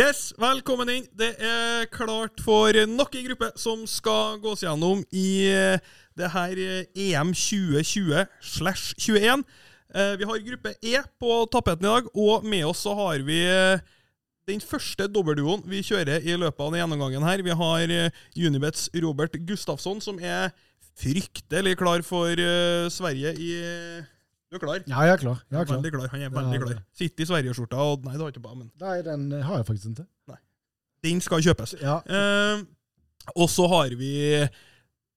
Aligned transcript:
Yes, 0.00 0.30
velkommen 0.40 0.88
inn. 0.88 1.06
Det 1.12 1.34
er 1.44 1.82
klart 1.92 2.38
for 2.40 2.72
nok 2.88 3.16
en 3.18 3.24
gruppe 3.26 3.48
som 3.60 3.82
skal 3.90 4.38
gås 4.40 4.62
gjennom 4.64 5.02
i 5.12 5.50
eh, 5.50 5.82
det 6.16 6.30
her 6.32 6.60
eh, 6.62 6.86
EM 7.10 7.34
2020 7.36 8.22
slash 8.40 8.94
21. 8.96 9.42
Eh, 9.92 10.14
Vi 10.16 10.28
har 10.30 10.44
gruppe 10.46 10.72
E 10.80 11.02
på 11.20 11.36
tapeten 11.52 11.84
i 11.84 11.90
dag, 11.90 12.08
og 12.14 12.46
med 12.48 12.64
oss 12.70 12.80
så 12.86 12.94
har 12.96 13.20
vi 13.26 13.42
den 14.48 14.64
første 14.64 15.04
dobbeltduoen 15.10 15.66
vi 15.68 15.82
kjører 15.84 16.24
i 16.24 16.38
løpet 16.38 16.64
av 16.64 16.70
denne 16.70 16.80
gjennomgangen 16.80 17.26
her. 17.26 17.44
Vi 17.44 17.58
har 17.60 17.92
Unibets 18.38 18.88
Robert 19.04 19.36
Gustafsson, 19.50 20.00
som 20.00 20.22
er 20.22 20.54
fryktelig 20.96 21.76
klar 21.82 22.00
for 22.06 22.40
Sverige 22.94 23.34
i 23.36 23.52
Du 24.50 24.56
er 24.58 24.62
klar? 24.64 24.80
Ja, 24.82 25.04
jeg 25.06 25.14
er 25.14 25.20
klar. 25.22 25.42
Jeg 25.46 25.60
er 25.60 25.66
klar. 25.68 25.76
Veldig 25.78 25.92
klar. 25.94 26.08
Han 26.10 26.22
er 26.26 26.32
veldig 26.34 26.56
er... 26.58 26.64
klar. 26.64 26.78
Sitter 26.98 27.22
i 27.22 27.28
Sverige-skjorta 27.28 27.84
og 27.86 28.06
Nei, 28.06 28.16
det 28.16 28.24
har 28.24 28.32
ikke 28.32 28.42
på, 28.42 28.54
men 28.58 28.70
Nei, 28.82 28.96
den 29.06 29.28
har 29.46 29.60
jeg 29.60 29.68
faktisk 29.68 29.92
ikke. 29.92 30.38
den 31.06 31.20
skal 31.22 31.44
kjøpes. 31.46 31.76
Ja. 31.80 32.00
Eh, 32.02 32.64
og 33.36 33.46
så 33.52 33.68
har 33.70 33.94
vi 34.00 34.10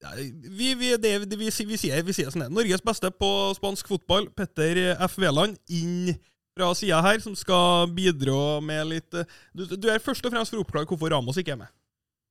ja, 0.04 0.12
vi, 0.20 0.74
vi, 0.78 0.92
det, 1.02 1.16
vi, 1.32 1.50
vi, 1.50 1.78
sier, 1.80 2.04
vi 2.06 2.14
sier 2.14 2.30
sånn 2.30 2.46
det. 2.46 2.52
Norges 2.54 2.84
beste 2.86 3.10
på 3.16 3.30
spansk 3.58 3.90
fotball, 3.90 4.28
Petter 4.38 4.82
F. 5.08 5.18
Veland, 5.24 5.58
inn 5.72 6.14
fra 6.54 6.70
sida 6.78 7.00
her, 7.02 7.18
som 7.24 7.34
skal 7.40 7.90
bidra 7.96 8.60
med 8.62 8.92
litt 8.92 9.18
eh, 9.18 9.40
Du, 9.56 9.66
du 9.66 9.88
er 9.90 10.04
først 10.04 10.26
og 10.28 10.36
fremst 10.36 10.54
for 10.54 10.62
å 10.62 10.68
oppklare 10.68 10.90
hvorfor 10.90 11.10
Ramos 11.16 11.40
ikke 11.42 11.56
er 11.56 11.64
med. 11.64 11.74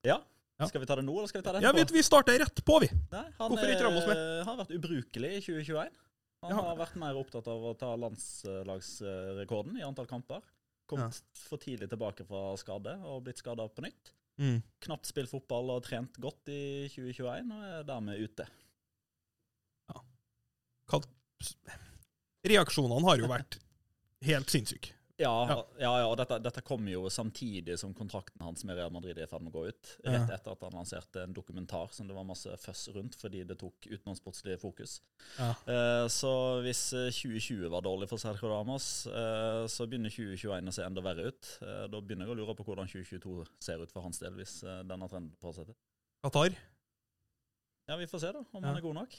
Ja. 0.07 0.21
Ja. 0.61 0.69
Skal 0.71 0.85
vi 0.85 0.87
ta 0.87 0.95
det 1.01 1.03
nå, 1.03 1.17
eller 1.17 1.27
skal 1.27 1.43
vi 1.43 1.49
ta 1.49 1.57
det 1.57 1.65
Ja, 1.65 1.73
vi, 1.75 1.83
vi 1.91 2.05
starter 2.07 2.39
rett 2.45 2.63
på, 2.63 2.79
vi. 2.85 2.93
Nei, 3.11 3.27
han 3.41 3.51
Hvorfor 3.51 3.73
ikke 3.73 3.89
Ramos 3.89 4.07
med? 4.07 4.21
Han 4.45 4.53
har 4.53 4.61
vært 4.63 4.77
ubrukelig 4.77 5.33
i 5.41 5.43
2021. 5.49 5.91
Han 6.43 6.51
Ja. 6.51 6.63
har 6.63 6.77
vært 6.77 6.97
mer 6.99 7.15
opptatt 7.15 7.47
av 7.47 7.63
å 7.63 7.75
ta 7.79 7.95
landslagsrekorden 7.97 9.79
i 9.79 9.83
antall 9.87 10.07
kamper. 10.11 10.43
Kommet 10.91 11.21
for 11.39 11.57
tidlig 11.63 11.89
tilbake 11.89 12.27
fra 12.27 12.57
skade 12.59 12.97
og 13.07 13.23
blitt 13.25 13.39
skada 13.39 13.69
på 13.69 13.83
nytt. 13.85 14.11
Knapt 14.83 15.07
spilt 15.07 15.31
fotball 15.31 15.71
og 15.71 15.85
trent 15.85 16.15
godt 16.19 16.49
i 16.49 16.89
2021, 16.91 17.53
og 17.53 17.63
er 17.63 17.85
dermed 17.85 18.19
ute. 18.19 18.47
Ja. 19.93 20.01
Reaksjonene 22.45 23.07
har 23.07 23.17
jo 23.23 23.29
vært 23.31 23.59
helt 24.27 24.51
sinnssyke. 24.51 24.93
Ja, 25.23 25.65
Ja. 25.81 25.93
ja. 26.03 26.09
dette, 26.19 26.39
dette 26.43 26.63
kommer 26.67 26.91
jo 26.93 27.05
samtidig 27.13 27.77
som 27.81 27.95
kontrakten 27.95 28.43
hans 28.45 28.65
med 28.67 28.77
Real 28.77 28.91
Madrid 28.95 29.17
er 29.19 29.25
i 29.25 29.31
ferd 29.31 29.45
med 29.47 29.53
å 29.55 29.61
gå 29.61 29.69
ut. 29.71 29.93
Rett 30.05 30.31
etter 30.35 30.53
at 30.57 30.65
han 30.67 30.75
lanserte 30.77 31.23
en 31.23 31.33
dokumentar 31.37 31.93
som 31.95 32.09
det 32.11 32.17
var 32.17 32.27
masse 32.29 32.51
føss 32.63 32.89
rundt 32.97 33.15
fordi 33.21 33.45
det 33.49 33.57
tok 33.61 33.87
utenomsportslig 33.91 34.59
fokus. 34.61 34.97
Ja. 35.39 35.53
Eh, 35.71 36.07
så 36.13 36.33
hvis 36.67 36.83
eh, 36.99 37.09
2020 37.15 37.71
var 37.73 37.87
dårlig 37.87 38.11
for 38.11 38.19
Sergio 38.23 38.51
Damas, 38.53 39.07
eh, 39.07 39.63
så 39.71 39.87
begynner 39.87 40.11
2021 40.13 40.69
å 40.69 40.75
se 40.75 40.85
enda 40.87 41.05
verre 41.07 41.31
ut. 41.31 41.53
Eh, 41.63 41.87
da 41.93 42.01
begynner 42.03 42.27
jeg 42.27 42.35
å 42.35 42.39
lure 42.43 42.59
på 42.59 42.67
hvordan 42.69 42.91
2022 42.91 43.47
ser 43.63 43.83
ut 43.87 43.93
for 43.95 44.03
hans 44.03 44.19
del, 44.23 44.35
hvis 44.41 44.59
eh, 44.67 44.83
denne 44.89 45.09
trenden 45.09 45.33
fortsetter. 45.41 45.79
Qatar. 46.27 46.55
Ja, 47.91 47.97
vi 47.99 48.07
får 48.07 48.21
se, 48.23 48.29
da, 48.33 48.39
om 48.53 48.63
Ja. 48.63 48.69
han 48.69 48.77
er 48.79 48.85
god 48.85 48.95
nok. 48.95 49.15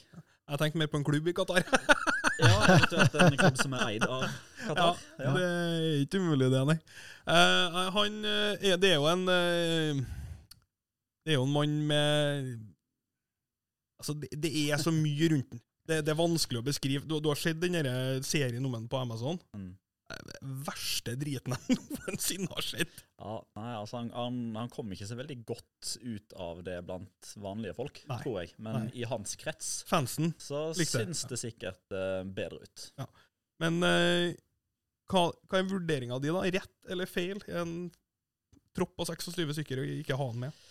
Jeg 0.48 0.58
tenker 0.60 0.78
mer 0.80 0.88
på 0.92 0.96
en 1.00 1.04
klubb 1.04 1.28
i 1.28 1.34
Qatar. 1.36 1.64
Ja, 2.38 2.54
eventuelt 2.74 3.14
en 3.14 3.36
klubb 3.38 3.58
som 3.60 3.74
er 3.76 3.84
eid 3.92 4.06
av 4.06 4.24
Qatar. 4.64 5.02
Ja. 5.20 5.32
Det 5.36 5.44
er 5.44 5.84
ikke 6.02 6.20
umulig, 6.22 6.50
det, 6.52 6.62
nei. 6.68 6.78
Uh, 7.24 7.78
han 7.94 8.16
eh, 8.28 8.66
er, 8.68 8.80
Det 8.80 8.90
er 8.90 8.98
jo 8.98 9.06
en 9.08 9.22
uh, 9.24 10.00
Det 11.24 11.32
er 11.32 11.38
jo 11.38 11.46
en 11.46 11.54
mann 11.54 11.78
med 11.88 12.50
Altså, 13.96 14.12
det, 14.20 14.28
det 14.42 14.50
er 14.66 14.82
så 14.82 14.92
mye 14.92 15.30
rundt 15.32 15.54
den. 15.54 15.62
Det, 15.88 16.02
det 16.04 16.12
er 16.12 16.18
vanskelig 16.18 16.60
å 16.60 16.66
beskrive. 16.66 17.06
Du, 17.08 17.16
du 17.20 17.30
har 17.30 17.38
sett 17.40 17.60
den 17.60 17.78
serien 18.24 18.64
om 18.64 18.72
den 18.72 18.84
på 18.88 18.98
Amazon? 19.00 19.38
Mm. 19.56 19.72
Verste 20.66 21.14
driten 21.20 21.54
jeg 21.56 21.76
noensinne 21.98 22.48
har 22.52 22.64
sett. 22.66 23.02
Ja, 23.20 23.36
nei, 23.56 23.70
altså 23.78 23.98
han, 24.00 24.10
han, 24.16 24.38
han 24.58 24.70
kom 24.72 24.92
ikke 24.94 25.08
så 25.08 25.16
veldig 25.18 25.36
godt 25.48 25.94
ut 26.02 26.34
av 26.40 26.62
det 26.66 26.78
blant 26.88 27.30
vanlige 27.40 27.76
folk, 27.78 28.00
Nei. 28.10 28.18
tror 28.22 28.40
jeg. 28.42 28.52
Men 28.58 28.80
Nei. 28.86 28.90
i 29.00 29.06
hans 29.08 29.36
krets 29.40 29.70
Fansen. 29.88 30.32
så 30.42 30.66
Likte 30.76 31.04
syns 31.04 31.24
det 31.30 31.40
sikkert 31.40 31.94
uh, 31.94 32.20
bedre 32.26 32.60
ut. 32.66 32.86
Men 33.62 33.78
uh, 33.86 34.34
hva, 35.12 35.26
hva 35.48 35.60
er 35.60 35.68
vurderinga 35.70 36.18
di, 36.22 36.32
da? 36.34 36.44
Rett 36.58 36.92
eller 36.94 37.08
feil? 37.10 37.40
En 37.54 37.76
tropp 38.74 38.96
på 38.98 39.06
26 39.06 39.54
stykker 39.54 39.80
og 39.84 39.92
ikke 40.00 40.16
ha 40.18 40.30
han 40.32 40.40
med? 40.48 40.62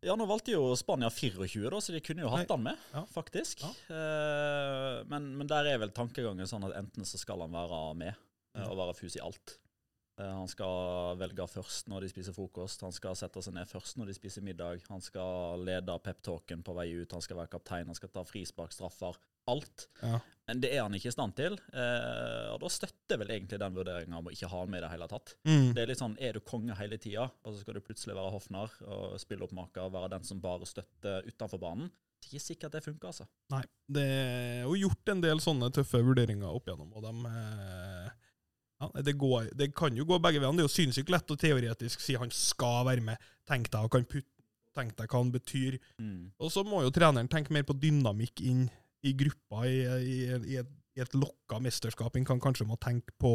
Ja, 0.00 0.14
nå 0.16 0.24
valgte 0.24 0.54
jo 0.54 0.70
Spania 0.80 1.10
24, 1.12 1.68
da, 1.68 1.78
så 1.84 1.92
de 1.92 2.00
kunne 2.00 2.22
jo 2.24 2.30
hatt 2.32 2.48
han 2.48 2.62
med, 2.64 2.78
Ja. 2.94 3.02
faktisk. 3.12 3.60
Ja. 3.60 3.68
Eh, 3.92 5.00
men, 5.10 5.26
men 5.36 5.50
der 5.50 5.66
er 5.68 5.82
vel 5.82 5.90
tankegangen 5.92 6.48
sånn 6.48 6.64
at 6.70 6.76
enten 6.78 7.04
så 7.04 7.20
skal 7.20 7.42
han 7.44 7.52
være 7.52 7.80
med 8.00 8.14
og 8.68 8.78
være 8.80 8.96
fus 8.98 9.16
i 9.16 9.24
alt. 9.24 9.58
Eh, 10.20 10.32
han 10.36 10.48
skal 10.50 11.18
velge 11.20 11.46
først 11.48 11.88
når 11.90 12.04
de 12.04 12.12
spiser 12.12 12.36
frokost, 12.36 12.84
han 12.84 12.94
skal 12.94 13.16
sette 13.18 13.42
seg 13.44 13.56
ned 13.56 13.68
først 13.70 13.98
når 13.98 14.10
de 14.10 14.16
spiser 14.16 14.44
middag, 14.44 14.84
han 14.90 15.02
skal 15.04 15.64
lede 15.66 15.96
peptalken 16.04 16.64
på 16.66 16.74
vei 16.76 16.90
ut, 16.98 17.14
han 17.14 17.24
skal 17.24 17.40
være 17.40 17.54
kaptein, 17.54 17.88
han 17.90 17.98
skal 17.98 18.12
ta 18.12 18.24
frispark, 18.26 18.74
straffer, 18.74 19.18
alt. 19.50 19.86
Ja. 20.02 20.20
Men 20.50 20.60
det 20.62 20.72
er 20.74 20.84
han 20.84 20.94
ikke 20.98 21.10
i 21.12 21.14
stand 21.14 21.34
til, 21.38 21.56
eh, 21.72 22.46
og 22.50 22.60
da 22.62 22.70
støtter 22.72 23.20
vel 23.22 23.32
egentlig 23.32 23.60
den 23.62 23.76
vurderinga 23.76 24.18
om 24.18 24.28
å 24.28 24.34
ikke 24.34 24.50
ha 24.50 24.62
han 24.62 24.72
med 24.72 24.82
i 24.82 24.84
det 24.84 24.92
hele 24.92 25.10
tatt. 25.10 25.34
Mm. 25.48 25.72
Det 25.76 25.82
er 25.82 25.90
litt 25.92 26.02
sånn, 26.02 26.18
Er 26.20 26.36
du 26.36 26.44
konge 26.44 26.76
hele 26.76 26.98
tida, 26.98 27.30
og 27.30 27.54
så 27.54 27.62
skal 27.62 27.78
du 27.78 27.84
plutselig 27.86 28.18
være 28.18 28.34
hoffnarr 28.34 28.78
og 28.86 29.18
spilleoppmaker, 29.22 29.92
være 29.94 30.14
den 30.16 30.26
som 30.26 30.42
bare 30.42 30.68
støtter 30.68 31.26
utenfor 31.28 31.62
banen? 31.62 31.92
Det 32.20 32.28
er 32.28 32.34
ikke 32.34 32.44
sikkert 32.50 32.74
det 32.74 32.82
funker, 32.84 33.12
altså. 33.14 33.24
Nei. 33.54 33.62
Det 33.88 34.02
er 34.04 34.66
jo 34.66 34.74
gjort 34.76 35.14
en 35.14 35.22
del 35.24 35.40
sånne 35.40 35.70
tøffe 35.72 36.02
vurderinger 36.04 36.50
opp 36.50 36.68
igjennom, 36.68 36.90
og 36.98 37.06
de 37.06 37.30
eh, 37.30 38.10
ja, 38.80 38.90
det, 39.04 39.12
går, 39.20 39.50
det 39.56 39.70
kan 39.76 39.96
jo 39.96 40.06
gå 40.08 40.18
begge 40.22 40.40
veiene. 40.40 40.56
Det 40.56 40.64
er 40.64 40.68
jo 40.70 40.72
sinnssykt 40.72 41.12
lett 41.12 41.32
å 41.32 41.38
teoretisk 41.38 42.00
si 42.00 42.16
han 42.16 42.30
skal 42.32 42.86
være 42.88 43.04
med. 43.04 43.30
Tenk 43.48 43.68
deg, 43.72 43.88
kan 43.92 44.06
putte, 44.08 44.30
tenk 44.76 44.94
deg 44.96 45.10
hva 45.10 45.20
han 45.20 45.32
betyr. 45.34 45.76
Mm. 46.00 46.30
Og 46.40 46.52
så 46.54 46.64
må 46.64 46.80
jo 46.86 46.92
treneren 46.94 47.28
tenke 47.30 47.52
mer 47.52 47.66
på 47.68 47.76
dynamikk 47.76 48.40
inn 48.46 48.68
i 49.04 49.12
gruppa 49.16 49.66
i, 49.68 49.82
i, 49.84 50.16
i, 50.54 50.60
et, 50.62 50.70
i 50.96 51.04
et 51.04 51.16
lokka 51.18 51.60
mesterskap. 51.62 52.16
En 52.16 52.28
kan 52.28 52.40
kanskje 52.40 52.68
må 52.68 52.78
tenke 52.80 53.12
på, 53.20 53.34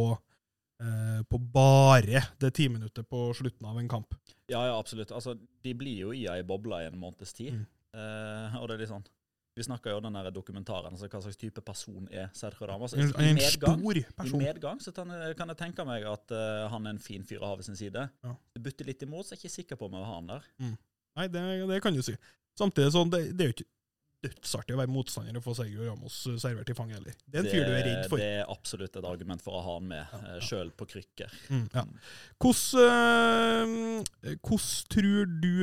eh, 0.81 1.21
på 1.29 1.41
bare 1.53 2.23
det 2.41 2.55
ti 2.57 2.65
minuttet 2.71 3.09
på 3.09 3.27
slutten 3.37 3.69
av 3.69 3.77
en 3.81 3.91
kamp. 3.91 4.17
Ja, 4.49 4.63
ja, 4.65 4.73
absolutt. 4.79 5.13
Altså, 5.13 5.37
de 5.37 5.75
blir 5.77 6.07
jo 6.07 6.15
i 6.15 6.25
ei 6.31 6.41
boble 6.47 6.81
i 6.81 6.89
en 6.89 6.97
måneds 7.01 7.37
tid. 7.37 7.53
Mm. 7.53 7.69
Eh, 7.95 8.57
og 8.61 8.65
det 8.67 8.79
er 8.79 8.83
litt 8.85 8.93
sånn 8.95 9.05
Vi 9.55 9.63
snakka 9.63 9.93
jo 9.93 9.99
om 10.01 10.03
den 10.03 10.33
dokumentaren, 10.35 10.91
altså 10.91 11.07
hva 11.07 11.21
slags 11.23 11.37
type 11.39 11.61
person 11.63 12.09
er 12.11 12.27
Sergio 12.35 12.67
Ramos. 12.67 12.93
En, 12.93 13.07
en 13.07 13.37
medgang, 13.37 13.79
stor 13.79 14.25
I 14.27 14.41
medgang 14.41 14.81
så 14.83 14.91
kan 14.95 15.13
jeg, 15.15 15.37
kan 15.39 15.53
jeg 15.53 15.59
tenke 15.61 15.85
meg 15.87 16.03
at 16.11 16.33
uh, 16.35 16.65
han 16.73 16.89
er 16.89 16.97
en 16.97 16.99
fin 16.99 17.23
fyr 17.23 17.39
å 17.39 17.53
ha 17.53 17.59
ved 17.59 17.69
sin 17.69 17.79
side. 17.79 18.03
Ja. 18.25 18.33
Butter 18.59 18.89
litt 18.89 19.05
imot, 19.07 19.23
så 19.23 19.35
jeg 19.35 19.39
er 19.39 19.45
ikke 19.45 19.55
sikker 19.55 19.79
på 19.79 19.87
om 19.87 19.95
jeg 19.95 20.03
vil 20.03 20.09
ha 20.11 20.17
han 20.17 20.33
der. 20.33 20.49
Nei, 21.15 21.29
det, 21.31 21.45
det 21.71 21.79
kan 21.85 21.95
du 21.95 22.03
si. 22.03 22.17
Samtidig 22.59 22.91
sånn, 22.97 23.13
det, 23.13 23.21
det 23.31 23.45
er 23.45 23.51
jo 23.53 23.55
ikke 23.55 23.69
dødsartig 24.25 24.75
å 24.75 24.79
være 24.79 24.91
motstander 24.91 25.39
og 25.39 25.45
få 25.45 25.55
Sergio 25.57 25.85
Ramos 25.85 26.17
eh, 26.29 26.37
servert 26.41 26.71
i 26.71 26.75
fanget 26.77 26.99
heller. 26.99 27.15
Det 27.23 27.39
er 27.39 27.45
en 27.45 27.51
fyr 27.51 27.63
du 27.63 27.71
er 27.71 27.87
redd 27.87 28.11
for. 28.11 28.21
Det 28.21 28.29
er 28.41 28.51
absolutt 28.51 28.99
et 28.99 29.07
argument 29.07 29.43
for 29.43 29.59
å 29.59 29.63
ha 29.65 29.77
han 29.77 29.89
med, 29.91 30.03
Ja, 30.03 30.21
ja, 30.25 30.35
ja. 30.35 30.43
sjøl 30.49 30.71
på 30.75 30.87
krykker. 30.95 31.39
Mm, 31.47 31.65
ja. 31.73 31.85
Hvordan, 32.43 33.95
eh, 34.25 34.37
hvordan 34.41 34.93
tror 34.95 35.33
du 35.43 35.55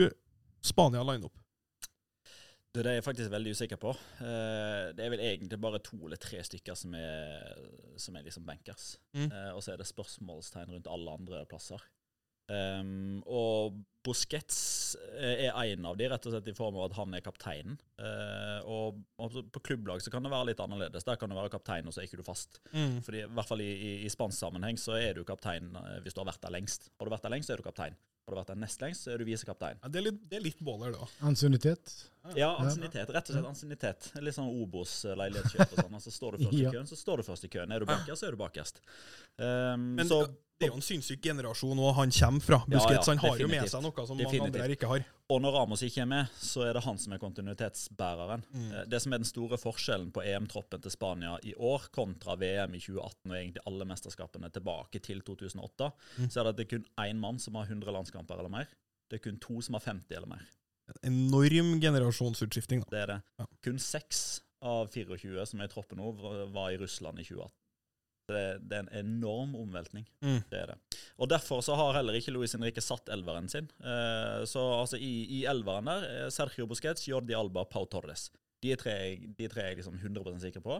Spania 0.62 1.04
liner 1.04 1.28
opp? 1.28 1.41
Det 2.72 2.86
er 2.88 2.96
jeg 2.96 3.04
faktisk 3.04 3.32
veldig 3.32 3.52
usikker 3.52 3.76
på. 3.76 3.90
Eh, 4.24 4.92
det 4.96 5.04
er 5.04 5.10
vel 5.12 5.20
egentlig 5.20 5.58
bare 5.60 5.80
to 5.84 5.98
eller 6.06 6.20
tre 6.20 6.40
stykker 6.40 6.76
som 6.78 6.94
er, 6.96 7.58
som 8.00 8.16
er 8.16 8.24
liksom 8.24 8.46
bankers. 8.48 8.94
Mm. 9.12 9.26
Eh, 9.26 9.50
og 9.52 9.60
så 9.60 9.74
er 9.74 9.82
det 9.82 9.90
spørsmålstegn 9.90 10.72
rundt 10.72 10.88
alle 10.88 11.18
andre 11.20 11.42
plasser. 11.50 11.84
Um, 12.52 13.20
og 13.30 13.76
Busquets 14.02 14.56
eh, 15.14 15.46
er 15.46 15.54
en 15.54 15.86
av 15.86 15.94
de, 15.96 16.08
rett 16.10 16.24
og 16.26 16.34
slett 16.34 16.48
i 16.50 16.54
form 16.56 16.74
av 16.80 16.88
at 16.88 16.96
han 16.96 17.12
er 17.14 17.22
kapteinen. 17.24 17.76
Eh, 18.02 18.64
og, 18.66 18.98
og 19.22 19.36
på 19.54 19.62
klubblag 19.68 20.02
så 20.02 20.10
kan 20.12 20.24
det 20.24 20.32
være 20.32 20.50
litt 20.50 20.62
annerledes. 20.64 21.06
Der 21.06 21.20
kan 21.20 21.30
du 21.30 21.36
være 21.38 21.52
kaptein, 21.52 21.86
og 21.86 21.94
så 21.94 22.02
er 22.02 22.08
ikke 22.08 22.22
du 22.22 22.26
fast. 22.26 22.58
Fordi 22.72 23.22
i 23.22 23.28
hvert 23.28 23.52
fall 23.52 23.62
i, 23.62 23.68
i, 23.72 23.92
i 24.08 24.10
spansk 24.12 24.40
sammenheng 24.40 24.80
så 24.80 24.96
er 24.98 25.20
du 25.20 25.22
kaptein 25.28 25.70
hvis 26.02 26.16
du 26.16 26.24
har 26.24 26.32
vært 26.32 26.42
der 26.42 26.56
lengst. 26.56 26.90
Har 26.96 27.08
du 27.08 27.14
vært 27.14 27.28
der 27.28 27.36
lengst, 27.36 27.52
så 27.52 27.54
er 27.54 27.62
du 27.62 27.68
kaptein. 27.68 28.00
Har 28.22 28.36
du 28.36 28.38
vært 28.38 28.50
der 28.52 28.58
nest 28.62 28.82
lengst, 28.82 29.02
så 29.02 29.10
er 29.10 29.18
du 29.18 29.26
visekaptein. 29.26 29.80
Ja, 29.82 29.88
det, 29.90 29.98
er 29.98 30.04
litt, 30.06 30.18
det 30.30 30.36
er 30.38 30.44
litt 30.44 30.60
båler, 30.62 30.92
da. 30.94 31.06
Ansiennitet. 31.26 31.90
Ja, 32.36 32.52
ansiennitet. 32.62 33.08
Rett 33.10 33.28
og 33.30 33.34
slett 33.34 33.46
ansiennitet. 33.48 34.10
Litt 34.22 34.34
sånn 34.36 34.46
Obos 34.62 35.04
eh, 35.04 35.16
leilighetskjøp 35.18 35.72
og 35.74 35.78
sånn. 35.84 35.94
Altså, 35.98 36.10
står 36.14 36.36
du 36.38 36.44
først 36.44 36.58
Ja. 36.60 36.68
i 36.70 36.72
køen, 36.76 36.86
så 36.86 36.96
står 36.96 37.16
du 37.16 37.22
først 37.26 37.44
i 37.44 37.48
køen. 37.48 37.72
Er 37.74 37.80
du 37.82 37.86
bakerst, 37.86 38.20
så 38.22 38.26
er 38.28 38.30
du 38.30 38.36
bakerst. 38.38 38.78
Um, 39.38 39.94
Men 39.96 40.06
så, 40.06 40.20
det 40.60 40.68
er 40.68 40.70
jo 40.70 40.76
en 40.78 40.84
sinnssyk 40.86 41.20
generasjon 41.24 41.78
og 41.82 41.94
han 41.96 42.12
kommer 42.14 42.40
fra. 42.44 42.58
Busquets 42.70 43.08
ja, 43.08 43.14
han 43.14 43.18
har 43.24 43.38
jo 43.42 43.48
med 43.50 43.66
seg 43.72 43.82
noe 43.82 44.06
som 44.06 44.16
mange 44.20 44.40
andre 44.44 44.62
her 44.62 44.74
ikke 44.76 44.86
har. 44.92 45.04
og 45.34 45.40
når 45.42 45.52
Ramos 45.56 45.82
ikke 45.82 46.02
er 46.04 46.06
med, 46.12 46.28
så 46.38 46.62
er 46.68 46.74
det 46.78 46.84
han 46.84 46.98
som 47.02 47.12
er 47.12 47.18
kontinuitetsbæreren. 47.18 48.44
Mm. 48.54 48.70
Eh, 48.72 48.84
Det 48.86 49.02
som 49.02 49.12
er 49.12 49.18
den 49.18 49.26
store 49.26 49.58
forskjellen 49.58 50.12
på 50.12 50.22
EM-troppen 50.22 50.80
til 50.82 50.90
Spania 50.94 51.38
i 51.42 51.54
år 51.58 51.88
kontra 51.90 52.36
VM 52.36 52.74
i 52.74 52.78
2018 52.78 53.30
og 53.30 53.36
egentlig 53.36 53.66
alle 53.66 53.84
mesterskapene 53.84 54.52
tilbake 54.52 55.00
til 55.02 55.20
2008, 55.22 55.92
Mm. 56.18 56.30
så 56.30 56.40
er 56.40 56.44
det 56.44 56.50
at 56.50 56.56
det 56.56 56.66
er 56.66 56.76
kun 56.78 56.86
én 56.98 57.18
mann 57.18 57.38
som 57.40 57.54
har 57.54 57.66
100 57.66 57.90
landskamper 57.92 58.38
eller 58.38 58.48
mer. 58.50 58.68
Det 59.10 59.18
er 59.18 59.30
kun 59.30 59.38
to 59.40 59.60
som 59.60 59.74
har 59.74 59.80
50 59.80 60.14
eller 60.16 60.28
mer. 60.28 60.46
Enorm 61.06 61.74
generasjonsutskifting, 61.82 62.82
da. 62.84 62.90
Det 62.92 63.00
er 63.02 63.10
det. 63.14 63.18
Ja. 63.40 63.46
Kun 63.64 63.78
seks 63.82 64.40
av 64.62 64.88
24 64.94 65.46
som 65.50 65.60
er 65.60 65.66
i 65.70 65.72
troppen 65.72 65.98
nå, 65.98 66.12
var- 66.54 66.70
i 66.72 66.78
Russland 66.78 67.18
i 67.18 67.24
2018. 67.26 67.50
det, 68.32 68.42
det 68.70 68.76
er 68.78 68.84
en 68.86 68.92
enorm 69.06 69.54
omveltning. 69.58 70.04
Mm. 70.22 70.38
Det 70.48 70.58
er 70.60 70.66
det. 70.72 70.76
Og 71.18 71.28
Derfor 71.28 71.60
så 71.66 71.74
har 71.76 71.92
heller 71.98 72.14
ikke 72.16 72.32
Luis 72.32 72.54
Henrique 72.54 72.80
satt 72.80 73.10
elveren 73.12 73.48
sin. 73.50 73.66
Eh, 73.82 74.44
så 74.48 74.62
altså 74.80 74.96
i, 74.96 75.26
i 75.40 75.44
elveren 75.50 75.84
der 75.90 76.06
eh, 76.06 76.28
Sergio 76.32 76.66
Busquets, 76.70 77.08
Jordi 77.10 77.34
Alba, 77.34 77.64
Pau 77.68 77.84
Torres. 77.90 78.30
De 78.62 78.70
er 78.72 78.78
tre, 78.80 78.94
de 79.18 79.48
tre 79.50 79.64
er 79.66 79.72
jeg 79.74 79.82
liksom 79.82 79.98
100% 79.98 80.38
sikre 80.46 80.62
på. 80.64 80.78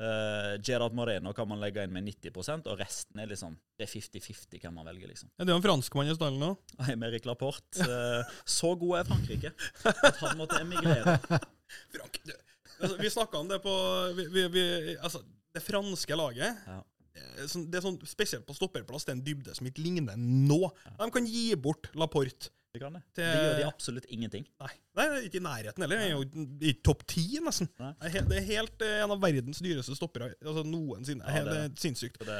Uh, 0.00 0.54
Gerard 0.64 0.94
Moreno 0.96 1.34
kan 1.36 1.44
man 1.50 1.60
legge 1.60 1.82
inn 1.84 1.92
med 1.92 2.06
90% 2.08 2.70
og 2.72 2.78
resten 2.80 3.20
er 3.20 3.28
liksom 3.28 3.52
Det 3.76 3.84
er 3.84 3.90
50-50 3.92 4.62
hvem 4.62 4.78
man 4.78 4.86
velger, 4.88 5.10
liksom. 5.12 5.28
Er 5.36 5.44
det 5.44 5.52
en 5.52 5.64
franskmann 5.64 6.08
i 6.08 6.14
stallen 6.16 6.40
nå? 6.40 6.54
Aymeric 6.88 7.26
Laporte. 7.28 7.84
Uh, 7.84 8.22
så 8.48 8.70
god 8.80 9.00
er 9.02 9.10
Frankrike 9.10 9.52
at 9.84 10.22
han 10.22 10.38
måtte 10.40 10.60
emigrere. 10.62 11.18
Frank, 11.92 12.16
du. 12.24 12.32
Altså, 12.80 12.94
vi 13.02 13.10
snakka 13.12 13.42
om 13.42 13.50
det 13.50 13.58
på 13.60 13.74
vi, 14.16 14.24
vi, 14.32 14.46
vi, 14.54 14.64
Altså, 15.04 15.20
det 15.52 15.60
franske 15.66 16.16
laget 16.16 16.64
Ja. 16.66 16.78
eh, 17.18 17.44
sånn- 17.50 17.66
Det 17.68 17.76
er 17.80 17.84
sånn, 17.84 17.98
Spesielt 18.08 18.46
på 18.48 18.56
stopperplass, 18.56 19.04
det 19.04 19.12
er 19.12 19.18
en 19.18 19.24
dybde 19.26 19.54
som 19.58 19.68
ikke 19.68 19.84
ligner 19.84 20.16
nå. 20.16 20.62
De 20.96 21.10
kan 21.12 21.28
gi 21.28 21.50
bort 21.60 21.90
Laporte. 21.94 22.48
Kan 22.78 22.92
det. 22.94 23.02
Til- 23.18 23.24
gjør 23.26 23.56
de 23.58 23.64
absolutt 23.66 24.04
ingenting. 24.14 24.44
Nei, 24.60 24.68
Nei 24.94 25.06
ikke 25.26 25.40
i 25.40 25.42
nærheten 25.42 25.82
heller. 25.82 25.98
Jeg 25.98 26.10
er 26.10 26.20
jo 26.20 26.44
i 26.62 26.72
topp 26.86 27.02
ti, 27.10 27.24
nesten. 27.42 27.66
Nei. 27.80 27.92
Det 27.98 28.06
er 28.06 28.14
helt, 28.20 28.34
helt 28.46 28.82
eh, 28.86 29.00
en 29.02 29.10
av 29.16 29.20
verdens 29.20 29.58
dyreste 29.58 29.96
stoppere 29.98 30.28
altså 30.38 30.62
noensinne. 30.64 31.26
Ja, 31.26 31.42
det 31.48 31.56
er 31.64 31.72
sinnssykt. 31.82 32.20
Det, 32.22 32.38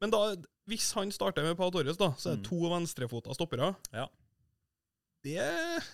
Men 0.00 0.10
da, 0.10 0.34
hvis 0.66 0.88
han 0.96 1.12
starter 1.14 1.42
med 1.46 1.56
Pau 1.56 1.70
Torres, 1.70 1.96
da, 2.00 2.10
så 2.18 2.32
er 2.32 2.36
det 2.36 2.42
Mm. 2.42 2.48
to 2.48 2.56
venstrefota 2.72 3.34
stoppere. 3.36 3.76
Ja. 3.94 4.08
Det 5.22 5.36
er 5.38 5.84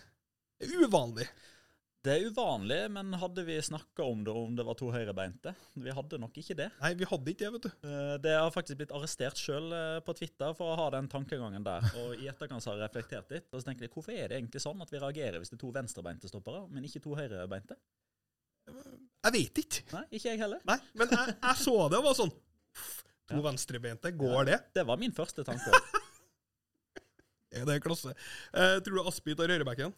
uvanlig. 0.87 1.29
Det 2.07 2.13
er 2.15 2.27
uvanlig, 2.31 2.79
men 2.95 3.13
hadde 3.21 3.43
vi 3.49 3.57
snakka 3.67 4.05
om 4.07 4.23
det 4.27 4.33
om 4.39 4.55
det 4.59 4.65
var 4.69 4.77
to 4.79 4.89
høyrebeinte? 4.95 5.53
Vi 5.83 5.93
hadde 5.95 6.19
nok 6.23 6.39
ikke 6.41 6.57
det. 6.59 6.69
Nei, 6.81 6.93
vi 7.01 7.09
hadde 7.11 7.33
ikke 7.33 7.45
det, 7.45 7.51
vet 7.57 7.67
du. 7.67 7.89
Eh, 7.91 8.15
Det 8.25 8.35
har 8.39 8.53
faktisk 8.55 8.79
blitt 8.81 8.95
arrestert 8.97 9.37
sjøl 9.41 9.69
på 10.07 10.15
Twitter 10.19 10.55
for 10.59 10.73
å 10.73 10.79
ha 10.81 10.87
den 10.97 11.09
tankegangen 11.13 11.67
der. 11.67 11.85
Og 12.05 12.15
i 12.23 12.31
etterkant 12.31 12.63
så 12.65 12.73
har 12.73 12.81
jeg 12.81 12.87
reflektert 12.89 13.31
litt. 13.35 13.49
Og 13.53 13.61
så 13.61 13.69
tenker 13.71 13.87
jeg, 13.89 13.93
Hvorfor 13.97 14.15
er 14.17 14.31
det 14.33 14.39
egentlig 14.41 14.63
sånn 14.65 14.81
at 14.87 14.93
vi 14.95 15.03
reagerer 15.03 15.39
hvis 15.43 15.51
det 15.53 15.59
er 15.59 15.65
to 15.67 15.75
venstrebeinte 15.77 16.31
stoppere, 16.31 16.65
men 16.71 16.87
ikke 16.89 17.03
to 17.05 17.15
høyrebeinte? 17.19 17.77
Jeg 18.67 19.33
vet 19.35 19.59
ikke. 19.63 19.83
Nei, 19.95 20.05
ikke 20.19 20.31
jeg 20.33 20.41
heller. 20.43 20.63
Nei, 20.67 20.79
men 20.99 21.13
jeg, 21.13 21.35
jeg 21.43 21.59
så 21.63 21.77
det 21.91 22.01
og 22.01 22.09
var 22.09 22.17
sånn 22.19 22.33
To 23.27 23.41
Ja. 23.41 23.43
venstrebeinte, 23.49 24.11
går 24.15 24.45
det? 24.47 24.57
Det 24.75 24.83
var 24.87 24.99
min 25.03 25.11
første 25.15 25.43
tanke. 25.47 25.71
Det 25.75 25.83
Er 27.63 27.65
det 27.67 27.77
klasse? 27.83 28.13
Eh, 28.53 28.77
tror 28.85 28.99
du 29.01 29.07
Aspi 29.09 29.35
tar 29.39 29.51
høyrebacken? 29.51 29.95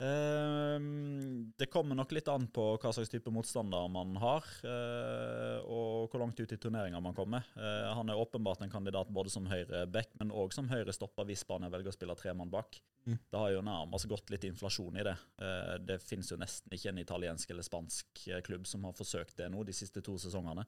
Ehm, 0.00 1.52
det 1.58 1.66
kommer 1.70 1.94
nok 1.98 2.12
litt 2.14 2.28
an 2.32 2.46
på 2.52 2.64
hva 2.80 2.92
slags 2.94 3.10
type 3.12 3.30
motstander 3.34 3.88
man 3.92 4.14
har, 4.22 4.46
eh, 4.64 5.58
og 5.66 6.08
hvor 6.10 6.22
langt 6.22 6.40
ut 6.40 6.52
i 6.54 6.58
turneringa 6.60 7.00
man 7.04 7.16
kommer. 7.16 7.44
Eh, 7.56 7.88
han 7.94 8.08
er 8.10 8.20
åpenbart 8.20 8.62
en 8.64 8.72
kandidat 8.72 9.10
både 9.12 9.30
som 9.32 9.46
høyre 9.50 9.84
back, 9.90 10.12
men 10.18 10.32
òg 10.32 10.54
som 10.56 10.68
høyre 10.70 10.94
stopper 10.96 11.28
hvis 11.28 11.44
Spania 11.44 11.70
velger 11.72 11.92
å 11.92 11.96
spille 11.96 12.16
tre 12.18 12.34
mann 12.36 12.50
bak. 12.52 12.80
Mm. 13.06 13.16
Det 13.32 13.38
har 13.40 13.52
jo 13.54 13.62
nærmest 13.64 14.08
gått 14.10 14.30
litt 14.32 14.44
inflasjon 14.44 14.98
i 15.00 15.04
det. 15.06 15.16
Eh, 15.40 15.76
det 15.88 16.00
finnes 16.04 16.30
jo 16.32 16.36
nesten 16.40 16.72
ikke 16.76 16.90
en 16.92 17.00
italiensk 17.00 17.50
eller 17.54 17.64
spansk 17.64 18.24
klubb 18.44 18.66
som 18.68 18.84
har 18.84 18.96
forsøkt 18.96 19.36
det 19.40 19.48
nå 19.52 19.64
de 19.64 19.72
siste 19.76 20.02
to 20.04 20.16
sesongene. 20.20 20.66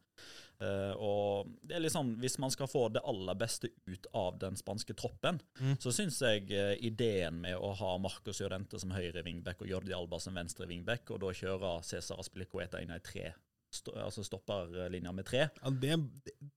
Og 0.63 1.49
det 1.67 1.75
er 1.75 1.81
litt 1.83 1.91
sånn, 1.95 2.13
Hvis 2.23 2.39
man 2.39 2.51
skal 2.55 2.69
få 2.71 2.85
det 2.93 3.01
aller 3.09 3.35
beste 3.35 3.69
ut 3.89 4.07
av 4.15 4.37
den 4.39 4.55
spanske 4.55 4.95
troppen, 4.95 5.41
Mm. 5.59 5.77
så 5.79 5.91
syns 5.91 6.21
jeg 6.21 6.47
ideen 6.81 7.41
med 7.41 7.57
å 7.57 7.75
ha 7.75 7.99
Marcos 7.99 8.41
Llorente 8.41 8.79
som 8.79 8.91
høyre 8.91 9.22
wingback 9.27 9.63
og 9.65 9.69
Jordi 9.71 9.95
Alba 9.97 10.19
som 10.23 10.35
venstre 10.39 10.67
wingback, 10.71 11.11
og 11.15 11.21
da 11.25 11.33
kjører 11.37 11.83
Cæsar 11.87 12.21
Aspilicueta 12.23 12.81
inn 12.83 12.93
i 12.95 13.01
tre, 13.05 13.33
sto, 13.73 13.95
altså 13.97 14.25
stopperlinja 14.27 15.13
med 15.17 15.25
tre, 15.29 15.47
Ja, 15.63 15.71
det, 15.71 15.99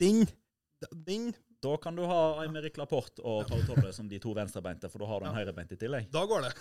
ding, 0.02 0.26
ding. 1.08 1.30
da 1.64 1.78
kan 1.82 1.96
du 1.98 2.04
ha 2.06 2.42
Aymeric 2.44 2.76
Laporte 2.78 3.24
og 3.26 3.48
Pau 3.50 3.62
Tolle 3.66 3.94
som 3.96 4.10
de 4.12 4.20
to 4.22 4.34
venstrebeinte, 4.38 4.90
for 4.92 5.02
da 5.02 5.08
har 5.10 5.20
du 5.24 5.26
en 5.30 5.34
Ja. 5.34 5.40
høyrebeint 5.44 5.72
i 5.72 5.78
tillegg. 5.82 6.10
Da 6.14 6.26
går 6.30 6.44
det. 6.46 6.52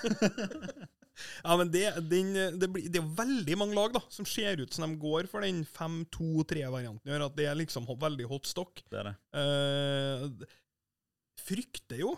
ja, 1.44 1.56
men 1.60 1.70
det, 1.74 1.82
den, 2.08 2.30
det, 2.58 2.68
blir, 2.72 2.86
det 2.88 3.02
er 3.02 3.10
veldig 3.18 3.58
mange 3.60 3.74
lag 3.76 3.92
da, 3.98 4.00
som 4.14 4.24
ser 4.24 4.62
ut 4.62 4.72
som 4.72 4.86
de 4.88 4.96
går 5.02 5.28
for 5.28 5.44
den 5.44 5.64
5-2-3-varianten. 5.66 7.04
Gjør 7.10 7.26
at 7.26 7.36
det 7.36 7.48
er 7.50 7.58
liksom 7.58 7.86
veldig 7.90 8.28
hot 8.30 8.46
stock. 8.48 8.80
Det 8.90 9.02
er 9.02 9.10
det. 9.10 9.16
Uh, 9.36 10.46
frykter 11.44 12.00
jo 12.00 12.14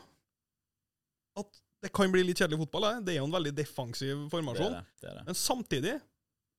at 1.40 1.58
det 1.86 1.94
kan 1.94 2.12
bli 2.12 2.24
litt 2.26 2.42
kjedelig 2.42 2.60
fotball. 2.64 2.88
Det, 2.88 3.06
det 3.06 3.16
er 3.16 3.20
jo 3.22 3.28
en 3.30 3.36
veldig 3.38 3.54
defensiv 3.56 4.26
formasjon. 4.32 4.76
det. 4.76 4.84
det. 5.06 5.24
Men 5.30 5.38
samtidig, 5.38 5.96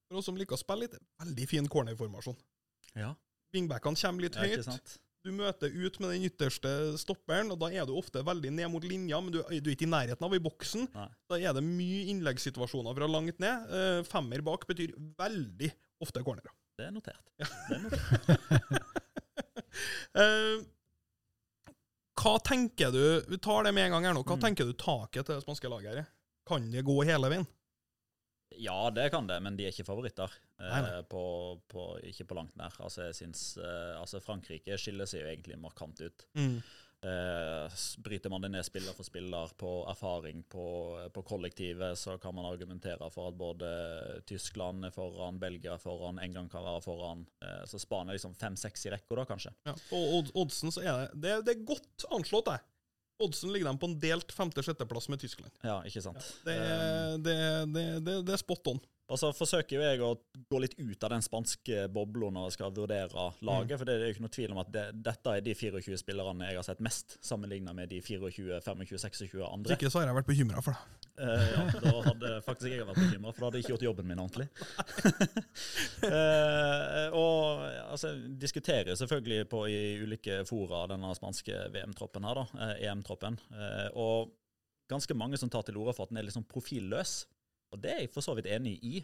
for 0.07 0.21
oss 0.21 0.29
som 0.31 0.39
liker 0.39 0.57
å 0.57 0.62
spille 0.62 0.88
litt, 0.88 1.00
veldig 1.21 1.47
fin 1.51 1.68
cornerformasjon. 1.71 2.38
Ja, 2.97 3.13
Wingbackene 3.56 4.00
kommer 4.00 4.25
litt 4.25 4.38
høyt. 4.39 4.63
sant? 4.68 4.97
Du 5.25 5.33
møter 5.35 5.74
ut 5.74 5.97
med 6.00 6.13
den 6.13 6.27
ytterste 6.29 6.69
stopperen, 7.00 7.50
og 7.51 7.59
da 7.59 7.68
er 7.74 7.88
du 7.88 7.94
ofte 8.00 8.21
veldig 8.24 8.51
ned 8.53 8.69
mot 8.71 8.83
linja, 8.85 9.19
men 9.24 9.33
du, 9.33 9.41
du 9.41 9.69
er 9.69 9.74
ikke 9.74 9.88
i 9.88 9.91
nærheten 9.91 10.24
av 10.24 10.35
i 10.35 10.39
boksen. 10.44 10.88
Nei. 10.94 11.07
Da 11.27 11.39
er 11.41 11.57
det 11.57 11.63
mye 11.65 12.06
innleggssituasjoner 12.13 12.95
fra 12.95 13.09
langt 13.12 13.41
ned. 13.44 13.73
Eh, 13.80 14.00
femmer 14.07 14.44
bak 14.45 14.63
betyr 14.69 14.94
veldig 15.19 15.71
ofte 16.06 16.23
cornerer. 16.23 16.53
Det 16.77 16.88
er 16.88 16.95
notert. 16.95 17.23
Ja. 17.41 17.50
Det 17.68 17.80
er 17.80 17.85
notert. 17.88 18.83
Eh, 20.18 20.56
hva 22.17 22.37
tenker 22.43 22.91
du 22.91 23.01
Vi 23.29 23.37
tar 23.37 23.63
det 23.67 23.73
med 23.77 23.85
en 23.87 23.91
gang 23.97 24.05
her 24.09 24.13
nå. 24.17 24.23
Hva 24.25 24.37
Mm. 24.37 24.41
tenker 24.47 24.65
du 24.65 24.73
taket 24.73 25.25
til 25.25 25.35
det 25.35 25.43
spanske 25.45 25.69
laget 25.69 25.91
her 25.93 25.97
er? 26.03 26.07
Kan 26.47 26.69
det 26.71 26.83
gå 26.87 26.95
hele 27.05 27.29
veien? 27.29 27.47
Ja, 28.57 28.89
det 28.89 29.11
kan 29.11 29.27
det, 29.27 29.41
men 29.43 29.57
de 29.57 29.65
er 29.67 29.73
ikke 29.73 29.85
favoritter. 29.85 30.31
Eh, 30.59 30.69
Nei, 30.71 30.81
nei. 30.81 31.01
På, 31.11 31.59
på, 31.69 31.99
ikke 32.07 32.25
på 32.29 32.37
langt 32.37 32.55
nær. 32.57 32.73
Altså, 32.79 33.03
jeg 33.09 33.15
synes, 33.19 33.41
eh, 33.59 33.99
altså, 33.99 34.21
Frankrike 34.23 34.77
skiller 34.79 35.05
seg 35.05 35.21
jo 35.21 35.27
egentlig 35.33 35.57
markant 35.61 35.99
ut. 36.01 36.25
Mm. 36.39 36.61
Eh, 37.07 37.75
bryter 38.04 38.30
man 38.33 38.42
det 38.44 38.50
ned 38.51 38.65
spiller 38.68 38.92
for 38.98 39.07
spiller 39.07 39.51
på 39.57 39.69
erfaring 39.88 40.42
på, 40.51 40.63
på 41.13 41.21
kollektivet, 41.24 41.95
så 41.98 42.18
kan 42.19 42.36
man 42.36 42.45
argumentere 42.50 43.07
for 43.13 43.30
at 43.31 43.38
både 43.39 43.69
Tyskland 44.27 44.86
er 44.89 44.92
foran, 44.95 45.39
Belgia 45.39 45.75
er 45.77 45.81
foran, 45.83 46.19
England 46.19 46.51
kan 46.51 46.65
være 46.65 46.81
foran. 46.83 47.21
Eh, 47.44 47.62
så 47.69 47.80
Spania 47.80 48.12
er 48.12 48.19
liksom 48.19 48.36
fem-seks 48.36 48.86
i 48.89 48.92
rekka, 48.95 49.15
da, 49.21 49.25
kanskje. 49.30 49.54
Ja. 49.69 49.75
Og 49.95 50.18
odd- 50.19 50.33
oddsen 50.44 50.74
så 50.75 50.83
er 50.83 51.06
det, 51.13 51.21
det 51.24 51.38
Det 51.48 51.56
er 51.56 51.63
godt 51.69 52.07
anslått, 52.12 52.51
det. 52.51 52.59
Oddsen 53.24 53.50
ligger 53.54 53.71
dem 53.71 53.80
på 53.81 53.88
en 53.89 54.00
delt 54.00 54.30
femte-sjetteplass 54.36 55.07
med 55.09 55.19
Tyskland. 55.24 55.51
Ja, 55.63 55.80
ikke 55.88 56.04
sant. 56.06 56.21
Det, 56.45 56.54
Eh, 56.57 57.15
det, 57.24 57.38
det, 57.74 57.86
det, 58.06 58.18
det 58.27 58.33
er 58.36 58.38
spot 58.44 58.68
on. 58.75 58.81
Og 59.07 59.19
så 59.19 59.30
forsøker 59.31 59.77
jo 59.77 59.83
jeg 59.86 60.01
å 60.04 60.09
gå 60.51 60.59
litt 60.59 60.74
ut 60.75 61.04
av 61.07 61.13
den 61.13 61.24
spanske 61.24 61.85
bobla 61.95 62.28
når 62.33 62.49
jeg 62.49 62.56
skal 62.57 62.73
vurdere 62.76 63.28
laget. 63.47 63.78
For 63.80 63.87
det 63.87 63.94
er 63.95 64.02
jo 64.04 64.16
ikke 64.16 64.23
noe 64.26 64.33
tvil 64.35 64.56
om 64.56 64.59
at 64.59 64.71
det, 64.73 64.83
dette 65.06 65.35
er 65.37 65.45
de 65.45 65.54
24 65.56 65.99
spillerne 66.02 66.49
jeg 66.49 66.59
har 66.59 66.68
sett 66.68 66.81
mest, 66.83 67.16
sammenligna 67.23 67.71
med 67.78 67.87
de 67.94 68.02
24-25-26 68.04 69.37
andre. 69.47 69.69
Hvis 69.69 69.78
ikke 69.78 69.92
så 69.94 70.02
har 70.02 70.09
jeg 70.09 70.18
vært 70.19 70.31
bekymra 70.31 70.64
for 70.66 70.76
det. 70.76 71.14
Uh, 71.18 71.45
ja, 71.49 71.61
da 71.81 71.94
hadde 72.06 72.33
faktisk 72.45 72.73
jeg 72.73 72.90
vært 72.90 72.99
bekymra, 72.99 73.31
for 73.31 73.40
da 73.40 73.47
hadde 73.47 73.61
jeg 73.61 73.66
ikke 73.66 73.73
gjort 73.73 73.85
jobben 73.87 74.09
min 74.11 74.23
ordentlig. 74.26 74.49
uh, 76.04 77.07
og 77.23 77.64
altså, 77.87 78.11
diskuterer 78.44 78.99
selvfølgelig 78.99 79.47
på 79.49 79.64
i 79.71 79.80
ulike 80.04 80.42
fora 80.49 80.83
denne 80.92 81.16
spanske 81.18 81.64
VM-troppen 81.73 82.28
her, 82.28 82.44
da, 82.44 82.45
Uh, 82.57 82.73
EM-troppen. 82.81 83.35
Og 84.02 84.31
ganske 84.90 85.14
mange 85.18 85.37
som 85.40 85.49
tar 85.52 85.66
til 85.68 85.78
orde 85.78 85.94
for 85.95 86.07
at 86.07 86.14
den 86.14 86.19
er 86.21 86.31
sånn 86.33 86.47
profilløs. 86.49 87.19
Og 87.74 87.81
det 87.83 87.92
er 87.94 88.00
jeg 88.06 88.14
for 88.14 88.26
så 88.26 88.36
vidt 88.38 88.47
enig 88.52 88.78
i. 88.86 89.02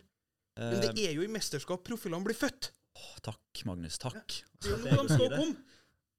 Men 0.59 0.81
det 0.83 0.93
er 1.07 1.13
jo 1.17 1.25
i 1.25 1.31
mesterskap 1.31 1.81
profilene 1.85 2.23
blir 2.27 2.37
født. 2.37 2.71
Åh, 2.93 3.13
takk, 3.25 3.63
Magnus. 3.65 3.97
Takk. 4.01 4.41
Det 4.61 4.75
er 4.91 4.99
jo 4.99 5.07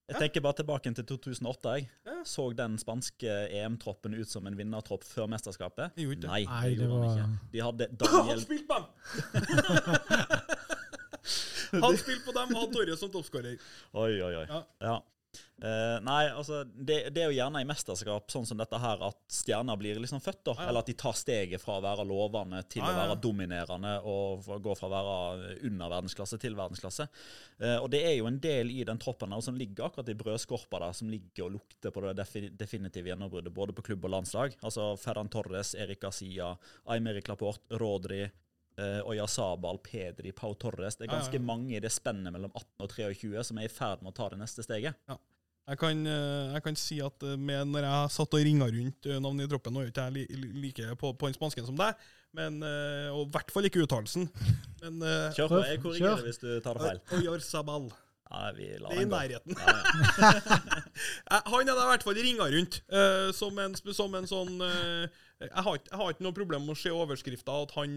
jeg 0.04 0.18
de 0.18 0.18
tenker 0.20 0.42
bare 0.44 0.58
tilbake 0.58 0.90
til 0.92 1.06
2008. 1.08 1.70
jeg. 1.78 1.86
Ja. 2.04 2.18
Så 2.28 2.50
den 2.52 2.74
spanske 2.80 3.36
EM-troppen 3.56 4.12
ut 4.18 4.28
som 4.28 4.44
en 4.46 4.56
vinnertropp 4.58 5.04
før 5.08 5.30
mesterskapet? 5.32 5.94
Jeg 5.96 6.10
det. 6.26 6.28
Nei, 6.28 6.42
Nei, 6.44 6.74
det 6.76 6.84
gjorde 6.84 6.90
gjorde 6.90 7.08
han 7.08 7.14
ikke. 7.14 7.48
De 7.54 7.62
hadde 7.64 7.88
Han 8.28 8.42
spilte 8.42 8.66
på 8.68 8.76
dem! 8.76 8.84
Han 11.84 11.96
spilte 11.98 12.24
på 12.26 12.34
dem 12.36 12.52
og 12.52 12.60
hadde 12.60 12.74
Torje 12.76 12.96
som 13.00 13.10
toppskårer. 13.14 13.56
Oi, 13.96 14.12
oi, 14.20 14.34
oi. 14.42 14.46
Ja. 14.50 14.60
Ja. 14.84 14.98
Eh, 15.64 15.96
nei, 16.04 16.26
altså, 16.28 16.62
det, 16.64 16.96
det 17.14 17.22
er 17.22 17.30
jo 17.30 17.36
gjerne 17.38 17.62
i 17.62 17.66
mesterskap 17.68 18.32
sånn 18.32 18.46
som 18.48 18.58
dette 18.58 18.78
her 18.82 19.00
at 19.06 19.18
stjerner 19.32 19.78
blir 19.80 20.00
liksom 20.02 20.22
født, 20.24 20.42
da. 20.50 20.56
Ja. 20.58 20.68
Eller 20.68 20.84
at 20.84 20.90
de 20.90 20.96
tar 20.98 21.16
steget 21.16 21.62
fra 21.62 21.78
å 21.78 21.84
være 21.84 22.06
lovende 22.08 22.60
til 22.66 22.82
Ja, 22.82 22.90
ja, 22.90 22.94
å 22.94 23.00
være 23.02 23.18
dominerende, 23.22 23.94
og 24.10 24.48
gå 24.64 24.76
fra 24.78 24.90
å 24.90 24.94
være 24.94 25.56
under 25.70 25.92
verdensklasse 25.94 26.40
til 26.42 26.58
verdensklasse. 26.58 27.08
Uh, 27.62 27.78
og 27.78 27.88
det 27.94 28.02
er 28.04 28.16
jo 28.18 28.28
en 28.28 28.40
del 28.42 28.72
i 28.74 28.82
den 28.86 29.00
troppen 29.00 29.34
her 29.34 29.44
som 29.44 29.58
ligger 29.58 29.88
akkurat 29.88 30.10
i 30.10 30.18
brødskorpa 30.18 30.82
der, 30.84 30.96
som 30.98 31.12
ligger 31.12 31.48
og 31.48 31.58
lukter 31.58 31.94
på 31.94 32.04
det 32.04 32.16
defi 32.20 32.46
definitive 32.54 33.12
gjennombruddet, 33.12 33.54
både 33.54 33.76
på 33.76 33.86
klubb 33.90 34.08
og 34.08 34.16
landslag. 34.18 34.58
Altså 34.64 34.92
Ferran 35.00 35.30
Torres, 35.32 35.74
Erik 35.78 36.04
Sia 36.12 36.52
Aymeric 36.90 37.30
Laporte, 37.30 37.78
Rodri. 37.80 38.24
Uh, 38.74 39.00
Oyasabal, 39.06 39.78
Pedri, 39.86 40.32
Pau 40.34 40.54
Torres. 40.58 40.96
Det 40.98 41.06
er 41.06 41.12
ganske 41.14 41.36
ja, 41.36 41.40
ja. 41.42 41.46
mange 41.46 41.76
i 41.76 41.82
det 41.82 41.92
spennet 41.94 42.34
mellom 42.34 42.50
18 42.50 42.82
og 42.82 42.90
23 42.90 43.44
som 43.46 43.60
er 43.62 43.68
i 43.68 43.72
ferd 43.72 44.02
med 44.02 44.10
å 44.10 44.16
ta 44.16 44.26
det 44.32 44.40
neste 44.40 44.64
steget. 44.66 44.98
Jeg 45.64 45.78
kan, 45.80 46.00
eh, 46.04 46.50
jeg 46.52 46.60
kan 46.66 46.76
si 46.76 46.98
at 47.00 47.22
eh, 47.24 47.38
med, 47.40 47.70
når 47.72 47.86
jeg 47.86 48.10
satt 48.12 48.34
og 48.36 48.42
ringa 48.44 48.66
rundt 48.68 49.06
eh, 49.08 49.16
navnet 49.22 49.46
i 49.46 49.52
troppen, 49.54 49.72
nå 49.72 49.80
er 49.80 49.88
ikke 49.88 50.02
jeg 50.10 50.12
li, 50.12 50.24
li, 50.42 50.50
like 50.66 50.90
på, 51.00 51.14
på 51.16 51.30
den 51.30 51.36
spansken 51.38 51.64
som 51.70 51.78
deg, 51.78 52.02
men, 52.36 52.58
eh, 52.68 53.06
og 53.14 53.22
i 53.22 53.30
hvert 53.32 53.54
fall 53.54 53.64
ikke 53.70 53.80
uttalelsen. 53.86 54.26
Men 54.82 54.98
Kjør 55.38 55.54
på. 55.54 55.62
Jeg 55.64 55.78
Kjør. 55.78 55.84
korrigerer 55.86 56.26
hvis 56.26 56.42
du 56.42 56.50
tar 56.66 56.76
det 56.76 56.90
feil. 56.90 57.00
Oyarzabal. 57.16 57.88
Ja, 58.34 58.50
vi 58.56 58.68
lar 58.80 58.92
Det 58.92 58.98
er 58.98 59.06
i 59.06 59.08
nærheten. 59.08 59.56
Ja, 59.56 59.76
ja. 59.78 60.60
Eh, 61.32 61.40
Han 61.50 61.68
er 61.68 61.72
i 61.80 61.88
hvert 61.88 62.04
fall 62.06 62.18
ringa 62.20 62.46
rundt 62.52 62.76
uh, 62.92 63.30
som, 63.34 63.56
en, 63.58 63.72
som 63.96 64.12
en 64.14 64.28
sånn 64.28 64.52
uh, 64.60 65.06
jeg, 65.40 65.50
har, 65.56 65.78
ikke- 65.78 65.90
jeg 65.90 65.98
har 65.98 66.12
ikke 66.12 66.24
noe 66.26 66.36
problem 66.36 66.66
med 66.68 66.76
å 66.76 66.78
se 66.78 66.92
overskrifta 66.94 67.56
at 67.64 67.72
han 67.78 67.96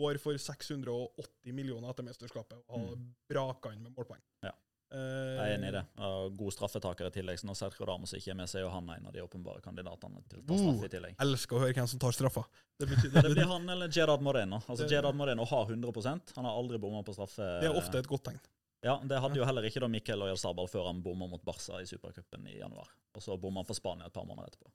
går 0.00 0.18
for 0.22 0.40
680 0.40 1.52
millioner 1.56 1.92
etter 1.92 2.06
mesterskapet 2.06 2.58
og 2.66 2.88
har 2.88 2.98
braka 3.30 3.72
inn 3.76 3.84
med 3.86 3.94
målpoeng. 3.96 4.20
Mm. 4.42 4.48
Ja. 4.48 4.56
Eh, 4.90 4.98
Jeg 4.98 5.42
er 5.44 5.52
enig 5.54 5.68
i 5.68 5.74
det. 5.76 5.82
Og 6.02 6.32
god 6.40 6.52
straffetaker 6.56 7.06
i 7.06 7.12
tillegg. 7.14 7.38
Så 7.38 7.46
når 7.46 7.58
Sergio 7.60 7.86
Damos 7.86 8.10
ikke 8.16 8.32
er 8.32 8.38
med, 8.40 8.48
så 8.50 8.58
er 8.58 8.64
jo 8.64 8.72
han 8.74 8.88
en 8.90 9.06
av 9.06 9.12
de 9.14 9.22
åpenbare 9.22 9.62
kandidatene 9.62 10.22
til 10.32 10.40
å 10.40 10.46
ta 10.48 10.56
straff 10.58 10.86
i 10.88 10.90
tillegg. 10.96 11.14
Elsker 11.22 11.56
å 11.56 11.60
høre 11.62 11.76
hvem 11.78 11.86
som 11.92 12.00
tar 12.02 12.16
straffa. 12.16 12.42
Det, 12.80 12.88
Det 12.90 13.30
blir 13.36 13.46
han 13.52 13.68
eller 13.70 13.92
Gerard 13.94 14.24
Moreno. 14.26 14.58
Altså 14.66 14.88
Gerard 14.90 15.14
Moreno 15.14 15.44
har 15.46 15.70
100% 15.70 16.34
Han 16.40 16.48
har 16.48 16.58
aldri 16.58 16.80
bomma 16.82 17.04
på 17.06 17.14
straffe. 17.14 17.46
det 17.62 17.70
er 17.70 17.78
ofte 17.78 18.02
et 18.02 18.08
godt 18.10 18.24
tegn. 18.32 18.40
Ja, 18.82 18.96
Det 19.04 19.20
hadde 19.20 19.36
jo 19.36 19.44
heller 19.44 19.62
ikke 19.68 19.80
da 19.84 19.88
Miquel 19.92 20.22
Sabal 20.40 20.66
før 20.72 20.86
han 20.88 21.02
bomma 21.04 21.26
mot 21.28 21.42
Barca 21.44 21.78
i 21.82 21.86
supercupen 21.86 22.48
i 22.48 22.58
januar. 22.58 22.88
Og 23.14 23.22
så 23.22 23.36
bomma 23.38 23.60
han 23.60 23.68
for 23.68 23.74
Spania 23.78 24.06
et 24.08 24.12
par 24.16 24.24
måneder 24.26 24.48
etterpå. 24.50 24.72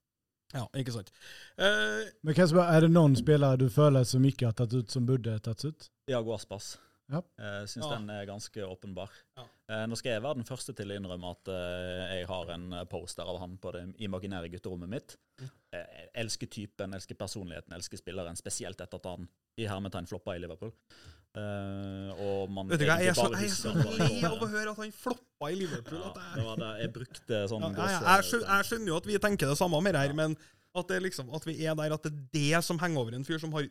Ja, 0.56 0.64
ikke 0.80 0.94
sant. 0.96 1.10
Uh, 1.60 2.06
Men 2.24 2.38
Kasper, 2.38 2.64
er 2.72 2.86
det 2.86 2.92
noen 2.96 3.16
spillere 3.20 3.58
du 3.60 3.68
føler 3.74 4.06
som 4.08 4.24
ikke 4.26 4.48
har 4.50 4.56
tatt 4.56 4.74
ut, 4.74 4.90
som 4.94 5.06
burde 5.08 5.36
tatt 5.44 5.66
ut? 5.68 5.90
Iago 6.12 6.34
Aspas. 6.38 6.78
Ja. 7.12 7.20
Jeg 7.38 7.68
syns 7.74 7.86
Ja. 7.86 7.98
den 7.98 8.10
er 8.10 8.26
ganske 8.26 8.64
åpenbar. 8.66 9.12
Ja. 9.38 9.44
Eh, 9.66 9.86
Nå 9.90 9.98
skal 9.98 10.14
jeg 10.14 10.22
være 10.22 10.38
den 10.38 10.46
første 10.46 10.76
til 10.78 10.92
å 10.94 10.98
innrømme 11.00 11.32
at 11.34 11.50
eh, 11.50 12.20
jeg 12.20 12.28
har 12.30 12.52
en 12.54 12.68
poster 12.92 13.26
av 13.26 13.40
han 13.42 13.56
på 13.62 13.72
det 13.74 13.84
imaginære 14.06 14.52
gutterommet 14.54 14.92
mitt. 14.92 15.16
Eh, 15.42 15.82
Jeg 15.82 16.10
elsker 16.22 16.52
typen, 16.54 16.94
elsker 16.94 17.18
personligheten, 17.18 17.74
elsker 17.74 17.98
spilleren, 17.98 18.38
spesielt 18.38 18.82
etter 18.86 19.02
at 19.02 19.10
han 19.10 19.26
i 19.58 19.66
hermetegn 19.70 20.06
floppa 20.10 20.36
i 20.38 20.44
Liverpool. 20.44 20.70
Eh, 21.36 22.12
og 22.24 22.52
man 22.54 22.70
vet 22.70 22.80
du 22.80 22.86
hva, 22.88 23.00
jeg 23.02 23.12
er 23.12 23.18
så, 23.18 23.26
jeg 23.34 23.50
er 23.50 23.56
så 23.58 23.74
lei 23.98 24.22
av 24.24 24.38
å 24.38 24.48
høre 24.52 24.72
at 24.76 24.84
han 24.84 24.94
floppa 24.96 25.50
i 25.52 25.58
Liverpool. 25.64 25.98
Ja, 26.00 26.12
at 26.14 26.20
jeg, 26.22 26.36
det 26.38 26.46
var 26.48 26.62
det. 26.62 26.70
Jeg 26.84 26.94
brukte 27.00 27.42
sånn 27.52 27.66
Ja, 27.66 27.72
jeg, 27.76 28.04
jeg, 28.06 28.28
skjønner, 28.30 28.52
jeg 28.54 28.70
skjønner 28.70 28.94
jo 28.94 29.00
at 29.02 29.10
vi 29.10 29.18
tenker 29.26 29.52
det 29.52 29.58
samme 29.60 29.82
med 29.84 29.98
det 29.98 30.06
her, 30.06 30.14
men 30.22 30.38
at, 30.76 30.86
det 30.92 31.02
liksom, 31.08 31.34
at 31.36 31.48
vi 31.48 31.58
er 31.66 31.76
der 31.80 31.98
at 31.98 32.06
det 32.06 32.14
er 32.14 32.30
det 32.38 32.64
som 32.68 32.80
henger 32.80 33.02
over 33.02 33.18
en 33.18 33.26
fyr 33.28 33.42
som 33.42 33.52
har 33.56 33.66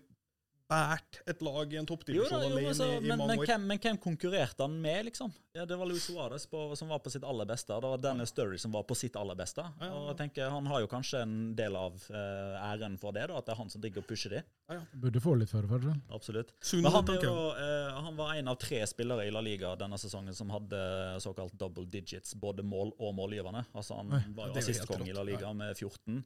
båret 0.71 1.19
et 1.29 1.43
lag 1.45 1.73
i 1.73 1.79
en 1.81 1.87
toppdivisjon 1.89 2.41
alene 2.41 2.71
altså, 2.71 2.87
i, 2.89 2.97
i 2.97 3.01
men, 3.05 3.19
mange 3.19 3.35
men, 3.35 3.41
år. 3.43 3.49
hvem, 3.51 3.67
men 3.71 3.81
hvem 3.85 3.99
konkurrerte 4.01 4.65
han 4.65 4.75
med, 4.81 5.05
liksom? 5.11 5.33
Ja, 5.55 5.67
det 5.69 5.77
var 5.79 5.87
Luis 5.87 6.07
Suárez 6.09 6.47
som 6.49 6.91
var 6.91 6.99
på 7.05 7.13
sitt 7.13 7.25
aller 7.25 7.47
beste. 7.47 7.75
Det 7.75 7.91
var 7.93 8.01
Daniel 8.03 8.27
Sturry 8.27 8.59
som 8.59 8.73
var 8.75 8.83
på 8.89 8.97
sitt 8.99 9.17
aller 9.21 9.37
beste. 9.39 9.63
ja, 9.63 9.91
Og 9.91 10.01
ja. 10.01 10.07
jeg 10.11 10.19
tenker 10.23 10.51
Han 10.51 10.67
har 10.67 10.83
jo 10.83 10.91
kanskje 10.91 11.23
en 11.23 11.37
del 11.57 11.77
av 11.79 12.01
eh, 12.11 12.67
æren 12.73 12.99
for 12.99 13.15
det, 13.15 13.29
da, 13.31 13.39
at 13.39 13.47
det 13.47 13.55
er 13.55 13.61
han 13.61 13.71
som 13.71 13.85
digger 13.85 14.03
å 14.03 14.09
pushe 14.09 14.33
de. 14.33 14.43
Burde 14.99 15.23
få 15.23 15.37
litt 15.39 15.53
for 15.53 15.63
det, 15.63 15.71
faktisk. 15.71 16.05
Absolutt. 16.19 16.55
Men 16.81 16.91
han, 16.97 17.13
er 17.15 17.29
jo, 17.29 17.37
eh, 17.55 18.03
han 18.09 18.19
var 18.19 18.35
en 18.35 18.53
av 18.55 18.59
tre 18.61 18.81
spillere 18.91 19.29
i 19.29 19.35
La 19.35 19.45
Liga 19.45 19.75
denne 19.79 20.01
sesongen 20.01 20.35
som 20.35 20.51
hadde 20.55 20.81
såkalt 21.23 21.55
double 21.61 21.87
digits, 21.93 22.35
både 22.35 22.67
mål 22.67 22.97
og 22.99 23.15
målgivende. 23.15 23.67
Altså 23.77 24.01
Han 24.01 24.17
Oi, 24.17 24.25
var 24.35 24.51
jo 24.51 24.63
assistkonge 24.65 25.13
i 25.13 25.17
La 25.17 25.27
Liga 25.27 25.53
med 25.55 25.77
14, 25.77 26.25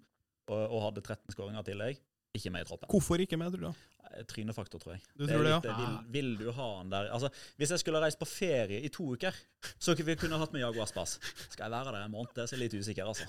og, 0.48 0.62
og 0.62 0.86
hadde 0.88 1.04
13 1.04 1.36
skåringer 1.36 1.66
i 1.66 1.68
tillegg. 1.68 2.06
Ikke 2.36 2.50
med 2.52 2.66
i 2.66 2.68
troppen. 2.68 2.88
Hvorfor 2.92 3.20
ikke 3.24 3.38
med, 3.40 3.52
tror 3.54 3.70
du? 3.72 3.84
Eh, 4.08 4.22
Trynefaktor, 4.28 4.80
tror 4.82 4.94
jeg. 4.96 5.02
Du 5.16 5.24
Det 5.26 5.32
tror 5.34 5.44
det, 5.46 5.52
litt, 5.54 5.64
ja? 5.64 5.72
eh, 5.72 6.00
Vil, 6.12 6.28
vil 6.36 6.46
du 6.46 6.52
ha 6.52 6.66
han 6.78 6.90
der 6.92 7.08
Altså, 7.12 7.30
Hvis 7.56 7.70
jeg 7.74 7.80
skulle 7.82 8.00
reist 8.04 8.18
på 8.20 8.28
ferie 8.28 8.80
i 8.84 8.88
to 8.92 9.06
uker, 9.16 9.32
så 9.82 9.94
kunne 9.96 10.10
vi 10.12 10.16
kunne 10.20 10.38
hatt 10.40 10.52
med 10.52 10.60
Jago 10.64 10.82
Aspas. 10.84 11.18
Skal 11.48 11.64
jeg 11.66 11.72
være 11.76 11.92
der 11.94 12.04
en 12.04 12.12
måned, 12.12 12.34
så 12.36 12.44
er 12.52 12.58
jeg 12.58 12.66
litt 12.66 12.76
usikker, 12.82 13.08
altså. 13.08 13.28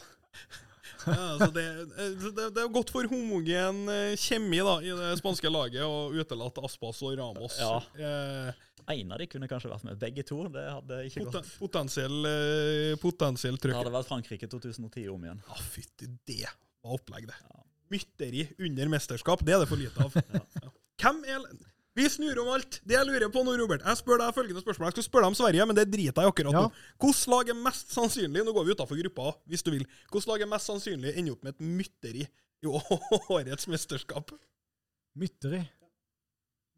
Ja, 1.06 1.16
altså 1.38 1.48
det, 1.56 1.64
eh, 1.96 2.16
det, 2.36 2.46
det 2.56 2.64
er 2.64 2.72
godt 2.76 2.90
for 2.92 3.08
homogen 3.12 3.86
kjemi 4.20 4.60
da, 4.66 4.78
i 4.84 4.90
det 5.00 5.12
spanske 5.22 5.52
laget 5.52 5.84
å 5.86 6.10
utelate 6.18 6.64
Aspas 6.66 7.00
og 7.08 7.16
Ramos. 7.20 7.56
Ja. 7.62 7.78
Eh, 7.96 8.66
En 8.90 9.12
av 9.14 9.20
de 9.22 9.28
kunne 9.30 9.46
kanskje 9.48 9.70
vært 9.70 9.84
med. 9.86 10.00
Begge 10.02 10.24
to. 10.26 10.42
Det 10.50 10.64
hadde 10.66 10.96
ikke 11.06 11.22
poten, 11.28 11.44
gått. 11.46 11.52
potensiell, 11.62 12.16
potensiell 12.98 13.60
trykk. 13.62 13.76
Det 13.76 13.82
hadde 13.84 13.94
vært 13.94 14.10
Frankrike 14.10 14.50
2010 14.50 15.04
om 15.14 15.28
igjen. 15.28 15.42
Ja, 15.46 15.58
fytti, 15.62 16.08
det 16.26 16.40
var 16.82 16.96
opplegg, 16.98 17.28
det. 17.30 17.38
Ja. 17.46 17.66
Mytteri 17.90 18.46
under 18.60 18.88
mesterskap, 18.92 19.42
det 19.46 19.54
er 19.56 19.60
det 19.64 19.70
for 19.72 19.82
lite 19.82 20.06
av. 20.06 20.14
Ja. 20.60 20.70
Hvem 21.00 21.22
er 21.32 21.46
Vi 21.96 22.06
snur 22.12 22.38
om 22.44 22.50
alt. 22.54 22.80
Det 22.88 22.96
jeg 22.96 23.08
lurer 23.08 23.30
på 23.34 23.42
nå, 23.44 23.54
Robert 23.60 23.82
Jeg 23.88 23.98
spør 24.00 24.20
deg 24.22 24.34
følgende 24.36 24.62
spørsmål. 24.62 24.88
Jeg 24.88 24.94
skulle 24.98 25.08
spørre 25.10 25.24
deg 25.26 25.32
om 25.34 25.38
Sverige, 25.40 25.66
men 25.68 25.76
det 25.78 25.86
driter 25.92 26.22
jeg 26.26 26.32
akkurat 26.32 26.54
Ja. 26.56 26.62
nå. 26.68 26.72
Hvilket 27.02 27.32
lag 27.34 27.50
er 27.50 27.58
mest 27.60 27.92
sannsynlig 27.96 28.44
Nå 28.46 28.54
går 28.56 28.68
vi 28.68 28.76
utafor 28.78 29.00
gruppa, 29.02 29.32
hvis 29.50 29.64
du 29.66 29.72
vil. 29.74 29.86
Hvilket 30.12 30.30
lag 30.30 30.42
er 30.46 30.52
mest 30.54 30.70
sannsynlig 30.70 31.16
ender 31.18 31.34
opp 31.36 31.44
med 31.48 31.56
et 31.56 31.66
mytteri 31.80 32.28
i 32.64 32.68
årets 33.36 33.68
mesterskap? 33.72 34.32
Mytteri. 35.20 35.64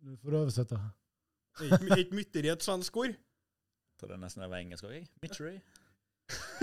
Du 0.02 0.16
får 0.24 0.38
oversette. 0.42 0.80
Er 1.62 1.76
ikke- 1.76 2.00
er 2.00 2.16
mytteri 2.16 2.50
et 2.54 2.64
svensk 2.66 2.96
ord? 2.98 3.14
Så 4.00 4.08
det 4.08 4.16
er 4.16 4.22
nesten 4.24 4.42
det 4.42 4.50
var 4.50 4.58
engelsk 4.64 4.86
òg. 4.86 5.60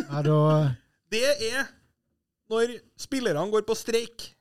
Ja, 0.08 0.22
da 0.22 0.74
Det 1.12 1.22
er 1.52 1.68
når 2.50 2.78
spillerne 2.98 3.50
går 3.52 3.62
på 3.68 3.76
streik. 3.76 4.34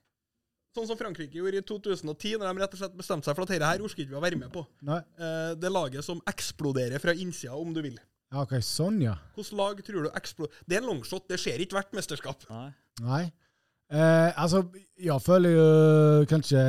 Sånn 0.77 0.85
som 0.91 0.97
Frankrike 0.99 1.33
gjorde 1.39 1.57
i 1.57 1.65
2010, 1.65 2.35
når 2.37 2.51
de 2.53 2.61
rett 2.61 2.75
og 2.75 2.81
slett 2.83 2.97
bestemte 2.99 3.25
seg 3.25 3.33
for 3.37 3.47
at 3.47 3.53
dette 3.55 3.65
her 3.71 3.81
orker 3.81 4.03
ikke 4.03 4.11
vi 4.13 4.19
å 4.19 4.21
være 4.21 4.37
med 4.37 4.51
på. 4.53 4.61
Nei. 4.85 4.99
Eh, 5.17 5.55
Det 5.57 5.71
laget 5.73 6.05
som 6.05 6.21
eksploderer 6.29 7.01
fra 7.01 7.15
innsida, 7.17 7.55
om 7.57 7.73
du 7.73 7.81
vil. 7.81 7.97
Ja, 8.31 8.43
OK, 8.43 8.57
sånn, 8.61 8.99
ja. 9.01 9.15
Hvilket 9.37 9.55
lag 9.57 9.81
tror 9.87 10.05
du 10.05 10.09
eksploderer? 10.11 10.61
Det 10.67 10.77
er 10.77 10.81
en 10.83 10.89
longshot, 10.91 11.25
det 11.31 11.39
skjer 11.41 11.63
ikke 11.63 11.79
hvert 11.79 11.95
mesterskap. 11.97 12.43
Nei. 12.51 12.69
Nei. 13.01 13.23
Eh, 13.89 14.31
altså, 14.35 14.65
jeg 14.99 15.21
føler 15.23 15.53
jo 15.55 15.67
kanskje 16.27 16.59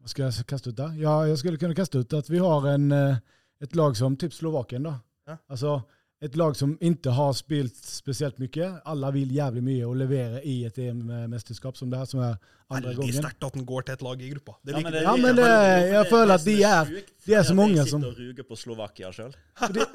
Hva 0.00 0.08
skal 0.10 0.24
jeg 0.26 0.46
kaste 0.50 0.72
ut, 0.72 0.76
da? 0.80 0.88
Ja, 0.98 1.12
jeg 1.28 1.38
skulle 1.38 1.60
kunne 1.62 1.76
kaste 1.78 2.00
ut 2.02 2.12
at 2.18 2.28
vi 2.32 2.40
har 2.42 2.66
en, 2.72 2.90
eh, 2.92 3.16
et 3.62 3.76
lag 3.78 3.94
som 3.96 4.16
typ 4.16 4.32
Slovakien, 4.34 4.82
da. 4.82 4.96
Ja. 5.28 5.36
Altså, 5.48 5.76
et 6.22 6.34
lag 6.36 6.56
som 6.56 6.74
ikke 6.84 7.12
har 7.16 7.32
spilt 7.32 7.76
spesielt 7.80 8.38
mye. 8.42 8.66
Alle 8.84 9.08
vil 9.16 9.30
jævlig 9.32 9.62
mye 9.64 9.86
og 9.88 9.94
levere 9.96 10.42
i 10.44 10.64
et 10.68 10.76
EM-mesterskap 10.78 11.76
som 11.78 11.88
det 11.90 11.98
her, 11.98 12.04
som 12.10 12.20
er 12.20 12.34
andre 12.70 12.90
Veldig 12.92 12.98
gangen. 13.00 13.22
sterkt 13.22 13.46
at 13.46 13.52
den 13.56 13.64
går 13.66 13.86
til 13.88 13.94
et 13.96 14.02
lag 14.04 14.20
i 14.22 14.28
gruppa. 14.34 14.56
Det 14.64 14.74
Ja, 14.74 14.80
men 14.82 14.92
det- 14.92 15.02
Ja, 15.02 15.16
men 15.16 15.36
det- 15.36 15.44
jeg, 15.46 15.92
jeg 15.92 16.06
føler 16.10 16.34
at 16.34 16.44
de 16.44 16.62
er- 16.62 16.84
de 17.26 17.34
er 17.34 17.42
så 17.42 17.54
mange 17.54 17.86
som 17.88 18.00
De 18.02 18.06
sitter 18.06 18.22
og 18.22 18.28
ruger 18.36 18.42
på 18.44 18.56
Slovakia 18.56 19.10
sjøl. 19.12 19.34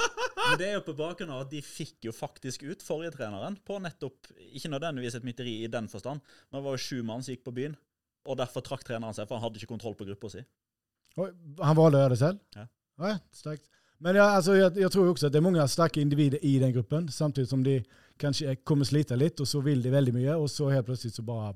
Men 0.45 0.59
det 0.59 0.67
er 0.67 0.73
jo 0.73 0.81
på 0.81 0.93
bakgrunn 0.95 1.31
av 1.31 1.41
at 1.41 1.49
de 1.49 1.59
fikk 1.61 2.03
jo 2.05 2.11
faktisk 2.11 2.61
ut 2.69 2.81
forrige 2.83 3.11
treneren 3.15 3.57
på 3.65 3.79
nettopp 3.81 4.27
Ikke 4.53 4.69
nødvendigvis 4.69 5.15
et 5.15 5.23
mytteri 5.23 5.63
i 5.63 5.67
den 5.67 5.87
forstand, 5.87 6.21
men 6.51 6.59
det 6.61 6.63
var 6.63 6.71
jo 6.77 6.77
sju 6.77 7.03
mann 7.03 7.23
som 7.23 7.33
gikk 7.33 7.43
på 7.43 7.53
byen. 7.53 7.75
Og 8.27 8.37
derfor 8.37 8.61
trakk 8.61 8.83
treneren 8.83 9.13
seg, 9.15 9.27
for 9.27 9.39
han 9.39 9.43
hadde 9.43 9.57
ikke 9.57 9.67
kontroll 9.73 9.95
på 9.95 10.05
gruppa 10.05 10.29
si. 10.29 10.43
Oi, 11.17 11.31
Han 11.63 11.75
valgte 11.75 11.97
å 11.97 12.01
gjøre 12.03 12.09
det 12.09 12.19
selv? 12.19 12.39
Ja. 12.55 12.67
Ja, 12.99 13.17
sterkt. 13.33 13.65
Men 13.99 14.15
ja, 14.19 14.25
altså, 14.35 14.55
jeg, 14.57 14.75
jeg 14.81 14.91
tror 14.91 15.05
jo 15.07 15.13
også 15.15 15.27
at 15.29 15.33
det 15.35 15.39
er 15.39 15.45
mange 15.45 15.67
sterke 15.71 16.01
individer 16.03 16.41
i 16.43 16.57
den 16.59 16.73
gruppen, 16.75 17.07
samtidig 17.13 17.47
som 17.49 17.63
de 17.63 17.77
kanskje 18.19 18.55
kommer 18.67 18.87
slite 18.87 19.15
litt, 19.19 19.39
og 19.39 19.47
så 19.47 19.61
vil 19.63 19.81
de 19.83 19.91
veldig 19.93 20.13
mye, 20.15 20.35
og 20.35 20.49
så 20.51 20.67
helt 20.71 20.87
plutselig 20.87 21.15
så 21.15 21.23
bare 21.25 21.53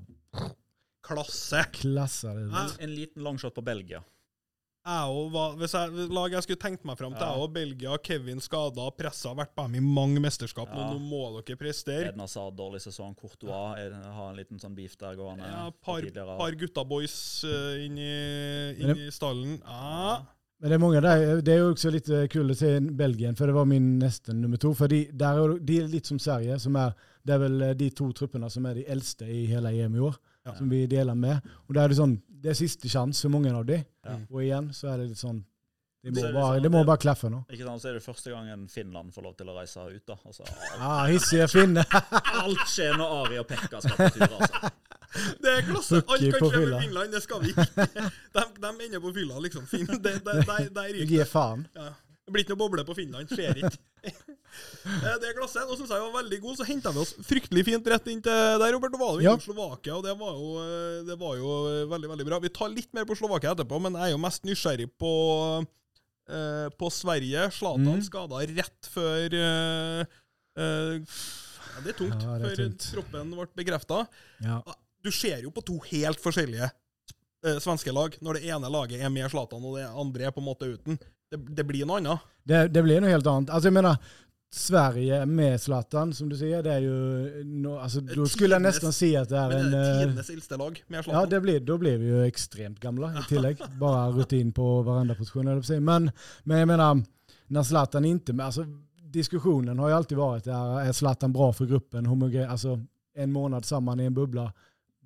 Klasse. 1.04 1.64
klasser 1.74 2.36
det. 2.36 2.48
Ja. 2.52 2.64
En 2.80 2.94
liten 2.94 3.22
longshot 3.24 3.54
på 3.56 3.64
Belgia. 3.64 4.02
Var, 4.90 5.56
hvis 5.60 5.74
jeg, 5.76 6.06
lag 6.08 6.32
jeg 6.32 6.42
skulle 6.46 6.60
tenkt 6.60 6.84
meg 6.88 6.96
fram 6.96 7.12
til, 7.12 7.20
Ja. 7.22 7.34
jeg 7.34 7.42
og 7.44 7.52
Belgia, 7.52 7.96
Kevin 8.02 8.40
skada, 8.40 8.86
pressa, 8.96 9.28
har 9.28 9.36
vært 9.36 9.52
på 9.54 9.66
dem 9.66 9.74
i 9.76 9.80
mange 9.84 10.20
mesterskap. 10.24 10.68
Ja. 10.72 10.74
Nå, 10.74 10.96
nå 10.96 10.98
må 11.04 11.42
dere 11.44 11.56
prestere. 11.60 12.08
Edna 12.14 12.26
sa 12.26 12.46
dårlig 12.50 12.80
sesong. 12.80 13.14
Courtois 13.14 13.76
er- 13.78 13.92
har 13.92 14.30
en 14.30 14.36
liten 14.36 14.58
sånn 14.58 14.74
beef 14.74 14.96
der 14.96 15.14
gående. 15.16 15.44
Ja, 15.44 15.70
par, 15.84 16.00
par 16.38 16.50
gutta 16.52 16.84
boys 16.84 17.44
uh, 17.44 17.76
inn, 17.84 17.98
i, 17.98 18.74
inn 18.80 18.96
i 18.96 19.10
stallen. 19.10 19.60
Ja. 19.60 20.22
Men 20.60 20.68
det 20.70 20.76
er 20.76 20.80
mange 20.82 21.00
der, 21.00 21.40
det 21.40 21.52
er 21.54 21.58
jo 21.62 21.70
også 21.72 21.90
litt 21.94 22.08
eh, 22.12 22.26
kult 22.28 22.52
å 22.52 22.56
se 22.58 22.74
Belgien, 22.80 23.36
for 23.38 23.48
det 23.48 23.54
var 23.56 23.64
min 23.68 23.98
neste 23.98 24.34
nummer 24.36 24.60
to. 24.60 24.74
For 24.76 24.92
de, 24.92 25.06
der 25.12 25.38
er, 25.40 25.54
de 25.64 25.78
er 25.80 25.86
litt 25.88 26.06
som 26.10 26.18
Sverige, 26.20 26.58
som 26.60 26.76
er, 26.76 26.92
det 27.24 27.32
er 27.34 27.40
vel 27.46 27.62
eh, 27.64 27.74
de 27.80 27.88
to 27.96 28.10
truppene 28.12 28.50
som 28.52 28.66
er 28.68 28.74
de 28.76 28.84
eldste 28.92 29.24
i 29.24 29.46
hele 29.48 29.72
EM 29.72 29.96
i 29.96 30.02
år, 30.10 30.18
Ja. 30.46 30.54
som 30.56 30.68
vi 30.72 30.86
deler 30.88 31.14
med. 31.16 31.40
Og 31.68 31.74
da 31.76 31.82
er 31.84 31.88
det 31.92 31.96
sånn, 31.98 32.14
det 32.28 32.50
er 32.52 32.56
siste 32.56 32.88
sjanse 32.88 33.22
for 33.26 33.32
mange 33.34 33.50
av 33.56 33.64
de. 33.68 33.76
Ja. 34.04 34.18
Og 34.30 34.42
igjen 34.44 34.70
så 34.76 34.88
er 34.92 35.00
det 35.02 35.08
litt 35.10 35.20
sånn, 35.20 35.42
det 36.02 36.14
må, 36.14 36.20
det 36.22 36.30
bare, 36.32 36.54
sånn 36.56 36.62
det 36.64 36.70
må 36.72 36.80
bare 36.88 37.00
klaffe 37.02 37.28
nå. 37.32 37.42
Ikke 37.52 37.66
sant, 37.66 37.82
Så 37.82 37.88
er 37.90 37.98
det 37.98 38.04
første 38.04 38.30
gangen 38.32 38.62
Finland 38.72 39.12
får 39.12 39.26
lov 39.26 39.34
til 39.36 39.50
å 39.52 39.56
reise 39.58 39.84
ut. 39.84 40.04
da. 40.08 40.16
Altså, 40.24 40.44
alt, 40.48 40.78
Ah, 40.80 41.02
hissige 41.12 41.48
finner! 41.52 41.84
alt 42.40 42.62
skjer 42.72 42.96
når 42.96 43.16
Ari 43.24 43.38
og 43.42 43.48
Pekka 43.48 43.80
skal 43.84 43.96
på 44.00 44.08
tur. 44.16 44.36
altså. 44.40 44.70
Det 45.42 45.50
er 45.56 45.64
klasse! 45.66 46.00
Alt 46.06 46.26
kan 46.36 46.50
skje 46.52 46.60
med 46.66 46.82
Finland, 46.84 47.12
det 47.16 47.22
skal 47.24 47.40
vi 47.42 47.50
ikke. 47.54 47.86
De, 48.36 48.44
de 48.62 48.70
ender 48.86 49.00
på 49.02 49.10
fylla, 49.16 49.40
liksom. 49.42 49.64
Fin, 49.66 49.86
det, 49.90 50.00
det, 50.24 50.36
der, 50.46 50.68
der 50.76 50.92
gir 51.02 51.24
det. 51.24 51.26
faen. 51.28 51.66
Ja. 51.74 51.88
Det 52.26 52.34
blir 52.36 52.44
ikke 52.44 52.54
noe 52.54 52.60
boble 52.62 52.84
på 52.86 52.94
Finland. 52.94 53.30
Skjer 53.32 53.58
ikke. 53.64 53.76
Eh, 54.50 55.14
Det 55.22 55.28
er 55.28 55.34
klasse. 55.36 55.60
Nå 55.68 55.76
syns 55.78 55.90
jeg 55.92 56.00
var 56.02 56.14
veldig 56.22 56.38
god. 56.42 56.56
Så 56.58 56.64
henta 56.66 56.90
vi 56.94 56.98
oss 57.04 57.12
fryktelig 57.22 57.62
fint 57.68 57.86
rett 57.92 58.06
inn 58.10 58.18
til 58.24 58.56
der, 58.58 58.72
Robert. 58.74 58.90
Du 58.90 58.98
var 58.98 59.12
vi 59.18 59.26
Ja. 59.28 59.34
innom 59.36 59.44
Slovakia, 59.44 59.94
og 59.94 60.02
det 60.02 60.14
var, 60.18 60.32
jo, 60.40 60.48
eh, 60.58 60.96
det 61.06 61.16
var 61.20 61.36
jo 61.38 61.50
eh, 61.70 61.84
veldig, 61.90 62.08
veldig 62.14 62.26
bra. 62.26 62.38
Vi 62.42 62.50
tar 62.56 62.72
litt 62.72 62.88
mer 62.96 63.06
på 63.06 63.14
Slovakia 63.18 63.52
etterpå, 63.54 63.78
men 63.84 63.94
jeg 64.00 64.08
er 64.08 64.14
jo 64.16 64.18
mest 64.24 64.42
nysgjerrig 64.48 64.88
på, 64.98 65.12
eh, 66.32 66.66
på 66.80 66.90
Sverige. 66.90 67.44
Zlatan 67.54 67.92
Mm. 68.00 68.02
skada 68.08 68.42
rett 68.50 68.90
før 68.90 69.38
eh, 69.38 70.00
eh, 70.58 70.98
ja, 70.98 71.84
Det 71.84 71.94
er 71.94 71.98
tungt, 72.00 72.22
Ja, 72.26 72.38
det 72.38 72.50
er 72.50 72.56
før 72.56 72.62
tungt. 72.64 72.88
troppen 72.96 73.30
ble 73.36 73.46
bekrefta. 73.62 74.00
Ja. 74.42 74.58
Du 75.04 75.10
ser 75.14 75.42
jo 75.44 75.52
på 75.54 75.62
to 75.64 75.78
helt 75.90 76.20
forskjellige 76.20 76.68
eh, 76.68 77.60
svenske 77.62 77.92
lag, 77.94 78.16
når 78.20 78.38
det 78.38 78.50
ene 78.52 78.72
laget 78.72 79.00
er 79.00 79.12
med 79.12 79.30
Zlatan, 79.32 79.64
og 79.64 79.78
det 79.78 79.86
andre 79.88 80.28
er 80.28 80.34
på 80.34 80.42
en 80.42 80.48
måte 80.50 80.72
uten. 80.74 80.98
Det, 81.30 81.38
det 81.56 81.64
blir 81.66 81.86
noe 81.86 82.00
annet. 82.02 82.26
Det, 82.44 82.66
det 82.74 82.82
blir 82.84 83.00
noe 83.00 83.12
helt 83.12 83.28
annet. 83.30 83.52
Altså, 83.54 83.70
jeg 83.70 83.78
mener, 83.78 83.96
Sverige 84.50 85.26
med 85.30 85.60
Zlatan, 85.62 86.10
som 86.12 86.26
du 86.28 86.34
sier, 86.34 86.58
det 86.66 86.72
er 86.74 86.82
jo 86.82 86.94
no, 87.46 87.76
altså, 87.78 88.00
Da 88.02 88.24
skulle 88.26 88.56
jeg 88.56 88.64
nesten 88.64 88.90
si 88.94 89.12
at 89.14 89.30
det 89.30 89.38
er 89.38 89.52
en 89.54 89.76
eh, 89.78 89.90
tidenes 90.00 90.30
eldste 90.34 90.58
lag 90.58 90.80
med 90.88 90.98
Ja, 90.98 91.02
Zlatan. 91.04 91.28
det 91.30 91.40
blir, 91.44 91.60
da 91.68 91.76
blir 91.78 92.00
vi 92.02 92.08
jo 92.10 92.22
ekstremt 92.26 92.80
gamle 92.82 93.12
i 93.14 93.22
tillegg. 93.30 93.62
Bare 93.82 94.08
rutin 94.16 94.50
på 94.52 94.66
eller 94.82 95.62
si. 95.62 95.78
Men, 95.78 96.10
men 96.42 96.64
jeg 96.64 96.70
mener, 96.72 97.04
når 97.54 97.68
Zlatan 97.70 98.08
ikke 98.10 98.34
med, 98.34 98.48
altså, 98.48 98.66
Diskusjonen 99.10 99.78
har 99.82 99.90
jo 99.90 99.96
alltid 100.00 100.18
vært 100.18 100.50
der, 100.50 100.74
er 100.82 100.92
Zlatan 100.94 101.32
bra 101.34 101.48
for 101.54 101.70
gruppen? 101.70 102.10
Homogen, 102.10 102.50
altså, 102.50 102.76
en 103.14 103.32
måned 103.32 103.66
sammen 103.66 104.02
i 104.02 104.10
en 104.10 104.14
bubbla. 104.14 104.48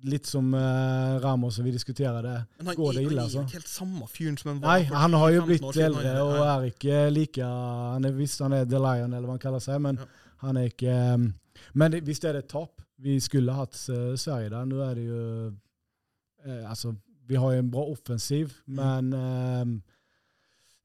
Lite 0.05 0.29
som 0.29 0.51
uh, 0.53 1.15
Ramos 1.23 1.59
og 1.59 1.65
vi 1.65 1.71
diskuterade. 1.73 2.33
Men 2.59 2.67
han, 2.69 2.75
går 2.77 2.93
det 2.93 3.03
ille, 3.07 3.21
altså? 3.23 3.39
han 3.41 3.45
er 3.45 3.49
ikke 3.49 3.59
helt 3.59 3.71
samme 3.71 4.07
fyren 4.11 4.37
som 4.37 4.51
han 4.51 4.59
var 4.61 4.69
Nei, 4.75 4.83
han 4.91 5.13
har 5.17 5.31
jo 5.33 5.45
blitt 5.47 5.79
eldre 5.87 6.11
og 6.21 6.35
er 6.45 6.67
ikke 6.69 6.99
like 7.15 7.41
han. 7.41 8.05
er, 8.05 8.11
Nei. 8.11 8.19
är 8.19 8.21
inte 8.21 8.29
lika, 8.29 8.43
han 8.43 8.53
er 8.53 8.65
The 8.69 8.81
Lion 8.83 9.13
eller 9.13 9.25
hva 9.25 9.33
han 9.37 9.39
kaller 9.47 9.63
seg, 9.65 9.81
men 9.81 9.97
Ja. 10.01 10.05
han 10.45 10.57
er 10.61 10.69
ikke 10.69 10.93
um, 11.15 11.33
men 11.73 11.91
det, 11.91 12.23
er 12.23 12.37
et 12.37 12.47
tap. 12.51 12.81
Vi 12.97 13.19
skulle 13.19 13.53
hatt 13.53 13.75
eh, 13.89 14.15
Sverige 14.15 14.49
der. 14.49 14.65
Nå 14.65 14.79
er 14.83 14.93
det 14.95 15.05
jo 15.07 15.51
uh, 16.45 16.69
Altså, 16.69 16.93
vi 17.27 17.35
har 17.35 17.53
jo 17.53 17.59
en 17.59 17.71
bra 17.71 17.83
offensiv, 17.91 18.53
Mm. 18.67 18.75
men 18.75 19.13
eh, 19.13 19.81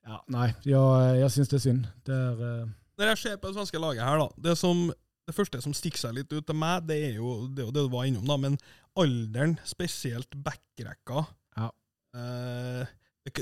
ja, 0.09 0.19
nei. 0.29 0.49
Jeg, 0.65 1.21
jeg 1.21 1.31
syns 1.31 1.49
det 1.49 1.59
er 1.59 1.65
synd. 1.67 1.87
Det 2.07 2.15
er 2.17 2.67
Når 2.99 3.07
jeg 3.13 3.19
ser 3.19 3.37
på 3.37 3.49
det 3.49 3.55
svenske 3.57 3.79
laget 3.79 4.05
her, 4.05 4.19
da 4.19 4.29
Det, 4.49 4.59
som, 4.59 4.93
det 5.27 5.35
første 5.35 5.61
som 5.63 5.75
stikker 5.77 5.99
seg 5.99 6.15
litt 6.15 6.33
ut 6.33 6.47
til 6.47 6.57
meg, 6.57 6.87
det 6.89 6.97
er 7.11 7.15
jo 7.21 7.47
det, 7.49 7.67
det 7.75 7.85
du 7.85 7.89
var 7.93 8.05
innom, 8.09 8.27
da, 8.27 8.37
men 8.37 8.57
alderen, 9.01 9.57
spesielt 9.65 10.35
backrekka 10.45 11.25
Ja. 11.57 11.71
Eh, 12.17 12.87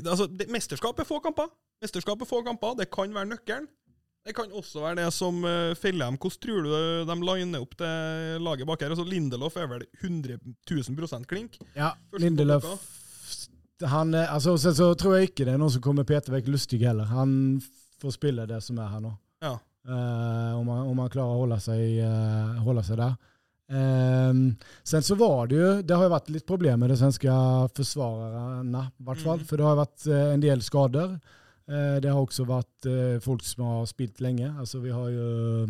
altså, 0.05 0.27
det, 0.27 0.49
mesterskap 0.53 0.99
er 0.99 1.09
få 1.09 1.21
kamper. 1.25 1.50
Mesterskap 1.83 2.23
er 2.23 2.29
få 2.29 2.43
kamper. 2.47 2.79
Det 2.79 2.91
kan 2.95 3.15
være 3.15 3.33
nøkkelen. 3.35 3.69
Det 4.27 4.35
kan 4.37 4.50
også 4.53 4.83
være 4.83 4.99
det 4.99 5.12
som 5.15 5.38
uh, 5.47 5.73
feller 5.79 6.11
dem. 6.11 6.19
Hvordan 6.21 6.41
tror 6.43 6.65
du 6.67 6.73
de 7.09 7.15
liner 7.25 7.62
opp 7.65 7.77
det 7.81 7.93
laget 8.45 8.69
bak 8.69 8.83
her? 8.83 8.93
Altså, 8.93 9.07
Lindelof 9.09 9.57
er 9.57 9.71
vel 9.71 9.87
100 10.03 10.37
000% 10.69 11.25
klink? 11.31 11.57
ja, 11.75 11.95
Först 12.11 12.23
Lindelöf, 12.23 12.67
han, 13.87 14.15
altså, 14.15 14.57
så, 14.59 14.75
så 14.75 14.95
tror 14.95 15.17
jeg 15.17 15.31
ikke 15.31 15.47
det 15.47 15.55
er 15.55 15.62
noen 15.62 15.73
som 15.73 15.83
kommer 15.83 16.05
Peter 16.05 16.35
Vekk 16.35 16.50
Lustig 16.50 16.83
heller. 16.83 17.09
Han 17.09 17.62
får 18.03 18.19
spille 18.19 18.47
det 18.50 18.61
som 18.67 18.79
er 18.83 18.91
her 18.93 19.03
nå. 19.07 19.15
Ja. 19.45 19.55
Uh, 19.88 20.59
om, 20.59 20.69
han, 20.69 20.88
om 20.91 20.99
han, 21.00 21.11
klarer 21.12 21.33
å 21.33 21.43
holde 21.45 21.61
seg, 21.62 22.00
uh, 22.03 22.59
holde 22.67 22.85
seg 22.85 22.99
där. 23.00 23.15
Ehm, 23.70 24.56
sen 24.82 25.02
så 25.02 25.14
var 25.14 25.46
det 25.46 25.54
ju, 25.54 25.82
det 25.82 25.94
har 25.94 26.02
ju 26.02 26.08
varit 26.08 26.28
lite 26.28 26.46
problem 26.46 26.80
med 26.80 26.90
de 26.90 26.96
svenska 26.96 27.32
försvararna 27.75 28.90
i 28.98 29.02
vart 29.02 29.18
fall. 29.18 29.34
Mm. 29.34 29.46
För 29.46 29.56
det 29.56 29.62
har 29.62 29.76
varit 29.76 30.06
eh, 30.06 30.32
en 30.32 30.40
del 30.40 30.62
skador. 30.62 31.20
Uh, 31.70 32.00
det 32.00 32.08
har 32.08 32.20
också 32.20 32.44
varit 32.44 32.87
uh, 32.87 33.20
folk 33.20 33.42
som 33.42 33.64
har 33.64 33.87
spilt 33.87 34.20
länge. 34.20 34.54
Alltså 34.58 34.78
vi 34.78 34.90
har 34.90 35.08
ju 35.08 35.62
eh, 35.62 35.68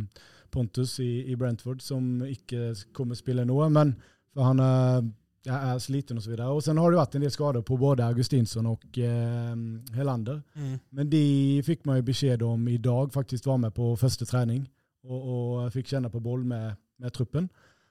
Pontus 0.50 1.00
i, 1.00 1.30
i 1.30 1.36
Brentford 1.36 1.82
som 1.82 2.26
inte 2.26 2.74
kommer 2.92 3.14
spela 3.14 3.44
nå, 3.44 3.68
men 3.68 3.94
för 4.34 4.40
han 4.40 4.60
är, 4.60 5.10
ja, 5.42 5.54
är 5.54 5.78
sliten 5.78 6.16
och 6.16 6.22
så 6.22 6.30
vidare. 6.30 6.48
Och 6.48 6.64
sen 6.64 6.78
har 6.78 6.90
det 6.90 6.96
varit 6.96 7.14
en 7.14 7.20
del 7.20 7.30
skador 7.30 7.62
på 7.62 7.76
både 7.76 8.06
Augustinsson 8.06 8.66
och 8.66 8.98
eh, 8.98 9.56
Helander. 9.94 10.42
Mm. 10.54 10.78
Men 10.90 11.10
de 11.10 11.62
fick 11.66 11.84
man 11.84 11.96
ju 11.96 12.02
besked 12.02 12.42
om 12.42 12.68
idag, 12.68 13.12
faktiskt 13.12 13.46
var 13.46 13.58
med 13.58 13.74
på 13.74 13.96
första 13.96 14.24
träning 14.24 14.70
och, 15.02 15.64
och 15.64 15.72
fick 15.72 15.86
känna 15.86 16.10
på 16.10 16.20
boll 16.20 16.44
med, 16.44 16.76
med 16.96 17.12
truppen. 17.12 17.48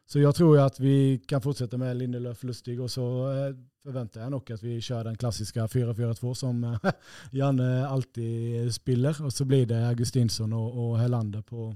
Så 0.10 0.20
jag 0.20 0.36
tror 0.36 0.58
jo 0.58 0.64
att 0.64 0.80
vi 0.80 1.20
kan 1.28 1.42
fortsätta 1.42 1.78
med 1.78 1.98
Lindelöf 1.98 2.44
Lustig 2.44 2.82
och 2.82 2.92
så 2.92 3.02
forventer 3.02 3.64
förväntar 3.84 4.22
jag 4.22 4.32
nog 4.32 4.52
att 4.52 4.64
vi 4.64 4.82
kör 4.82 5.04
den 5.04 5.18
klassiska 5.18 5.68
4-4-2 5.68 6.34
som 6.34 6.64
eh, 6.64 6.80
Janne 7.32 7.88
alltid 7.88 8.74
spiller. 8.74 9.26
Och 9.26 9.34
så 9.34 9.46
blir 9.46 9.66
det 9.66 9.88
Augustinsson 9.88 10.54
och, 10.54 10.90
och 10.90 11.00
Helander 11.00 11.42
på, 11.42 11.76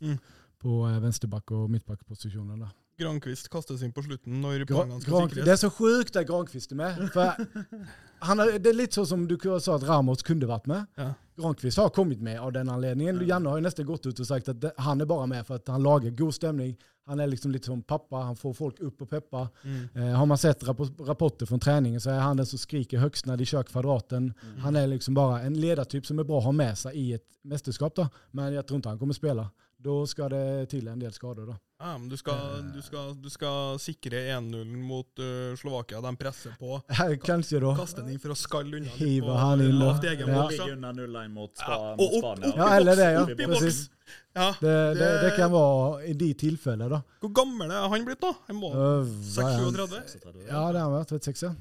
Mm. 0.00 0.18
på 0.58 0.88
eh, 0.88 1.00
vänsterback 1.00 1.50
och 1.50 1.70
mittbackpositionen. 1.70 2.58
Där. 2.60 3.48
Kastes 3.50 3.82
inn 3.82 3.92
på 3.92 4.02
slutten 4.02 4.40
når 4.40 4.64
poengene 4.64 5.00
skal 5.00 5.12
Gran- 5.14 5.28
sikres. 5.28 5.44
det 5.44 5.52
er 5.52 5.56
så 5.56 5.70
sjukt 5.70 6.16
att 6.16 6.26
Granqvist 6.26 6.72
er 6.72 6.76
med. 6.76 7.08
For 7.12 7.32
han 8.28 8.40
er, 8.40 8.58
det 8.58 8.70
er 8.72 8.76
litt 8.76 8.92
sånn 8.96 9.06
som 9.06 9.26
du 9.28 9.36
sa 9.60 9.76
at 9.76 9.82
Ramos 9.88 10.22
kunde 10.22 10.46
vært 10.48 10.66
med. 10.66 10.86
Ja. 10.96 11.14
Granqvist 11.36 11.78
har 11.78 11.88
kommet 11.92 12.20
med 12.20 12.40
av 12.40 12.52
den 12.52 12.68
anledningen. 12.72 13.20
Janne 13.28 13.50
har 13.50 13.58
jo 13.60 13.64
nesten 13.66 13.86
gått 13.86 14.06
ut 14.06 14.20
og 14.20 14.28
sagt 14.28 14.48
at 14.48 14.60
det, 14.60 14.72
han 14.80 15.00
er 15.00 15.08
bare 15.08 15.26
med 15.28 15.44
for 15.46 15.60
at 15.60 15.68
han 15.68 15.84
lager 15.84 16.14
god 16.16 16.34
stemning. 16.34 16.72
Han 17.06 17.20
er 17.20 17.28
liksom 17.30 17.52
litt 17.54 17.68
som 17.68 17.82
pappa, 17.86 18.24
han 18.26 18.38
får 18.38 18.54
folk 18.56 18.80
opp 18.82 19.04
og 19.04 19.10
peppa. 19.10 19.44
Mm. 19.62 19.82
Eh, 19.94 20.14
har 20.16 20.26
man 20.26 20.40
sett 20.40 20.64
rapporter 20.66 21.46
fra 21.46 21.58
treningen, 21.62 22.00
så 22.02 22.10
er 22.14 22.24
han 22.24 22.40
den 22.40 22.48
som 22.48 22.58
skriker 22.58 23.04
högst 23.04 23.28
når 23.28 23.38
de 23.42 23.46
kjører 23.46 23.68
kvadraten. 23.68 24.32
Han 24.64 24.76
er 24.80 24.88
liksom 24.90 25.14
bare 25.14 25.44
en 25.46 25.60
ledartyp 25.60 26.08
som 26.08 26.18
er 26.18 26.26
bra 26.26 26.40
å 26.40 26.48
ha 26.48 26.54
med 26.56 26.74
seg 26.80 26.96
i 26.98 27.12
et 27.18 27.26
mästerskap. 27.46 27.94
da. 27.94 28.08
Men 28.32 28.56
jeg 28.56 28.66
tror 28.66 28.80
ikke 28.80 28.96
han 28.96 28.98
kommer 29.04 29.18
spela. 29.18 29.50
Då 29.78 30.06
skal 30.06 30.30
det 30.32 30.68
til 30.72 30.88
en 30.88 30.98
del 30.98 31.12
skader, 31.12 31.46
da. 31.46 31.54
Ja, 31.78 31.98
men 31.98 32.08
du 32.08 32.16
skal, 32.16 32.62
du 32.72 32.78
skal, 32.82 33.10
du 33.20 33.28
skal 33.30 33.76
sikre 33.78 34.22
1-0 34.32 34.64
mot 34.80 35.18
uh, 35.20 35.52
Slovakia. 35.60 36.00
De 36.00 36.12
presser 36.16 36.54
på. 36.58 36.78
Kanskje 37.28 37.60
da. 37.60 37.74
Kaste 37.76 38.00
den 38.00 38.14
inn 38.14 38.22
for 38.22 38.32
å 38.32 38.38
skalle 38.40 38.78
unna. 38.80 38.94
Hive 38.96 39.36
han 39.36 39.60
inn, 39.60 39.76
da. 39.78 39.90
Ja. 40.00 40.46
da. 40.48 40.70
under 40.72 40.96
0-1 41.02 41.28
mot, 41.34 41.52
Ja, 41.60 41.66
Spa, 41.66 41.76
og 41.76 42.00
mot 42.00 42.16
opp- 42.16 42.24
Spania. 42.24 42.54
Ja, 42.56 42.70
eller 42.78 42.96
det, 42.96 43.10
ja. 43.18 43.22
Opp 43.26 43.34
i 43.36 43.50
Precis. 43.52 43.82
boks. 43.84 43.92
Ja, 44.36 44.48
Det, 44.60 44.74
det, 44.96 45.10
det 45.26 45.30
kan 45.36 45.52
være 45.52 46.08
i 46.08 46.12
de 46.24 46.32
tillfällen. 46.34 46.90
da. 46.96 47.02
Hvor 47.20 47.34
gammel 47.36 47.70
er 47.70 47.88
han 47.92 48.04
blitt, 48.08 48.20
da? 48.24 48.32
Han 48.48 48.56
må 48.56 48.72
Uh, 48.72 49.04
vad 49.36 49.44
är 49.44 49.58
han? 49.60 49.74
36? 49.74 50.12
36, 50.12 50.46
Ja, 50.48 50.72
det 50.72 50.78
har 50.80 50.88
han 50.88 50.92
vært. 50.96 51.08
36 51.12 51.42
ja. 51.42 51.52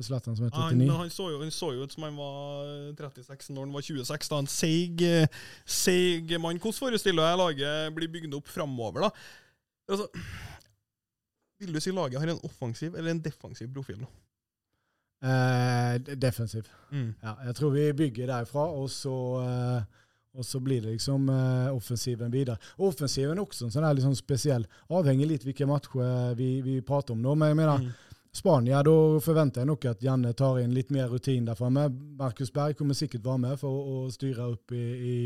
Zlatan 0.00 0.36
som 0.38 0.46
er 0.46 0.50
39? 0.54 0.88
han, 0.88 0.98
han, 1.02 1.10
så 1.12 1.28
jo, 1.32 1.40
han 1.42 1.50
så 1.54 1.68
jo 1.76 1.84
ut 1.84 1.92
som 1.92 2.06
han 2.06 2.16
var 2.16 2.92
36 2.96 3.50
når 3.52 3.66
han 3.66 3.76
var 3.76 3.86
26. 3.86 4.28
da 4.32 4.38
En 4.42 4.50
seig, 4.50 5.02
eh, 5.04 5.26
seig 5.66 6.32
mann. 6.40 6.58
Hvordan 6.62 6.78
forestiller 6.78 7.28
jeg 7.28 7.40
laget 7.42 7.94
blir 7.98 8.08
bygd 8.16 8.34
opp 8.38 8.48
framover, 8.48 9.08
da? 9.08 9.12
Altså, 9.92 10.08
vil 11.60 11.72
du 11.76 11.80
si 11.82 11.92
laget 11.94 12.20
har 12.22 12.32
en 12.32 12.40
offensiv 12.48 12.94
eller 12.96 13.12
en 13.12 13.22
defensiv 13.22 13.68
profil 13.74 14.00
nå? 14.02 14.08
Eh, 15.22 15.98
defensiv. 16.18 16.66
Mm. 16.90 17.12
Ja, 17.22 17.36
jeg 17.46 17.54
tror 17.54 17.70
vi 17.76 17.92
bygger 17.92 18.26
derfra, 18.32 18.64
og 18.74 18.88
så, 18.90 19.12
eh, 19.42 19.82
og 20.34 20.44
så 20.44 20.58
blir 20.64 20.80
det 20.82 20.96
liksom 20.96 21.28
eh, 21.30 21.68
offensiven 21.76 22.32
videre. 22.32 22.56
Offensiven 22.78 23.38
er 23.38 23.44
også 23.44 23.68
en 23.68 23.74
sånn 23.74 23.86
liksom 23.94 24.16
spesiell, 24.18 24.66
avhenger 24.90 25.30
litt 25.30 25.44
vilka 25.46 25.68
matcher 25.70 26.34
vi, 26.38 26.56
vi 26.64 26.80
prater 26.80 27.14
om 27.14 27.22
nå. 27.22 27.36
Men 27.36 27.52
jeg 27.52 27.60
mener, 27.60 27.78
Mm. 27.86 27.92
Spanien, 28.32 28.80
da 28.86 28.92
forventer 29.20 29.60
jeg 29.60 29.68
nok 29.68 29.84
at 29.90 30.02
Janne 30.02 30.30
tar 30.32 30.56
inn 30.62 30.72
litt 30.72 30.88
mer 30.94 31.10
rutin 31.12 31.44
der 31.44 31.56
framme. 31.58 31.84
Markus 32.16 32.48
Berg 32.54 32.78
kommer 32.78 32.96
sikkert 32.96 33.26
være 33.26 33.42
med 33.42 33.58
for 33.60 33.68
å, 33.68 33.96
å 34.06 34.12
styre 34.12 34.46
opp 34.54 34.72
i, 34.72 34.80
i, 34.80 35.16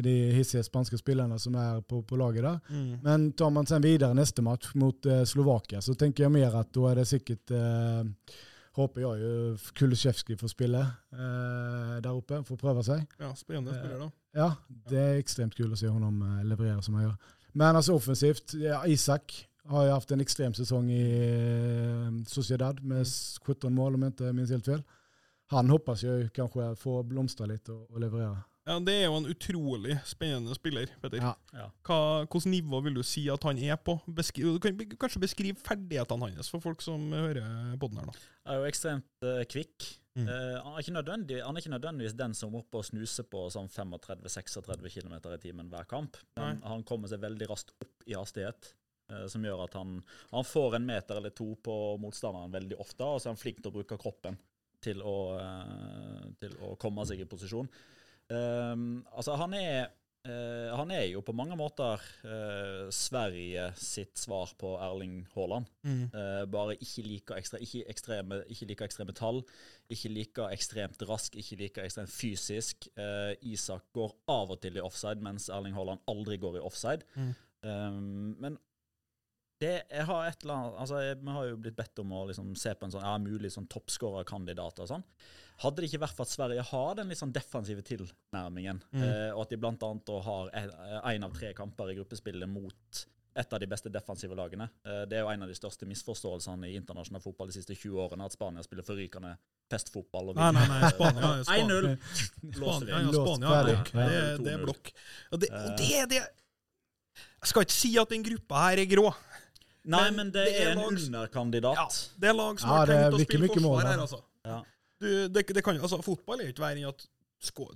i 0.00 0.04
de 0.06 0.14
hissige 0.32 0.64
spanske 0.64 0.96
spillerne 0.96 1.36
som 1.42 1.58
er 1.60 1.82
på, 1.84 2.00
på 2.08 2.16
laget 2.16 2.46
der. 2.46 2.62
Mm. 2.72 2.94
Men 3.04 3.26
tar 3.36 3.52
man 3.52 3.68
sen 3.68 3.84
videre 3.84 4.16
neste 4.16 4.44
match 4.46 4.72
mot 4.80 5.04
eh, 5.04 5.26
Slovakia 5.28 5.82
så 5.84 5.92
tenker 5.92 6.24
jeg 6.24 6.34
mer 6.38 6.56
at 6.62 6.72
da 6.72 6.86
er 6.88 7.02
det 7.02 7.04
sikkert 7.10 7.52
eh, 7.52 8.38
håper 8.78 9.04
jeg 9.04 9.26
jo 9.26 9.34
Kulisjevskij 9.78 10.38
får 10.40 10.52
spille 10.54 10.80
eh, 10.86 11.94
der 12.00 12.14
oppe, 12.14 12.40
får 12.48 12.60
prøve 12.60 12.84
seg. 12.86 13.04
Ja, 13.20 13.34
spennende 13.36 13.76
Eh, 13.76 13.82
spiller, 13.82 14.06
da. 14.06 14.10
Ja, 14.38 14.48
det 14.88 15.02
er 15.02 15.20
ekstremt 15.20 15.56
kul 15.58 15.72
å 15.72 15.78
se 15.78 15.90
honom 15.90 16.22
eh, 16.24 16.44
leverera 16.48 16.80
som 16.84 16.96
han 16.96 17.10
gjør. 17.10 17.34
Men 17.58 17.76
altså 17.76 17.96
offensivt, 17.98 18.54
ja, 18.60 18.80
Isak 18.86 19.34
har 19.68 19.84
ju 19.84 19.90
haft 19.90 20.10
en 20.10 20.20
extrem 20.20 20.54
säsong 20.54 20.90
i 20.90 21.04
eh, 21.24 22.24
Sociedad 22.26 22.84
med 22.84 23.06
17 23.42 23.74
mål 23.74 23.94
om 23.94 24.02
jag 24.02 24.08
inte 24.08 24.32
minns 24.32 24.50
helt 24.50 24.64
fel. 24.64 24.82
Han 25.50 25.70
hoppas 25.70 26.02
jag 26.02 26.32
kanske 26.32 26.76
får 26.76 27.02
blomstra 27.02 27.46
lite 27.46 27.72
och, 27.72 27.90
och 27.90 28.00
leverera. 28.00 28.42
Ja, 28.68 28.78
Det 28.84 28.92
er 28.92 29.06
jo 29.06 29.16
en 29.16 29.26
utrolig 29.26 29.94
spennende 30.04 30.54
spiller, 30.54 30.90
Petter. 31.00 31.22
Ja. 31.24 31.30
Ja. 31.56 31.68
Hva, 31.88 32.00
Hvilket 32.26 32.50
nivå 32.52 32.82
vil 32.84 32.98
du 32.98 33.02
si 33.06 33.22
at 33.32 33.46
han 33.48 33.58
er 33.64 33.78
på? 33.80 33.94
Beskri, 34.04 34.44
du 34.44 34.58
kan 34.60 34.76
kanskje 35.00 35.22
beskrive 35.22 35.62
ferdighetene 35.64 36.28
hans 36.28 36.52
for 36.52 36.60
folk 36.60 36.84
som 36.84 37.06
hører 37.16 37.78
på 37.80 37.88
den 37.88 38.02
her. 38.02 38.10
da. 38.10 38.26
Han 38.44 38.54
er 38.54 38.60
jo 38.60 38.68
ekstremt 38.68 39.24
uh, 39.24 39.40
kvikk. 39.48 39.86
Mm. 40.18 40.28
Uh, 40.28 40.58
han, 40.66 40.74
er 40.74 40.84
ikke 40.84 41.40
han 41.46 41.56
er 41.56 41.62
ikke 41.62 41.72
nødvendigvis 41.72 42.18
den 42.18 42.36
som 42.36 42.52
er 42.52 42.60
oppe 42.60 42.82
og 42.82 42.84
snuser 42.90 43.24
på 43.24 43.46
sånn 43.54 43.72
35-36 43.72 44.92
km 44.98 45.16
i 45.32 45.40
timen 45.40 45.72
hver 45.72 45.88
kamp, 45.88 46.20
men 46.36 46.60
han 46.66 46.84
kommer 46.84 47.08
seg 47.08 47.24
veldig 47.24 47.48
raskt 47.48 47.72
opp 47.80 48.04
i 48.04 48.18
hastighet. 48.18 48.74
Eh, 49.10 49.26
som 49.32 49.44
gjør 49.44 49.64
at 49.66 49.76
han, 49.78 49.98
han 50.32 50.46
får 50.46 50.78
en 50.78 50.88
meter 50.88 51.20
eller 51.20 51.34
to 51.36 51.52
på 51.64 51.74
motstanderen 52.02 52.54
veldig 52.54 52.80
ofte, 52.80 53.04
og 53.04 53.20
så 53.20 53.28
er 53.28 53.36
han 53.36 53.42
flink 53.42 53.62
til 53.62 53.72
å 53.72 53.78
bruke 53.80 54.00
kroppen 54.00 54.38
til 54.84 55.02
å, 55.02 55.18
eh, 55.38 56.26
til 56.42 56.58
å 56.64 56.74
komme 56.80 57.06
seg 57.08 57.22
i 57.22 57.28
posisjon. 57.28 57.70
Um, 58.28 59.06
altså, 59.16 59.38
han 59.40 59.54
er 59.56 59.88
uh, 60.28 60.74
han 60.76 60.90
er 60.92 61.06
jo 61.08 61.22
på 61.24 61.32
mange 61.32 61.56
måter 61.56 62.02
uh, 62.28 62.90
Sverige 62.92 63.70
sitt 63.80 64.20
svar 64.20 64.52
på 64.60 64.74
Erling 64.84 65.22
Haaland. 65.32 65.70
Eh, 65.88 66.44
bare 66.52 66.76
ikke 66.76 67.04
like, 67.06 67.38
ekstra, 67.40 67.60
ikke, 67.64 67.86
ekstreme, 67.88 68.42
ikke 68.52 68.68
like 68.68 68.88
ekstreme 68.90 69.14
tall, 69.16 69.40
ikke 69.88 70.12
like 70.12 70.48
ekstremt 70.52 71.04
rask, 71.08 71.38
ikke 71.40 71.60
like 71.62 71.86
ekstremt 71.86 72.12
fysisk. 72.12 72.90
Isak 73.48 73.88
går 73.96 74.12
av 74.28 74.52
og 74.52 74.60
til 74.60 74.76
i 74.76 74.84
offside, 74.84 75.24
mens 75.24 75.48
Erling 75.48 75.76
Haaland 75.78 76.04
aldri 76.10 76.36
går 76.42 76.60
i 76.60 76.64
offside. 76.68 77.08
Mm. 77.16 77.32
Um, 77.64 78.36
men 78.38 78.58
Det, 79.60 79.72
jeg 79.90 80.04
har 80.06 80.26
et 80.28 80.44
eller 80.44 80.54
annet, 80.54 80.76
altså 80.84 80.98
jeg, 81.02 81.16
Vi 81.24 81.32
har 81.34 81.46
jo 81.48 81.56
blitt 81.58 81.76
bedt 81.76 81.98
om 81.98 82.12
å 82.14 82.20
liksom 82.28 82.52
se 82.56 82.74
på 82.78 82.86
en 82.86 82.92
sånn, 82.94 83.02
ja, 83.02 83.16
mulig 83.18 83.50
sånn 83.50 83.66
toppskårerkandidat 83.72 84.84
sånn. 84.86 85.02
Hadde 85.64 85.82
det 85.82 85.88
ikke 85.90 86.04
vært 86.04 86.14
for 86.14 86.22
at 86.28 86.30
Sverige 86.30 86.62
har 86.68 86.94
den 86.94 87.08
litt 87.10 87.18
sånn 87.18 87.32
defensive 87.34 87.82
tilnærmingen, 87.82 88.78
Mm. 88.94 89.02
eh, 89.02 89.30
og 89.34 89.42
at 89.42 89.50
de 89.50 89.56
bl.a. 89.58 90.20
har 90.22 90.50
én 91.10 91.24
av 91.26 91.32
tre 91.34 91.52
kamper 91.52 91.90
i 91.90 91.96
gruppespillet 91.98 92.48
mot 92.48 93.06
et 93.38 93.52
av 93.52 93.60
de 93.60 93.66
beste 93.70 93.90
defensive 93.90 94.34
lagene. 94.38 94.68
Eh, 94.86 95.04
det 95.10 95.18
er 95.18 95.22
jo 95.24 95.28
en 95.30 95.42
av 95.42 95.48
de 95.50 95.54
største 95.58 95.86
misforståelsene 95.86 96.70
i 96.70 96.76
internasjonal 96.78 97.20
fotball 97.22 97.50
de 97.50 97.58
siste 97.58 97.74
20 97.74 97.98
årene, 98.06 98.24
at 98.24 98.32
Spania 98.38 98.62
spiller 98.62 98.86
forrykende 98.86 99.36
pestfotball. 99.70 100.30
og 100.30 100.36
Nei, 100.36 100.52
nei, 100.52 100.66
nei. 100.68 100.90
Spania, 100.94 101.32
Spania, 101.44 101.66
1-0. 101.66 101.98
Blåser 102.54 102.86
Spania, 102.86 103.10
vi. 103.10 103.16
ja, 103.18 103.26
Spania 103.26 103.62
det, 103.64 103.78
det, 104.38 104.44
det 104.46 104.52
er 104.54 104.64
blokk. 104.64 104.92
Og 105.32 105.40
det, 105.42 105.50
Eh. 105.50 105.64
og 105.66 105.76
det 105.78 105.90
er 105.98 106.06
det 106.06 106.22
Jeg 106.22 107.50
skal 107.50 107.62
ikke 107.66 107.72
si 107.74 107.96
at 107.98 108.08
den 108.10 108.22
gruppa 108.26 108.54
her 108.68 108.78
er 108.82 108.86
grå. 108.90 109.10
Nei, 109.84 110.10
Men 110.10 110.16
men 110.16 110.30
det, 110.32 110.44
det 110.46 110.56
er 110.60 110.66
er 110.68 110.72
en 110.72 110.78
lags- 110.78 111.06
underkandidat. 111.08 111.76
Ja, 111.76 111.86
det 112.20 112.28
er 112.28 112.34
lag 112.34 112.58
som 112.60 112.68
Ja, 112.70 112.76
har 112.76 112.86
tenkt 112.86 113.14
å 113.14 113.24
spille 113.24 113.48
forsvar 113.48 113.86
her, 113.86 113.98
altså. 113.98 114.22
Ja. 114.44 114.62
Du, 115.00 115.28
det, 115.28 115.46
det 115.54 115.62
kan, 115.64 115.76
altså, 115.80 116.02
fotball 116.02 116.40
er 116.40 116.44
jo 116.50 116.52
ikke 116.52 116.64
verre 116.66 116.76
enn 116.82 116.88
at 116.88 117.06
skår 117.40 117.74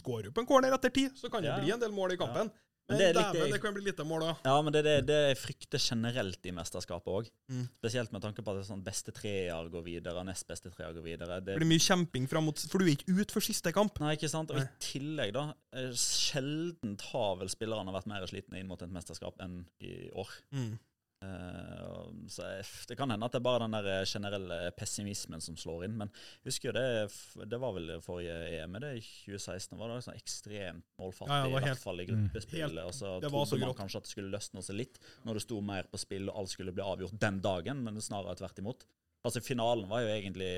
skår 0.00 0.22
du 0.24 0.30
på 0.32 0.40
en 0.40 0.46
corner 0.48 0.72
etter 0.72 0.90
tid, 0.90 1.12
så 1.20 1.28
kan 1.30 1.42
det 1.42 1.50
Ja. 1.52 1.58
bli 1.60 1.70
en 1.70 1.78
del 1.80 1.92
mål 1.92 2.12
i 2.12 2.16
kampen. 2.16 2.50
Men 2.88 2.98
Men 2.98 2.98
det 2.98 3.14
litt 3.14 3.32
dæven, 3.36 3.50
det- 3.52 3.60
kan 3.62 3.74
bli 3.74 3.82
lite 3.84 4.04
mål, 4.04 4.20
da. 4.20 4.36
Ja, 4.44 4.60
men 4.60 4.72
det 4.72 4.84
er 4.84 5.00
det, 5.02 5.18
jeg 5.28 5.36
frykter 5.38 5.78
generelt 5.78 6.44
i 6.44 6.50
mesterskapet 6.50 7.06
òg. 7.06 7.28
Mm. 7.48 7.68
Spesielt 7.78 8.10
med 8.12 8.22
tanke 8.22 8.42
på 8.42 8.50
at 8.50 8.56
det 8.58 8.64
er 8.66 8.74
sånn 8.74 8.82
beste 8.82 9.12
treer 9.14 9.68
går 9.70 9.84
videre, 9.84 10.24
nest 10.24 10.48
beste 10.48 10.68
treer 10.74 10.92
går 10.92 11.02
videre. 11.04 11.38
Det, 11.40 11.54
Det 11.54 11.56
blir 11.60 11.68
mye 11.70 11.78
kjemping 11.78 12.26
fram 12.28 12.44
mot 12.44 12.58
For 12.58 12.78
du 12.78 12.84
er 12.86 12.96
ikke 12.96 13.20
ut 13.20 13.30
for 13.30 13.40
siste 13.40 13.72
kamp. 13.72 14.00
Nei, 14.00 14.16
ikke 14.16 14.28
sant? 14.28 14.50
Og 14.50 14.56
Nei. 14.56 14.64
i 14.64 14.68
tillegg, 14.80 15.32
da 15.32 15.54
Sjelden 15.94 15.94
Sjeldent 15.94 17.00
har 17.12 17.36
vel 17.36 17.48
spillerne 17.48 17.92
vært 17.94 18.06
mer 18.10 18.26
slitne 18.26 18.58
inn 18.58 18.66
mot 18.66 18.82
et 18.82 18.90
mesterskap 18.90 19.34
enn 19.40 19.64
i 19.80 20.10
år. 20.18 20.28
Mm. 20.52 20.78
Eh, 21.22 21.82
og 21.86 22.14
så 22.26 22.42
jeg- 22.42 22.86
Det 22.88 22.96
kan 22.98 23.10
hende 23.10 23.24
at 23.24 23.32
det 23.32 23.38
er 23.38 23.44
bare 23.46 23.60
den 23.60 23.70
der 23.76 23.86
eh, 24.00 24.04
generelle 24.04 24.72
pessimismen 24.76 25.40
som 25.40 25.54
slår 25.56 25.84
inn. 25.84 25.96
Men 25.96 26.10
jeg 26.42 26.50
husker 26.50 26.68
jo 26.68 26.72
det 26.72 27.48
Det 27.48 27.60
var 27.60 27.72
vel 27.72 28.00
forrige 28.02 28.34
EM, 28.62 28.72
det 28.80 28.96
i 28.98 29.00
2016. 29.00 29.78
var 29.78 29.88
det 29.88 30.04
sånn 30.04 30.18
ekstremt 30.18 30.82
målfattig, 30.98 31.28
Ja, 31.28 31.46
ja, 31.46 31.52
helt, 31.54 31.62
i 31.62 31.68
hvert 31.68 31.78
fall 31.78 32.00
i 32.00 32.06
Mm. 32.06 32.28
gruppespillet. 32.28 32.84
Og 32.84 32.92
så 32.92 33.20
det 33.20 33.30
var 33.30 33.44
så 33.46 33.50
trodde 33.56 33.66
man 33.66 33.74
kanskje 33.74 33.96
at 33.96 34.02
det 34.04 34.10
skulle 34.10 34.30
løsne 34.32 34.62
seg 34.62 34.76
litt 34.76 34.98
når 35.24 35.34
det 35.34 35.42
sto 35.42 35.60
mer 35.60 35.84
på 35.84 35.98
spill 35.98 36.28
og 36.28 36.36
alt 36.36 36.48
skulle 36.50 36.72
bli 36.74 36.82
avgjort 36.82 37.18
den 37.18 37.40
dagen, 37.40 37.84
men 37.84 37.94
snarere 38.00 38.34
tvert 38.36 38.58
imot. 38.58 38.84
Altså 39.24 39.40
Finalen 39.40 39.86
var 39.88 40.00
jo 40.00 40.08
egentlig 40.08 40.50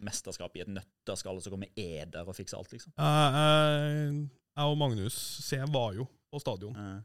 mesterskap 0.00 0.56
i 0.56 0.60
et 0.60 0.68
nøtteskall, 0.68 1.36
og 1.36 1.42
så 1.42 1.50
kommer 1.50 1.68
Eder 1.76 2.26
og 2.26 2.34
fikser 2.34 2.56
alt, 2.56 2.70
liksom. 2.72 2.92
Jeg 2.96 4.30
jeg 4.56 4.64
og 4.64 4.76
Magnus 4.78 5.12
C 5.14 5.56
var 5.68 5.92
jo 5.94 6.08
på 6.32 6.40
stadion. 6.40 6.74
Uh. 6.76 7.02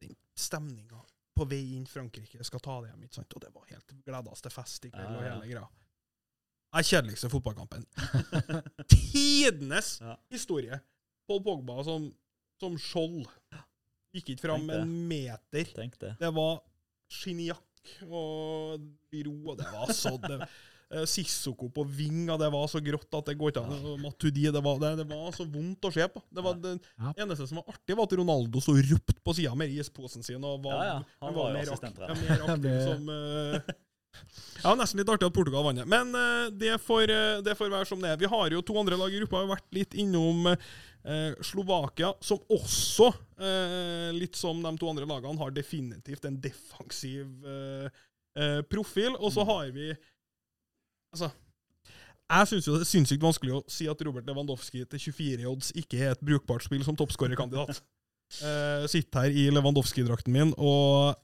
Den 0.00 0.14
stemninga 0.36 1.00
på 1.38 1.46
vei 1.48 1.62
inn 1.78 1.86
Frankrike 1.88 2.42
skal 2.46 2.60
ta 2.64 2.80
det 2.82 2.90
hjem, 2.92 3.04
ikke 3.06 3.20
sant? 3.20 3.34
og 3.38 3.44
det 3.46 3.50
var 3.54 3.68
helt 3.70 3.94
gledas 4.06 4.42
til 4.44 4.52
fest 4.54 4.88
i 4.88 4.90
kveld 4.94 5.14
og 5.16 5.22
hele 5.24 5.46
greia. 5.52 5.68
Det 6.68 6.82
er 6.82 6.88
kjedeligste 6.90 7.30
fotballkampen. 7.32 7.86
Tidenes 8.92 10.00
Ja. 10.02 10.16
historie. 10.30 10.80
Paul 11.28 11.42
Pogba 11.44 11.78
som, 11.84 12.10
som 12.60 12.76
skjold. 12.80 13.26
Gikk 14.14 14.34
ikke 14.34 14.46
fram 14.48 14.68
en 14.72 14.92
meter. 15.08 15.68
Det. 15.74 16.14
Det 16.20 16.30
var 16.36 16.60
skinnjakk 17.12 17.64
og 18.08 18.80
byrå, 19.12 19.34
og 19.52 19.58
det 19.60 19.68
var 19.72 19.92
så 19.96 20.14
det, 20.20 20.40
eh, 20.42 20.56
Sissoko 21.08 21.68
på 21.74 21.82
ving, 21.84 22.22
og 22.32 22.38
det 22.40 22.48
var 22.54 22.68
så 22.72 22.80
grått 22.80 23.12
at 23.18 23.26
det 23.28 23.34
går 23.40 23.52
ikke 23.52 23.64
an. 23.66 23.98
Matudi, 24.00 24.46
det 24.54 24.62
var, 24.64 24.78
det, 24.80 24.94
det 25.02 25.06
var 25.10 25.34
så 25.36 25.44
vondt 25.44 25.84
å 25.84 25.90
se 25.92 26.06
på. 26.14 26.22
Det 26.32 26.44
var 26.46 26.54
det 26.62 26.76
Ja. 26.96 27.12
eneste 27.24 27.46
som 27.50 27.60
var 27.60 27.74
artig, 27.74 27.96
var 27.98 28.08
at 28.08 28.14
Ronaldo 28.16 28.62
så 28.64 28.72
ropte 28.78 29.18
på 29.20 29.34
sida 29.36 29.52
med 29.58 29.74
isposen 29.74 30.24
sin. 30.24 30.40
og 30.44 30.62
var, 30.64 30.78
Ja, 30.78 30.86
ja, 30.94 31.04
han 31.26 31.34
var 31.36 31.50
var 31.50 31.58
mer, 31.58 31.74
ak 31.74 31.84
ja, 31.84 32.16
mer 32.22 32.46
aktiv 32.48 32.80
som 32.88 33.12
uh, 33.12 33.60
Ja, 34.64 34.72
nesten 34.74 34.98
litt 34.98 35.10
artig 35.12 35.28
at 35.28 35.36
Portugal 35.36 35.62
vant. 35.68 35.84
Men 35.86 36.10
uh, 36.16 36.48
det, 36.50 36.72
får, 36.82 37.12
uh, 37.12 37.38
det 37.44 37.54
får 37.58 37.70
være 37.70 37.86
som 37.86 38.00
det 38.02 38.14
er. 38.14 38.20
Vi 38.24 38.30
har 38.32 38.50
jo 38.56 38.64
to 38.64 38.78
andre 38.80 38.96
lag 38.98 39.12
i 39.12 39.20
gruppa. 39.20 39.42
Har 39.44 39.52
vært 39.58 39.68
litt 39.76 39.94
innom 39.94 40.48
eh, 41.08 41.32
Slovakia, 41.46 42.10
som 42.24 42.40
også, 42.50 43.12
eh, 43.38 44.08
litt 44.16 44.36
som 44.36 44.58
de 44.64 44.72
to 44.80 44.88
andre 44.90 45.06
lagene, 45.08 45.38
har 45.38 45.52
definitivt 45.54 46.24
en 46.28 46.40
defensiv 46.42 47.28
eh, 47.46 47.86
eh, 48.40 48.60
profil. 48.72 49.14
Og 49.20 49.32
så 49.36 49.44
har 49.48 49.70
vi 49.76 49.92
Altså 51.14 51.30
jeg 52.28 52.48
syns 52.50 52.66
jo 52.68 52.74
det 52.76 52.84
er 52.84 52.88
sinnssykt 52.90 53.22
vanskelig 53.24 53.54
å 53.56 53.62
si 53.72 53.86
at 53.88 54.02
Robert 54.04 54.26
Lewandowski 54.28 54.82
til 54.92 55.00
24 55.00 55.46
odds 55.48 55.70
ikke 55.80 55.96
er 56.04 56.10
et 56.12 56.20
brukbart 56.28 56.66
spill 56.66 56.82
som 56.84 56.96
toppskårerkandidat. 56.98 57.78
Uh, 58.42 58.84
sitter 58.92 59.24
her 59.24 59.32
i 59.32 59.46
Lewandowski-drakten 59.56 60.34
min, 60.34 60.52
og 60.60 61.16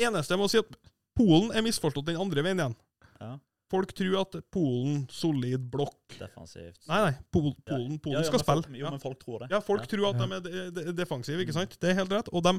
Eneste 0.00 0.32
jeg 0.32 0.40
må 0.40 0.48
si, 0.48 0.62
at 0.62 0.78
Polen 1.18 1.50
er 1.52 1.60
misforstått 1.66 2.06
den 2.08 2.16
andre 2.22 2.40
veien 2.46 2.62
igjen. 2.62 2.76
Ja. 3.20 3.34
Folk 3.70 3.92
tror 3.94 4.16
at 4.22 4.38
Polen, 4.50 5.02
solid 5.12 5.68
blokk 5.70 6.16
Defensivt. 6.16 6.80
Nei, 6.88 7.02
nei, 7.04 7.12
Pol 7.30 7.52
Polen, 7.68 8.00
Polen 8.00 8.16
Ja, 8.16 8.24
ja, 8.24 8.30
skal 8.30 8.40
folk, 8.40 8.64
spille. 8.64 8.80
Jo, 8.80 8.86
Ja. 8.86 8.94
men 8.96 9.02
folk 9.04 9.20
tror 9.20 9.44
det. 9.44 9.50
Ja, 9.52 9.60
folk 9.60 9.84
Ja. 9.84 9.90
tror 9.92 10.08
at 10.08 10.18
de 10.24 10.32
er 10.38 10.40
de, 10.40 10.64
de, 10.80 10.96
defensive, 10.96 11.44
ikke 11.44 11.58
sant? 11.58 11.76
Det 11.78 11.90
er 11.92 12.00
helt 12.00 12.16
rett. 12.16 12.32
Og 12.32 12.42
de, 12.48 12.56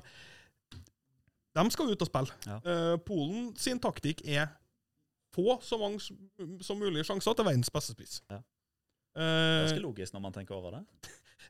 de 1.58 1.66
skal 1.74 1.90
ut 1.92 2.06
og 2.06 2.08
spille. 2.14 2.38
Eh, 2.62 2.96
Polen 3.10 3.50
sin 3.58 3.82
taktikk 3.82 4.22
er 4.30 4.54
få 5.36 5.58
så 5.64 5.78
mange 5.80 6.00
som, 6.02 6.80
mulig 6.80 7.06
sjanser 7.08 7.36
til 7.38 7.48
verdens 7.48 7.72
beste 7.74 7.96
spiss. 7.96 8.20
Ja. 8.32 8.42
Eh, 9.18 9.62
Ganske 9.66 9.84
logisk 9.84 10.14
når 10.16 10.24
man 10.28 10.36
tenker 10.36 10.56
over 10.58 10.78
det. 10.80 10.84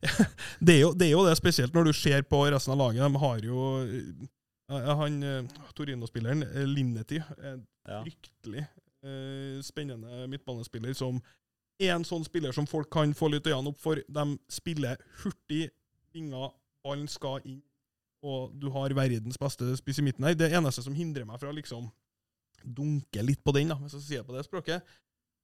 det, 0.66 0.76
er 0.76 0.82
jo, 0.82 0.94
det 0.98 1.08
er 1.08 1.12
jo 1.16 1.26
det, 1.28 1.36
spesielt 1.38 1.74
når 1.78 1.90
du 1.90 1.94
ser 1.94 2.24
på 2.26 2.44
resten 2.50 2.74
av 2.74 2.80
laget. 2.82 3.04
De 3.06 3.22
har 3.26 3.44
jo 3.46 3.66
eh, 3.82 4.94
han 5.02 5.20
eh, 5.24 5.60
Torino-spilleren, 5.78 6.46
Linneti, 6.74 7.22
en 7.42 7.66
Ja. 7.90 8.04
fryktelig 8.06 8.62
eh, 9.04 9.62
spennende 9.66 10.28
midtbanespiller 10.30 10.94
som 10.94 11.18
er 11.82 11.96
en 11.96 12.06
sånn 12.06 12.22
spiller 12.28 12.54
som 12.54 12.68
folk 12.70 12.92
kan 12.94 13.14
få 13.18 13.32
litt 13.34 13.48
øynene 13.50 13.72
opp 13.74 13.80
for. 13.82 13.98
De 14.06 14.26
spiller 14.54 15.02
hurtig, 15.24 15.72
vinger, 16.14 16.52
ballen 16.86 17.10
skal 17.10 17.42
inn, 17.50 17.62
og 18.22 18.54
du 18.62 18.68
har 18.70 18.94
verdens 18.94 19.40
beste 19.42 19.72
spiss 19.80 19.98
i 19.98 20.06
midten 20.06 20.28
her. 20.28 20.38
Det 20.38 20.52
eneste 20.54 20.84
som 20.86 20.94
hindrer 20.94 21.26
meg 21.26 21.42
fra 21.42 21.50
liksom 21.58 21.90
dunke 22.66 23.24
litt 23.26 23.44
på 23.44 23.54
den, 23.56 23.70
da, 23.74 23.76
hvis 23.82 23.94
jeg 24.00 24.08
sier 24.08 24.24
på 24.28 24.36
det 24.36 24.46
språket, 24.46 24.82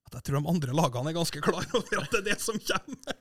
at 0.08 0.14
jeg 0.14 0.24
tror 0.24 0.40
de 0.40 0.48
andre 0.48 0.72
lagene 0.72 1.10
er 1.10 1.16
ganske 1.18 1.40
klar 1.44 1.66
over 1.76 1.98
at 2.00 2.12
det 2.14 2.18
er 2.22 2.26
det 2.30 2.36
som 2.40 2.56
kommer. 2.64 3.16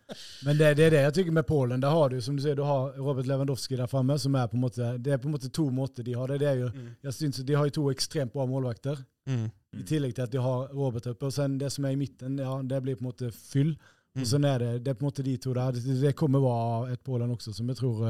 Men 0.48 0.56
det, 0.58 0.70
det 0.80 0.86
er 0.86 0.94
det 0.94 1.02
jeg 1.04 1.16
tykker 1.18 1.36
med 1.36 1.48
Polen. 1.50 1.82
Der 1.84 1.92
har 1.92 2.14
du 2.14 2.22
som 2.24 2.38
du 2.38 2.42
sier, 2.46 2.56
du 2.56 2.64
har 2.64 2.94
Robert 2.96 3.28
Lewandowski 3.28 3.76
der 3.76 3.90
framme, 3.92 4.16
som 4.24 4.38
er 4.40 4.48
på 4.48 4.56
en 4.56 4.64
måte 4.64 4.94
Det 5.04 5.12
er 5.12 5.20
på 5.20 5.28
en 5.28 5.34
måte 5.36 5.50
to 5.52 5.66
måter 5.70 6.06
de 6.08 6.16
har 6.16 6.32
det. 6.32 6.38
det 6.40 6.48
er 6.48 6.62
jo, 6.62 6.70
jeg 7.04 7.14
synes 7.14 7.42
De 7.44 7.58
har 7.60 7.68
jo 7.68 7.76
to 7.82 7.84
ekstremt 7.92 8.34
bra 8.34 8.46
målvakter, 8.48 9.04
Mm. 9.28 9.50
i 9.76 9.84
tillegg 9.84 10.14
til 10.16 10.24
at 10.24 10.32
de 10.32 10.40
har 10.40 10.70
Robert 10.72 11.06
oppe. 11.12 11.26
Og 11.28 11.34
sen 11.36 11.58
det 11.60 11.68
som 11.74 11.84
er 11.84 11.92
i 11.92 11.98
midten, 12.00 12.38
ja, 12.40 12.62
det 12.64 12.78
blir 12.82 12.96
på 12.96 13.04
en 13.04 13.10
måte 13.10 13.28
fyll. 13.36 13.74
Mm. 14.16 14.22
Og 14.22 14.28
sånn 14.30 14.46
er 14.48 14.58
det. 14.64 14.70
Det 14.86 14.94
er 14.94 14.96
på 14.96 15.04
en 15.04 15.10
måte 15.10 15.26
de 15.26 15.34
to 15.44 15.52
der. 15.54 15.76
Det, 15.76 15.98
det 16.00 16.14
kommer 16.16 16.40
være 16.40 16.94
et 16.94 17.04
Polen 17.04 17.34
også 17.36 17.52
som 17.54 17.68
jeg 17.68 17.76
tror 17.82 18.06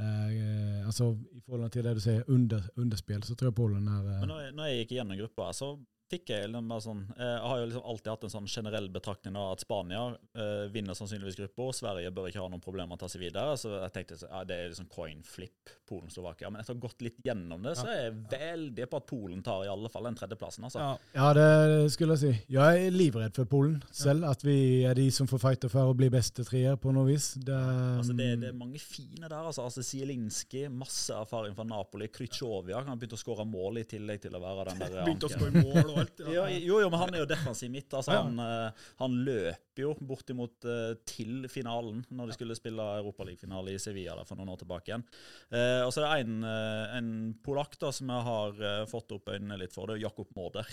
eh, 0.00 0.86
altså 0.86 1.10
I 1.34 1.40
forhold 1.44 1.70
til 1.74 1.84
det 1.84 1.94
du 1.98 2.00
sier, 2.02 2.24
under, 2.28 2.66
underspill, 2.76 3.22
så 3.26 3.34
tror 3.34 3.50
jeg 3.50 3.58
Polen 3.58 3.88
er 3.88 4.04
eh, 4.04 4.20
Men 4.22 4.32
når 4.32 4.40
jeg, 4.44 4.52
når 4.58 4.70
jeg 4.70 4.82
gikk 4.82 4.96
gjennom 4.98 5.20
gruppa, 5.22 5.52
så 5.56 5.72
fikk 6.08 6.32
jeg 6.32 6.48
sånn 6.82 7.02
eh, 7.16 7.24
Jeg 7.24 7.48
har 7.50 7.60
jo 7.60 7.66
liksom 7.68 7.86
alltid 7.92 8.10
hatt 8.12 8.24
en 8.26 8.32
sånn 8.32 8.48
generell 8.50 8.88
betraktning 8.92 9.36
av 9.38 9.54
at 9.54 9.64
Spania 9.64 10.02
eh, 10.34 10.64
vinner 10.72 10.96
sannsynligvis 10.96 11.38
gruppa, 11.38 11.68
og 11.68 11.76
Sverige 11.76 12.12
bør 12.14 12.30
ikke 12.30 12.42
ha 12.42 12.48
noen 12.50 12.64
problemer 12.64 12.90
med 12.90 12.98
å 12.98 13.02
ta 13.04 13.10
seg 13.12 13.22
videre. 13.26 13.56
Så 13.60 13.74
jeg 13.76 13.94
tenkte 13.94 14.18
at 14.18 14.24
ja, 14.28 14.42
det 14.48 14.58
er 14.58 14.72
liksom 14.72 14.88
coin 14.92 15.20
flip, 15.26 15.72
Polen-Slovakia. 15.88 16.50
Men 16.52 16.62
etter 16.62 16.74
å 16.74 16.78
ha 16.78 16.84
gått 16.86 17.04
litt 17.04 17.20
gjennom 17.24 17.64
det, 17.64 17.74
så 17.78 17.88
er 17.92 18.00
jeg 18.06 18.16
veldig 18.32 18.88
på 18.88 19.00
at 19.02 19.08
Polen 19.08 19.44
tar 19.44 19.64
i 19.66 19.72
alle 19.72 19.90
fall 19.92 20.08
den 20.08 20.18
tredjeplassen. 20.18 20.68
altså. 20.68 20.84
Ja. 20.84 20.96
Ja, 21.18 21.28
det 21.36 21.92
skulle 21.94 22.16
jeg 22.16 22.22
si. 22.24 22.32
Jeg 22.54 22.86
er 22.88 22.94
livredd 22.94 23.36
for 23.36 23.50
Polen 23.50 23.78
selv. 23.92 24.26
At 24.28 24.44
vi 24.44 24.58
er 24.88 24.96
de 24.98 25.08
som 25.14 25.28
får 25.30 25.42
fighte 25.44 25.70
for 25.72 25.92
å 25.92 25.96
bli 25.96 26.10
beste 26.12 26.44
treer 26.46 26.78
på 26.80 26.92
noe 26.94 27.08
vis. 27.08 27.32
Det, 27.36 27.56
Altså 27.98 28.16
det, 28.16 28.30
det 28.42 28.50
er 28.52 28.56
mange 28.58 28.80
fine 28.82 29.26
der. 29.26 29.36
altså, 29.38 29.66
altså 29.68 29.84
Zielinski, 29.84 30.66
masse 30.72 31.14
erfaring 31.14 31.56
fra 31.56 31.66
Napoli. 31.68 32.08
Krytsjovia 32.12 32.80
kan 32.82 32.92
ha 32.94 32.98
begynt 32.98 33.16
å 33.16 33.20
skåre 33.20 33.46
mål 33.48 33.82
i 33.82 33.86
tillegg 33.88 34.22
til 34.24 34.36
å 34.36 34.42
være 34.42 34.70
den 34.72 34.82
der 34.84 34.98
Begynte 35.08 35.28
å 35.28 35.32
skåre 35.32 35.64
mål 35.64 35.97
og 35.98 36.04
alt. 36.04 36.22
Ja, 36.34 36.44
jo, 36.54 36.80
jo, 36.82 36.88
men 36.90 37.00
han 37.02 37.14
er 37.14 37.22
jo 37.22 37.28
defensiv 37.30 37.72
midt. 37.72 37.94
Altså, 37.94 38.16
han, 38.16 38.38
eh, 38.42 38.84
han 39.02 39.16
løper 39.26 39.84
jo 39.84 39.94
bortimot 40.08 40.68
eh, 40.68 40.92
til 41.08 41.48
finalen, 41.52 42.02
når 42.10 42.30
de 42.30 42.36
skulle 42.38 42.58
spille 42.58 42.88
Europaligafinale 43.02 43.74
i 43.74 43.80
Sevilla 43.82 44.16
der 44.18 44.28
for 44.28 44.38
noen 44.38 44.52
år 44.54 44.62
tilbake 44.62 44.92
igjen. 44.92 45.06
Eh, 45.52 45.82
og 45.84 45.92
så 45.94 46.04
er 46.04 46.12
det 46.12 46.26
en, 46.26 46.38
eh, 46.48 46.98
en 46.98 47.10
polakk 47.44 47.78
da, 47.80 47.92
som 47.94 48.10
jeg 48.14 48.28
har 48.28 48.62
fått 48.90 49.16
opp 49.16 49.32
øynene 49.34 49.58
litt 49.60 49.74
for. 49.74 49.88
Det 49.88 49.98
er 49.98 50.06
Jakob 50.08 50.32
Mårder. 50.38 50.68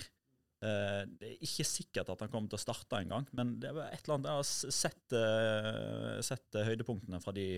Eh, 0.66 1.02
det 1.20 1.32
er 1.32 1.46
ikke 1.46 1.68
sikkert 1.68 2.12
at 2.14 2.24
han 2.24 2.32
kommer 2.32 2.52
til 2.52 2.60
å 2.60 2.66
starte 2.66 3.02
engang, 3.04 3.28
men 3.38 3.58
det 3.62 3.72
er 3.72 3.82
et 3.90 4.06
eller 4.06 4.18
annet 4.18 4.32
Jeg 4.32 4.42
har 4.42 4.76
sett, 4.82 5.18
sett 6.26 6.62
høydepunktene 6.70 7.22
fra 7.24 7.36
de 7.36 7.50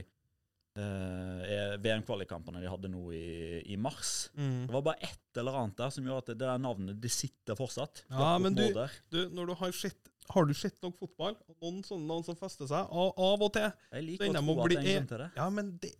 eh, 0.81 1.77
VM-kvalikkampene 1.83 2.61
de 2.63 2.69
hadde 2.71 2.89
nå 2.91 3.05
i, 3.15 3.61
i 3.73 3.77
mars. 3.77 4.29
Mm. 4.37 4.67
Det 4.67 4.73
var 4.75 4.81
bare 4.89 5.01
ett 5.09 5.37
eller 5.41 5.57
annet 5.61 5.77
der 5.77 5.89
som 5.93 6.05
gjør 6.07 6.21
at 6.23 6.31
det 6.33 6.37
der 6.41 6.57
navnet 6.61 6.99
det 7.01 7.11
sitter 7.13 7.57
fortsatt. 7.59 8.03
Ja, 8.09 8.37
men 8.41 8.55
du- 8.55 8.73
Du, 9.11 9.29
når 9.29 9.47
du 9.47 9.53
har 9.55 9.71
sett 9.71 9.97
har 10.29 10.43
du 10.43 10.53
sett 10.53 10.75
nok 10.83 10.97
fotball? 10.99 11.37
Noen 11.61 11.77
sånne 11.87 12.03
navn 12.05 12.23
som 12.25 12.35
fester 12.35 12.67
seg? 12.67 12.83
Av, 12.91 13.13
av 13.17 13.41
og 13.45 13.53
til. 13.53 13.69
Jeg 13.93 14.03
liker 14.03 14.27
å 14.27 14.33
tro 14.41 14.59
at 14.59 14.65
bli 14.67 14.75
det 14.75 14.83
er 14.83 14.89
en 14.89 14.97
grunn 14.97 15.07
til 15.07 15.17
det. 15.23 15.29
Ja, 15.37 15.49
men 15.49 15.69
det 15.79 15.93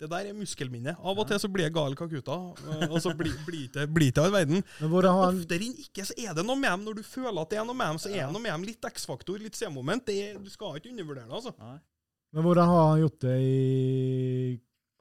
Det 0.00 0.08
der 0.08 0.26
er 0.30 0.32
muskelminne. 0.32 0.94
Av 0.98 1.18
og 1.18 1.26
til 1.28 1.36
så 1.40 1.48
blir 1.52 1.64
jeg 1.66 1.72
gal 1.76 1.94
kakuta, 1.94 2.36
eh, 2.56 2.84
og 2.88 3.00
så 3.04 3.12
blir 3.16 3.32
blir 3.46 3.66
det 3.72 3.82
blir 3.92 4.10
det 4.12 4.18
all 4.22 4.30
verden. 4.32 4.62
Men 4.80 4.88
hvordan 4.90 5.12
han 5.16 5.40
Oftere 5.42 5.60
enn 5.66 5.74
ikke 5.76 6.04
så 6.08 6.14
er 6.16 6.34
det 6.34 6.44
noe 6.46 6.56
med 6.56 6.70
dem. 6.70 6.84
Når 6.84 6.94
du 6.96 7.02
føler 7.02 7.40
at 7.42 7.50
det 7.50 7.58
er 7.60 7.64
noe 7.68 7.76
med 7.76 7.86
dem, 7.86 7.98
så 8.00 8.08
er 8.12 8.24
det 8.26 8.32
noe 8.32 8.40
med 8.40 8.52
dem. 8.52 8.62
Litt 8.64 8.80
X-faktor, 8.92 9.38
litt 9.40 9.56
C-moment. 9.56 10.04
Du 10.06 10.48
skal 10.52 10.76
ikke 10.80 10.88
undervurdere 10.92 11.28
det, 11.28 11.36
altså. 11.36 11.52
Nei. 11.58 11.78
Men 12.32 12.44
hvordan 12.46 12.68
har 12.70 12.84
han 12.92 13.00
gjort 13.02 13.20
det 13.24 13.36
i 13.42 14.60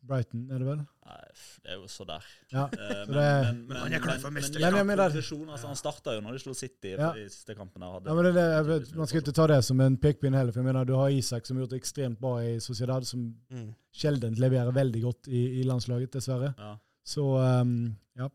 Brighton, 0.09 0.47
er 0.49 0.57
det 0.63 0.65
vel? 0.65 0.79
Nei, 1.09 1.25
det 1.65 1.71
er 1.73 1.77
jo 1.77 1.87
så 1.89 2.05
der. 2.05 2.25
Ja. 2.53 2.63
Eh, 2.73 3.03
men, 3.09 3.15
men, 3.17 3.59
Men 3.69 3.77
han 3.83 3.93
er 3.93 4.01
klar 4.01 4.17
for 4.21 4.33
mesterskap. 4.33 4.73
Altså, 4.89 5.67
han 5.69 5.77
starta 5.77 6.15
jo 6.15 6.21
når 6.25 6.37
de 6.37 6.41
slo 6.43 6.53
City 6.57 6.95
Ja. 6.95 7.11
i 7.17 7.27
siste 7.29 7.53
kampen. 7.57 7.81
Hadde, 7.85 8.09
Ja, 8.09 8.15
men 8.17 8.29
det, 8.33 8.45
jeg 8.55 8.65
vet, 8.69 8.95
man 8.97 9.07
skal 9.09 9.21
ikke 9.21 9.33
ta 9.37 9.45
det 9.53 9.59
som 9.65 9.81
en 9.85 9.97
pekepinn 10.01 10.33
heller, 10.37 10.51
for 10.53 10.61
jeg 10.63 10.69
mener 10.71 10.85
du 10.89 10.95
har 10.97 11.09
Isak 11.13 11.45
som 11.45 11.57
har 11.57 11.65
gjort 11.65 11.75
det 11.75 11.81
ekstremt 11.83 12.19
bra 12.21 12.33
i 12.45 12.55
Sociedad, 12.61 13.05
som 13.05 13.27
Mm. 13.51 13.73
sjelden 13.93 14.33
leverer 14.41 14.71
veldig 14.73 15.01
godt 15.03 15.27
i, 15.29 15.43
i 15.59 15.63
landslaget, 15.69 16.11
dessverre. 16.13 16.53
Ja. 16.57 16.75
Så 17.05 17.25
um, 17.61 17.95
ja, 18.17 18.29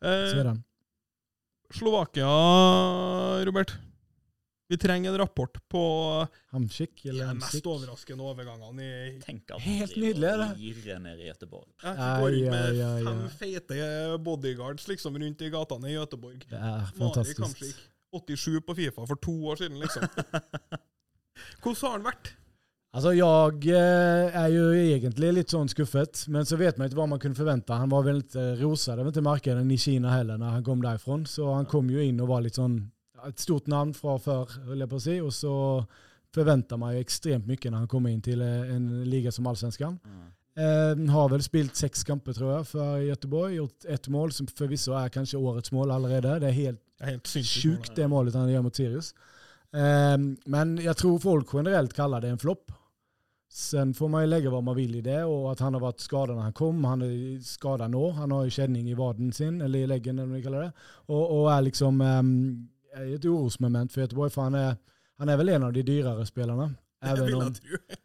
så 0.00 0.34
er 0.34 0.38
Eh, 0.38 0.44
den. 0.50 0.64
Slovakia, 1.70 2.26
Robert. 3.46 3.76
Vi 4.70 4.76
trenger 4.78 5.10
en 5.10 5.18
rapport 5.18 5.56
på 5.68 5.80
Hamsik, 6.52 7.00
de 7.02 7.24
mest 7.34 7.64
overraskende 7.66 8.22
overgangene 8.22 8.84
i 8.86 9.16
Tenk 9.24 9.50
at 9.56 9.64
Helt 9.64 9.96
nydelig, 9.98 10.30
det. 10.38 10.46
lirer 10.60 11.00
ned 11.02 11.18
i 11.18 11.26
Göteborg. 11.26 11.66
ja, 11.82 11.94
går 12.20 12.30
rundt 12.36 12.50
med 12.54 12.78
ja, 12.78 12.90
ja. 13.00 13.08
fem 13.08 13.24
feite 13.40 13.78
bodyguards 14.22 14.86
liksom 14.86 15.18
rundt 15.18 15.42
i 15.42 15.50
gatene 15.50 15.90
i 15.90 15.96
Göteborg. 15.96 16.44
Det 16.46 16.60
er 16.60 16.84
Mari 16.84 17.00
fantastisk. 17.00 17.40
Kamsik. 17.42 17.80
87 18.14 18.60
på 18.66 18.76
Fifa 18.78 19.06
for 19.06 19.18
to 19.26 19.34
år 19.50 19.58
siden, 19.58 19.80
liksom. 19.82 20.06
Hvordan 21.62 21.82
har 21.82 21.96
han 21.96 22.06
vært? 22.06 22.32
Altså, 22.90 23.12
jeg 23.14 23.74
eh, 23.74 24.38
er 24.38 24.48
jo 24.54 24.70
egentlig 24.74 25.34
litt 25.34 25.50
sånn 25.50 25.68
skuffet, 25.70 26.24
men 26.30 26.46
så 26.46 26.58
vet 26.58 26.78
man 26.78 26.86
ikke 26.86 26.98
hva 26.98 27.10
man 27.10 27.22
kunne 27.22 27.38
forvente. 27.38 27.74
Han 27.74 27.90
var 27.90 28.06
vel 28.06 28.22
ikke 28.22 28.70
var 28.70 29.10
ikke 29.10 29.26
markedet 29.26 29.66
i 29.66 29.82
Kina 29.82 30.14
heller 30.14 30.38
når 30.38 30.56
han 30.60 30.64
kom 30.66 30.82
derfra, 30.82 31.20
så 31.26 31.52
han 31.54 31.66
kom 31.70 31.90
jo 31.90 32.02
inn 32.02 32.22
og 32.22 32.30
var 32.30 32.46
litt 32.46 32.58
sånn 32.58 32.80
et 33.28 33.42
stort 33.42 33.70
navn 33.70 33.94
fra 33.96 34.16
før, 34.22 34.52
vil 34.70 34.84
jeg 34.84 34.90
på 34.90 35.00
å 35.00 35.04
si, 35.04 35.16
og 35.20 35.32
så 35.34 35.54
forventa 36.34 36.78
man 36.78 36.94
jo 36.94 37.04
ekstremt 37.04 37.48
mye 37.48 37.70
når 37.70 37.82
han 37.82 37.90
kommer 37.90 38.12
inn 38.12 38.22
til 38.22 38.42
en 38.42 38.90
liga 39.08 39.32
som 39.34 39.48
Allsvenskan. 39.50 39.96
Mm. 39.98 40.28
Eh, 40.60 41.02
har 41.14 41.32
vel 41.32 41.42
spilt 41.42 41.78
seks 41.78 42.04
kamper, 42.06 42.36
tror 42.36 42.52
jeg, 42.56 42.68
for 42.70 43.02
Göteborg. 43.02 43.56
Gjort 43.56 43.90
ett 43.96 44.08
mål, 44.12 44.32
som 44.36 44.48
forvisso 44.50 44.94
er 44.98 45.12
kanskje 45.14 45.40
årets 45.40 45.72
mål 45.74 45.94
allerede. 45.96 46.38
Det 46.42 46.50
er 46.50 46.58
helt 46.58 46.84
helt 47.06 47.30
sjukt, 47.46 47.94
det 47.96 48.08
målet 48.10 48.36
han 48.36 48.50
gjør 48.50 48.66
mot 48.66 48.76
Sirius. 48.76 49.14
Eh, 49.72 50.18
men 50.50 50.76
jeg 50.82 50.96
tror 50.98 51.20
folk 51.22 51.54
generelt 51.54 51.94
kaller 51.96 52.22
det 52.24 52.34
en 52.34 52.42
flopp. 52.42 52.72
Sen 53.50 53.94
får 53.98 54.10
man 54.12 54.22
jo 54.22 54.30
legge 54.30 54.50
hva 54.52 54.60
man 54.62 54.76
vil 54.76 54.92
i 55.00 55.02
det, 55.02 55.24
og 55.26 55.48
at 55.50 55.62
han 55.64 55.74
har 55.74 55.82
vært 55.82 56.04
skada 56.04 56.36
når 56.36 56.50
han 56.50 56.58
kom. 56.60 56.84
Han 56.86 57.02
er 57.02 57.40
skada 57.42 57.88
nå. 57.90 58.04
Han 58.18 58.34
har 58.34 58.44
jo 58.46 58.56
kjenning 58.60 58.90
i 58.90 58.98
vaden 58.98 59.32
sin, 59.34 59.58
eller 59.64 59.82
i 59.82 59.90
leggen, 59.90 60.20
eller 60.20 60.30
hva 60.30 60.38
de 60.38 60.44
kaller 60.44 60.68
det. 60.68 60.90
Og, 61.08 61.24
og 61.24 61.48
er 61.50 61.66
liksom 61.66 62.04
eh, 62.06 62.20
et 62.96 63.24
urosmoment 63.24 63.92
for 63.92 64.00
Göteborg, 64.04 64.32
for 64.32 64.48
han 64.48 64.54
er, 64.54 64.78
han 65.18 65.28
er 65.28 65.36
vel 65.40 65.48
en 65.54 65.68
av 65.68 65.72
de 65.72 65.82
dyrere 65.86 66.26
spillerne. 66.26 66.70
Det 67.00 67.08
Även 67.08 67.34
om. 67.34 67.54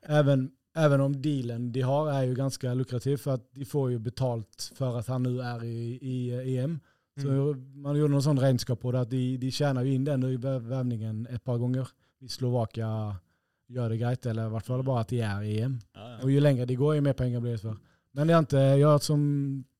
Även, 0.01 0.51
även 0.75 1.01
om 1.01 1.21
dealen 1.21 1.71
de 1.71 1.81
har 1.81 2.11
er 2.11 2.23
jo 2.23 2.35
ganske 2.35 2.73
lukrativ, 2.73 3.17
for 3.17 3.33
at 3.33 3.41
de 3.55 3.65
får 3.65 3.91
jo 3.91 3.99
betalt 3.99 4.71
for 4.75 4.99
at 4.99 5.07
han 5.07 5.23
nå 5.23 5.33
er 5.43 5.63
i, 5.63 5.99
i 6.01 6.17
i 6.31 6.57
EM. 6.57 6.79
Så 7.21 7.27
Mm. 7.27 7.81
Man 7.81 7.95
gjorde 7.95 8.11
noen 8.11 8.23
sånn 8.23 8.39
regnskap 8.39 8.79
på 8.79 8.91
det, 8.91 9.01
at 9.05 9.09
de, 9.11 9.37
de 9.37 9.51
tjener 9.51 9.83
jo 9.83 9.93
inn 9.93 10.03
den 10.03 10.23
vevningen 10.41 11.27
et 11.31 11.43
par 11.43 11.57
ganger. 11.57 11.87
Hvis 12.19 12.35
Slovakia 12.39 12.89
gjør 13.71 13.89
det 13.89 13.99
greit, 13.99 14.25
eller 14.25 14.47
i 14.49 14.53
hvert 14.53 14.67
fall 14.67 14.83
bare 14.83 15.03
at 15.05 15.09
de 15.13 15.21
er 15.23 15.43
i 15.43 15.57
EM. 15.63 15.77
Ja, 15.95 16.07
ja. 16.09 16.17
Og 16.23 16.31
jo 16.31 16.43
lenger 16.43 16.65
de 16.65 16.75
går, 16.75 16.95
jo 16.95 17.05
mer 17.05 17.13
penger 17.13 17.43
blir 17.43 17.55
det 17.55 17.61
for. 17.63 17.77
Men 18.15 18.29
jeg 18.29 18.37
er 18.37 18.47
ikke, 18.47 18.63
jeg 18.79 18.87
er 18.89 19.03
som, 19.03 19.23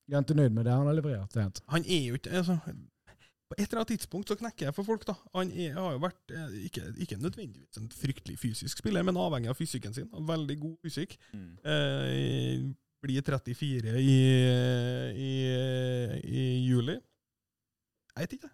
jeg 0.08 0.16
er 0.16 0.24
ikke 0.24 0.38
nøyd 0.40 0.56
med 0.56 0.64
det 0.68 0.72
han 0.72 0.86
har 0.86 0.96
levert. 0.96 1.34
Det 1.34 1.42
er. 1.42 1.62
Han 1.72 1.84
er 1.84 2.02
jo 2.08 2.18
ikke 2.20 2.32
altså, 2.40 2.58
På 3.46 3.54
et 3.58 3.68
eller 3.68 3.78
annet 3.84 3.92
tidspunkt 3.94 4.28
så 4.28 4.34
knekker 4.40 4.66
jeg 4.66 4.74
for 4.74 4.82
folk, 4.88 5.04
da. 5.06 5.14
Han 5.36 5.52
er, 5.54 5.76
har 5.76 5.92
jo 5.94 6.00
vært 6.02 6.32
eh, 6.34 6.56
ikke, 6.66 6.82
ikke 7.04 7.18
nødvendigvis 7.22 7.78
en 7.78 7.86
fryktelig 7.94 8.38
fysisk 8.42 8.80
spiller, 8.82 9.04
men 9.06 9.16
avhengig 9.22 9.52
av 9.52 9.54
fysikken 9.60 9.94
sin. 9.94 10.08
Veldig 10.10 10.56
god 10.64 10.74
fysikk. 10.82 11.14
Mm. 11.30 11.52
Eh, 11.62 12.64
blir 13.06 13.22
34 13.22 13.92
i, 14.02 14.16
i, 15.14 15.30
i 16.26 16.44
juli. 16.66 16.96
Jeg 18.16 18.24
vet 18.26 18.36
ikke. 18.38 18.50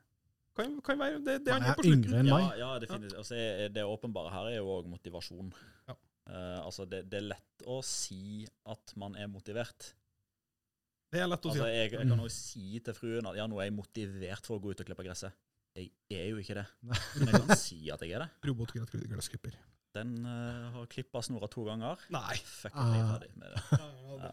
Kan, 0.59 0.75
kan 0.85 0.99
være 1.01 1.21
det, 1.25 1.39
det 1.47 1.55
Han 1.55 1.65
gjør 1.65 1.79
på 1.79 1.85
slutten. 1.87 2.03
yngre 2.05 2.19
enn 2.21 2.29
Ja, 2.29 2.39
meg. 2.43 2.59
ja, 2.61 2.71
definitivt. 2.83 3.17
Altså, 3.23 3.35
er- 3.41 3.73
det 3.73 3.85
åpenbare 3.89 4.33
her 4.35 4.51
er 4.51 4.59
jo 4.59 4.75
òg 4.77 4.91
motivasjon. 4.93 5.53
Ja. 5.89 5.97
Uh, 6.29 6.59
altså, 6.67 6.85
det, 6.87 7.05
det 7.11 7.19
er 7.23 7.29
lett 7.33 7.65
å 7.67 7.81
si 7.87 8.45
at 8.69 8.93
man 9.01 9.17
er 9.17 9.31
motivert. 9.33 9.95
Det 11.13 11.21
er 11.21 11.29
lett 11.29 11.45
å 11.45 11.53
si. 11.53 11.61
Altså, 11.61 11.69
jeg, 11.69 11.91
jeg 11.93 12.09
kan 12.09 12.21
også 12.25 12.39
si 12.41 12.79
til 12.87 12.97
fruen 12.97 13.27
at 13.29 13.37
ja, 13.37 13.45
nå 13.51 13.59
er 13.61 13.69
jeg 13.69 13.75
motivert 13.77 14.47
for 14.49 14.57
å 14.57 14.63
gå 14.65 14.73
ut 14.73 14.81
og 14.81 14.89
klippe 14.89 15.05
gresset. 15.05 15.37
Jeg 15.77 15.91
er 16.13 16.27
jo 16.33 16.41
ikke 16.41 16.57
det. 16.59 16.65
Men 17.21 17.29
jeg 17.31 17.43
kan 17.47 17.61
si 17.61 17.79
at 17.93 18.03
jeg 18.05 18.17
er 18.17 18.25
det. 18.25 18.31
Robotgressklipper. 18.49 19.55
Den 19.93 20.15
uh, 20.25 20.71
har 20.73 20.87
klippa 20.89 21.21
snora 21.21 21.49
to 21.53 21.67
ganger. 21.69 22.01
Nei. 22.15 22.39
Fuck, 22.49 22.73
jeg 22.73 22.97
er 22.97 23.05
Ah. 23.05 23.11
ferdig 23.13 23.33
med 23.37 23.53
det. 23.53 24.31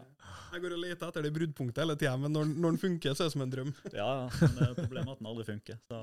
Jeg 0.54 0.62
går 0.64 0.74
og 0.76 0.80
leter 0.82 1.10
etter 1.12 1.24
det 1.26 1.32
bruddpunktet 1.36 1.82
hele 1.84 1.96
tida, 2.00 2.14
men 2.20 2.32
når, 2.32 2.48
når 2.56 2.72
den 2.74 2.80
funker, 2.80 3.12
så 3.14 3.24
er 3.26 3.28
det 3.28 3.34
som 3.36 3.44
en 3.44 3.52
drøm. 3.52 3.72
Ja, 3.92 4.06
ja, 4.24 4.30
men 4.40 4.56
det 4.56 4.68
er 4.70 4.72
problemet 4.80 5.10
er 5.10 5.12
at 5.12 5.20
den 5.20 5.28
aldri 5.30 5.44
funker. 5.50 5.76
Så 5.90 6.00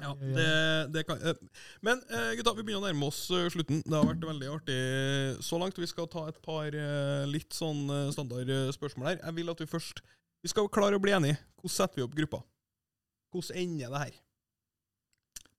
Ja, 0.00 0.10
det, 0.18 0.46
det 0.90 1.04
kan, 1.06 1.20
eh, 1.22 1.36
men 1.86 2.00
eh, 2.10 2.32
gutta, 2.34 2.50
vi 2.56 2.64
begynner 2.66 2.82
å 2.82 2.86
nærme 2.88 3.06
oss 3.06 3.20
eh, 3.30 3.44
slutten. 3.54 3.78
Det 3.86 3.94
har 3.94 4.08
vært 4.08 4.24
veldig 4.26 4.48
artig 4.50 4.78
så 5.46 5.58
langt. 5.62 5.78
Vi 5.78 5.86
skal 5.86 6.08
ta 6.10 6.24
et 6.32 6.40
par 6.42 6.74
litt 7.30 7.54
sånn 7.54 7.84
standard 8.14 8.50
spørsmål 8.74 9.12
her. 9.12 9.20
Jeg 9.22 9.36
vil 9.38 9.52
at 9.54 9.62
vi 9.62 9.68
først 9.70 10.02
Vi 10.44 10.50
skal 10.50 10.66
klare 10.68 10.98
å 10.98 11.00
bli 11.00 11.14
enige. 11.14 11.38
Hvordan 11.62 11.72
setter 11.76 12.00
vi 12.00 12.04
opp 12.04 12.16
gruppa? 12.18 12.40
Hvordan 13.32 13.60
ender 13.62 13.94
det 13.94 14.00
her? 14.02 14.18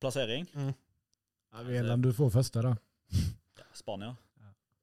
plassering 0.04 0.44
Ja, 0.52 1.64
Veland, 1.66 2.04
du 2.04 2.12
får 2.14 2.30
første, 2.36 2.62
da. 2.62 2.74
ja, 3.58 3.66
Spania. 3.74 4.12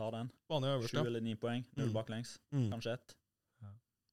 Tar 0.00 0.10
den. 0.16 0.30
Spania 0.48 0.72
øverst, 0.78 0.90
Sju 0.96 0.98
ja. 0.98 1.04
eller 1.06 1.20
ni 1.22 1.36
poeng. 1.36 1.62
Null 1.76 1.90
Mm. 1.90 1.94
baklengs. 1.94 2.38
Mm. 2.50 2.70
Kanskje 2.72 2.94
ett. 2.96 3.14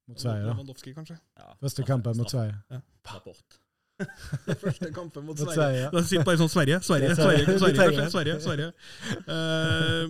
Mot 0.10 0.19
Sverige, 0.19 0.43
da. 0.43 0.52
Lewandowski, 0.52 0.93
kanskje. 0.93 1.15
Ja, 1.39 1.54
Første 1.62 1.84
kampen 1.88 2.17
mot 2.17 2.30
Sverige. 2.30 2.60
Rapport. 3.08 3.60
Første 4.63 4.91
kampen 4.95 5.25
mot 5.27 5.39
Sverige. 5.39 5.89
Da 5.93 6.03
sitter 6.05 6.27
bare 6.27 6.39
sånn 6.41 6.51
Sverige, 6.51 6.79
Sverige, 6.85 7.15
Sverige, 7.17 7.57
Sverige. 7.59 8.09
Sverige, 8.13 8.35
Sverige. 8.43 8.69
Eh, 9.19 10.03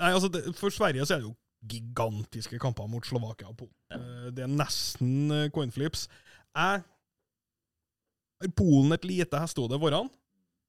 nei, 0.00 0.10
altså, 0.10 0.30
det, 0.34 0.44
for 0.58 0.74
Sverige 0.74 1.06
så 1.06 1.16
er 1.16 1.22
det 1.24 1.28
jo 1.28 1.34
gigantiske 1.74 2.58
kamper 2.60 2.88
mot 2.92 3.06
Slovakia 3.08 3.48
og 3.50 3.56
Polen. 3.62 3.76
Eh, 3.96 4.26
det 4.36 4.44
er 4.44 4.52
nesten 4.52 5.32
uh, 5.32 5.46
coin 5.54 5.72
flips. 5.72 6.06
Jeg 6.54 6.82
har 6.82 8.52
Polen 8.58 8.92
et 8.92 9.06
lite 9.08 9.40
hestehode 9.40 9.78
foran. 9.80 10.10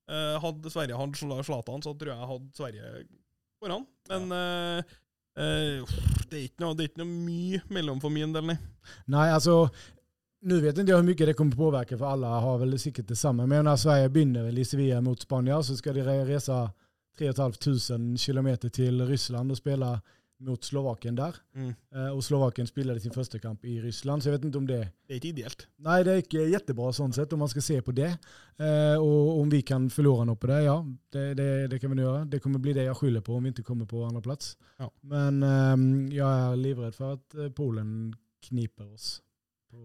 Uh, 0.06 0.36
hadde 0.44 0.70
Sverige 0.72 0.98
hatt 1.00 1.18
Zla- 1.18 1.42
Zlatan, 1.44 1.82
så 1.84 1.94
tror 1.98 2.12
jeg 2.14 2.20
jeg 2.20 2.30
hadde 2.32 2.58
Sverige 2.60 3.06
foran. 3.64 3.86
Men 4.12 4.32
eh, 4.38 4.94
eh, 5.42 5.96
det, 6.30 6.38
er 6.38 6.44
ikke 6.46 6.64
noe, 6.64 6.76
det 6.78 6.86
er 6.86 6.92
ikke 6.92 7.02
noe 7.02 7.10
mye 7.26 7.62
mellom 7.74 8.02
for 8.04 8.14
min 8.14 8.36
del, 8.36 8.46
nei. 8.52 8.58
Nei, 9.12 9.28
altså 9.34 9.66
Nu 10.46 10.62
vet 10.62 10.78
inte 10.78 10.92
jag 10.92 10.98
hur 10.98 11.04
mycket 11.06 11.28
det 11.28 11.34
kommer 11.34 11.56
påverka 11.56 11.98
för 11.98 12.06
alla 12.06 12.28
har 12.28 12.58
väl 12.58 12.80
säkert 12.80 13.08
detsamma. 13.08 13.46
Men 13.46 13.66
när 13.66 13.76
Sverige 13.76 14.10
begynner 14.10 14.44
väl 14.44 14.58
i 14.58 14.66
Sevilla 14.66 15.02
mot 15.02 15.22
Spanien 15.22 15.64
så 15.64 15.76
ska 15.78 15.94
de 15.94 16.02
re- 16.02 16.26
resa 16.26 16.72
3 17.18 17.34
500 17.34 18.18
kilometer 18.18 18.70
till 18.70 19.08
Ryssland 19.08 19.52
och 19.52 19.58
spela 19.58 20.02
mot 20.40 20.64
Slovakien 20.64 21.16
där. 21.16 21.36
Mm. 21.56 21.74
Eh, 21.96 22.10
Och 22.16 22.24
Slovakien 22.24 22.68
spelade 22.68 23.00
sin 23.00 23.12
första 23.12 23.40
kamp 23.40 23.66
i 23.66 23.82
Ryssland, 23.82 24.24
så 24.24 24.30
jag 24.30 24.34
vet 24.38 24.44
inte 24.46 24.58
om 24.58 24.68
det... 24.68 24.88
Det 25.08 25.14
er 25.14 25.18
ikke 25.18 25.28
ideelt. 25.28 25.68
Nej, 25.78 26.04
det 26.04 26.12
er 26.14 26.18
ikke 26.18 26.44
jättebra 26.50 26.92
sånt 26.94 27.16
sett 27.16 27.34
om 27.34 27.40
man 27.40 27.50
ska 27.50 27.62
se 27.62 27.82
på 27.82 27.92
det. 27.92 28.18
Eh, 28.58 28.98
Och 29.02 29.40
om 29.42 29.50
vi 29.50 29.62
kan 29.62 29.90
förlora 29.90 30.24
något 30.24 30.40
på 30.40 30.48
det, 30.48 30.64
ja, 30.64 30.86
det, 31.12 31.34
det, 31.34 31.68
det 31.68 31.80
kan 31.80 31.90
vi 31.90 31.96
nu 31.96 32.02
göra. 32.02 32.26
Det 32.26 32.40
kommer 32.40 32.60
bli 32.60 32.74
det 32.74 32.84
jag 32.84 32.98
skyller 32.98 33.22
på 33.22 33.34
om 33.36 33.44
vi 33.44 33.48
inte 33.48 33.64
kommer 33.64 33.86
på 33.86 34.04
andra 34.04 34.22
plats. 34.22 34.58
Ja. 34.78 34.92
Men 35.02 35.44
ehm, 35.44 36.10
jag 36.12 36.30
är 36.30 36.56
livrädd 36.56 36.96
för 36.96 37.14
att 37.14 37.36
eh, 37.36 37.50
Polen 37.50 38.16
kniper 38.48 38.94
oss. 38.94 39.22
På, 39.72 39.78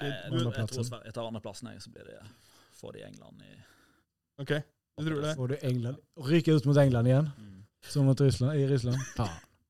eh, 0.00 0.06
Eh, 0.06 0.30
på 0.30 0.36
Jeg, 0.36 0.54
jeg, 0.56 0.68
tror. 0.68 0.84
Sverige- 0.84 1.04
jeg 1.04 1.14
tar 1.14 1.26
andreplassen, 1.26 1.80
så 1.80 1.90
blir 1.90 2.04
det 2.04 2.20
får 2.76 2.92
de 2.92 3.04
England 3.06 3.42
i 3.42 3.56
OK? 4.42 4.52
Du 4.98 5.04
tror 5.04 5.20
det? 5.22 5.34
Får 5.36 5.48
du 5.48 5.56
England 5.62 5.96
Ryker 6.16 6.56
ut 6.56 6.64
mot 6.64 6.76
England 6.76 7.06
igjen, 7.06 7.28
mm. 7.38 7.66
som 7.88 8.04
mot 8.04 8.20
Ryssland, 8.20 8.58
i 8.58 8.66
Ryssland. 8.68 8.96
Ja. 9.18 9.28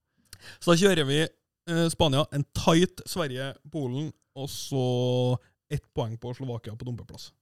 Så 0.60 0.70
da 0.70 0.76
kjører 0.76 1.04
vi 1.04 1.20
eh, 1.22 1.88
Spania, 1.90 2.26
en 2.32 2.44
tight 2.54 3.02
Sverige, 3.06 3.54
Polen, 3.72 4.12
og 4.36 4.50
så 4.50 4.82
ett 5.72 5.82
poeng 5.94 6.18
på 6.18 6.34
Slovakia 6.34 6.76
på 6.76 6.84
dumpeplass. 6.84 7.32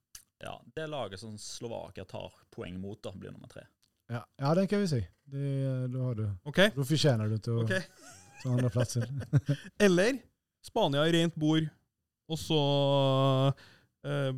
Ja, 0.40 0.62
Det 0.74 0.86
laget 0.86 1.20
som 1.20 1.38
Slovakia 1.38 2.04
tar 2.04 2.32
poeng 2.50 2.80
mot, 2.80 3.02
da, 3.02 3.12
blir 3.12 3.30
nummer 3.30 3.48
tre. 3.48 3.66
Ja, 4.08 4.24
ja, 4.36 4.54
den 4.54 4.68
kan 4.68 4.80
vi 4.80 4.88
si. 4.88 5.00
Det, 5.24 5.86
då, 5.88 6.02
har 6.02 6.14
du, 6.14 6.30
okay. 6.44 6.70
Da 6.76 6.84
fortjener 6.84 7.28
du 7.28 7.38
til 7.38 7.58
å 7.58 7.64
okay. 7.64 7.82
ta 8.42 8.52
andreplassen. 8.52 9.22
Eller 9.84 10.18
Spania 10.64 11.04
rent 11.04 11.34
bord, 11.34 11.68
og 12.30 12.40
så 12.40 12.60
eh, 14.06 14.32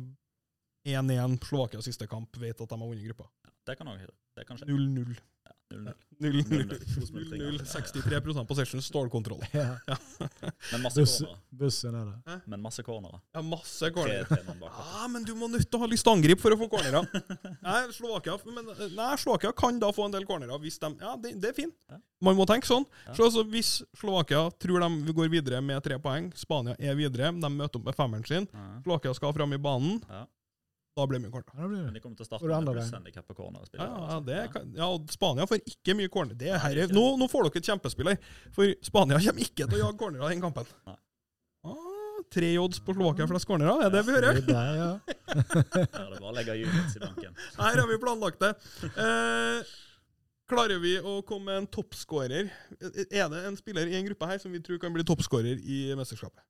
1-1 0.87 1.37
Slovakia 1.47 1.81
siste 1.83 2.07
kamp, 2.07 2.37
vet 2.39 2.61
at 2.61 2.69
de 2.69 2.79
har 2.79 2.87
vunnet 2.87 3.05
gruppa. 3.09 3.27
Ja, 3.45 3.53
det 3.67 3.77
kan 3.79 4.59
det 4.59 4.65
skje. 4.65 4.71
0-0. 4.71 5.17
0-0. 5.69 5.93
0-0. 6.19 6.79
0-0. 7.11 7.65
63 7.65 8.45
possession, 8.47 8.81
stålkontroll. 8.81 9.41
Ja. 9.51 9.75
Men 10.71 10.81
masse 10.81 10.99
Buss, 10.99 11.17
cornere. 11.19 11.37
bussen 11.49 11.95
er 11.95 12.05
det. 12.07 12.37
Men 12.49 12.61
masse 12.63 12.83
cornere. 12.83 13.19
Ja, 13.35 13.41
masse 13.45 13.85
Tre, 13.85 13.91
corner. 13.93 14.23
tre 14.29 14.39
mann 14.47 14.59
bak. 14.61 14.71
Ja, 14.79 15.07
men 15.11 15.23
du 15.27 15.33
må 15.35 15.49
nødt 15.51 15.67
til 15.69 15.77
å 15.77 15.81
ha 15.83 15.89
lyst 15.91 16.05
til 16.07 16.13
å 16.13 16.15
angripe 16.17 16.41
for 16.41 16.55
å 16.55 16.59
få 16.61 16.69
cornerer. 16.71 17.05
Nei, 17.67 17.81
Slovakia, 17.93 18.37
men, 18.47 18.71
nei, 18.95 19.09
Slovakia 19.21 19.51
kan 19.59 19.77
da 19.83 19.91
få 19.93 20.07
en 20.07 20.15
del 20.15 20.25
cornerer 20.29 20.57
hvis 20.63 20.79
de 20.81 20.93
Ja, 21.03 21.17
det, 21.21 21.35
det 21.43 21.51
er 21.51 21.57
fint. 21.59 21.75
Man 22.23 22.37
må 22.39 22.47
tenke 22.49 22.65
sånn. 22.69 22.87
Så 23.13 23.27
altså, 23.27 23.43
Hvis 23.51 23.75
Slovakia 23.99 24.47
tror 24.57 24.81
de 24.87 25.13
går 25.19 25.29
videre 25.35 25.59
med 25.61 25.83
tre 25.85 25.99
poeng, 26.01 26.31
Spania 26.39 26.73
er 26.79 26.95
videre, 26.97 27.29
de 27.35 27.51
møter 27.53 27.77
opp 27.81 27.91
med 27.91 27.99
femmeren 27.99 28.25
sin, 28.25 28.47
Slovakia 28.87 29.13
skal 29.19 29.35
fram 29.37 29.53
i 29.53 29.61
banen, 29.61 29.99
Ja. 30.09 30.23
Da 30.97 31.05
blir 31.07 31.19
det 31.19 31.27
mye 31.27 31.33
corner. 31.35 31.53
Ja, 31.61 31.67
Men 31.87 31.93
de 31.95 32.01
kommer 32.03 32.17
til 32.19 32.25
å 32.25 32.29
starte 32.31 32.43
med 32.47 32.53
veien. 32.53 32.77
plusshandikap 32.79 33.27
på 33.29 33.35
corner. 33.37 33.67
Ja, 33.77 33.87
ja, 34.11 34.17
det 34.27 34.39
kan, 34.53 34.71
ja, 34.77 34.87
og 34.97 35.11
Spania 35.13 35.45
får 35.49 35.61
ikke 35.69 35.95
mye 35.99 36.11
corner. 36.13 36.37
Det 36.39 36.49
er 36.51 36.57
Nei, 36.63 36.87
nå, 36.97 37.05
nå 37.21 37.27
får 37.31 37.47
dere 37.47 37.61
et 37.61 37.69
kjempespiller, 37.71 38.17
for 38.55 38.73
Spania 38.89 39.21
kommer 39.21 39.45
ikke 39.45 39.67
til 39.69 39.77
å 39.77 39.83
jage 39.85 39.99
cornerer 40.01 40.31
i 40.31 40.35
den 40.35 40.43
kampen. 40.47 40.69
Nei. 40.89 40.97
Ah, 41.67 42.21
tre 42.33 42.49
odds 42.59 42.79
på 42.83 42.95
Slovakia 42.97 43.27
flest 43.29 43.47
cornerer, 43.49 43.85
er 43.87 43.93
det 43.93 44.01
vi 44.07 44.15
hører? 44.17 44.39
Det 44.45 44.55
er 44.57 44.79
ja. 44.81 44.91
Ja, 45.37 45.83
det 45.83 45.83
er 45.85 46.21
bare 46.21 46.31
å 46.31 46.35
legge 46.35 46.55
units 46.63 46.97
i 46.97 47.03
banken. 47.03 47.35
Her 47.59 47.81
har 47.83 47.87
vi 47.91 47.97
planlagt 48.01 48.41
det. 48.41 48.53
Eh, 48.97 49.75
klarer 50.49 50.79
vi 50.83 50.95
å 50.99 51.17
komme 51.27 51.51
med 51.51 51.61
en 51.61 51.69
toppskårer? 51.77 52.49
Er 53.11 53.31
det 53.33 53.41
en 53.49 53.57
spiller 53.59 53.89
i 53.91 53.97
en 53.99 54.05
gruppe 54.07 54.29
her 54.29 54.39
som 54.41 54.53
vi 54.55 54.61
tror 54.63 54.79
kan 54.81 54.93
bli 54.95 55.03
toppskårer 55.07 55.59
i 55.61 55.81
mesterskapet? 55.99 56.41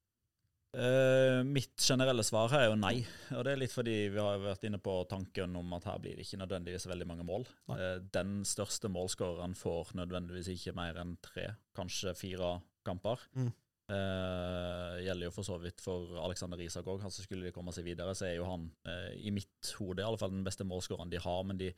Eh, 0.77 1.43
mitt 1.43 1.81
generelle 1.81 2.21
svar 2.25 2.51
her 2.53 2.67
er 2.67 2.69
jo 2.69 2.77
nei. 2.77 2.99
Og 3.33 3.45
det 3.45 3.53
er 3.53 3.61
litt 3.63 3.73
fordi 3.73 3.95
vi 4.13 4.21
har 4.21 4.41
vært 4.43 4.67
inne 4.67 4.77
på 4.83 4.93
tanken 5.09 5.55
om 5.57 5.71
at 5.73 5.87
her 5.89 6.01
blir 6.03 6.17
det 6.17 6.27
ikke 6.27 6.41
nødvendigvis 6.43 6.85
veldig 6.91 7.07
mange 7.09 7.25
mål. 7.25 7.47
Eh, 7.73 7.95
den 8.13 8.43
største 8.45 8.91
målskåreren 8.93 9.57
får 9.57 9.95
nødvendigvis 9.97 10.51
ikke 10.53 10.75
mer 10.77 10.99
enn 11.01 11.15
tre, 11.25 11.49
kanskje 11.77 12.13
fire 12.19 12.59
kamper. 12.85 13.25
Mm. 13.33 13.49
Uh, 13.87 14.97
gjelder 14.99 15.29
jo 15.29 15.31
for 15.31 15.47
så 15.47 15.55
vidt 15.63 15.79
for 15.79 16.17
Alexander 16.19 16.59
Isak 16.59 16.89
òg. 16.91 17.05
Altså 17.07 17.23
skulle 17.23 17.47
de 17.47 17.53
komme 17.55 17.71
seg 17.71 17.85
videre, 17.87 18.11
så 18.19 18.25
er 18.27 18.33
jo 18.35 18.47
han 18.49 18.65
uh, 18.83 19.13
i 19.15 19.31
mitt 19.31 19.69
hode 19.79 20.03
i 20.03 20.07
alle 20.07 20.19
fall 20.19 20.33
den 20.33 20.43
beste 20.43 20.67
målskåreren 20.67 21.11
de 21.13 21.21
har. 21.23 21.45
Men 21.47 21.61
de 21.61 21.69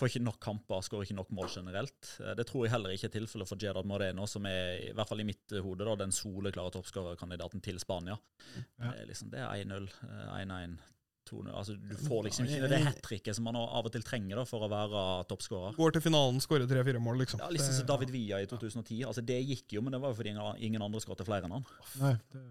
får 0.00 0.10
ikke 0.10 0.24
nok 0.26 0.40
kamper, 0.42 0.82
skårer 0.84 1.06
ikke 1.06 1.18
nok 1.18 1.34
mål 1.36 1.50
generelt. 1.52 2.14
Eh, 2.22 2.32
det 2.38 2.46
tror 2.48 2.66
jeg 2.66 2.74
heller 2.74 2.94
ikke 2.94 3.10
er 3.10 3.14
tilfellet 3.18 3.50
for 3.50 3.60
Gerard 3.60 3.88
Moreno, 3.88 4.26
som 4.30 4.46
er 4.50 4.88
i 4.88 4.94
hvert 4.96 5.10
fall 5.10 5.22
i 5.22 5.28
mitt 5.28 5.54
hode 5.64 5.86
da, 5.86 5.98
den 6.00 6.14
soleklare 6.14 6.74
toppskårerkandidaten 6.74 7.62
til 7.64 7.78
Spania. 7.82 8.18
Ja. 8.54 8.90
Det 8.90 9.04
er 9.04 9.12
liksom, 9.12 9.30
det 9.34 9.44
er 9.44 9.62
1-0, 9.62 9.88
eh, 10.08 10.34
1-1, 10.42 10.76
2-0 11.24 11.54
altså, 11.56 11.74
Du 11.80 11.94
får 12.04 12.26
liksom 12.26 12.44
ikke 12.44 12.68
det 12.68 12.80
hat 12.84 12.98
tricket 13.00 13.36
som 13.36 13.46
man 13.48 13.56
av 13.56 13.86
og 13.86 13.92
til 13.94 14.02
trenger 14.04 14.42
da, 14.42 14.44
for 14.48 14.66
å 14.66 14.70
være 14.72 15.04
toppskårer. 15.30 15.78
Går 15.78 15.94
til 15.96 16.04
finalen, 16.04 16.42
skårer 16.44 16.68
tre-fire 16.68 17.00
mål, 17.02 17.22
liksom. 17.22 17.40
Ja, 17.40 17.52
liksom 17.54 17.78
som 17.78 17.88
David 17.88 18.12
Villa 18.12 18.42
i 18.42 18.50
2010. 18.50 19.06
altså 19.08 19.24
Det 19.24 19.38
gikk 19.40 19.78
jo, 19.78 19.84
men 19.84 19.94
det 19.94 20.02
var 20.02 20.12
jo 20.12 20.18
fordi 20.20 20.34
ingen, 20.34 20.60
ingen 20.68 20.84
andre 20.84 21.00
skåret 21.04 21.24
flere 21.24 21.48
enn 21.48 21.56
han. 21.60 21.72
Nei, 22.02 22.12
det 22.34 22.44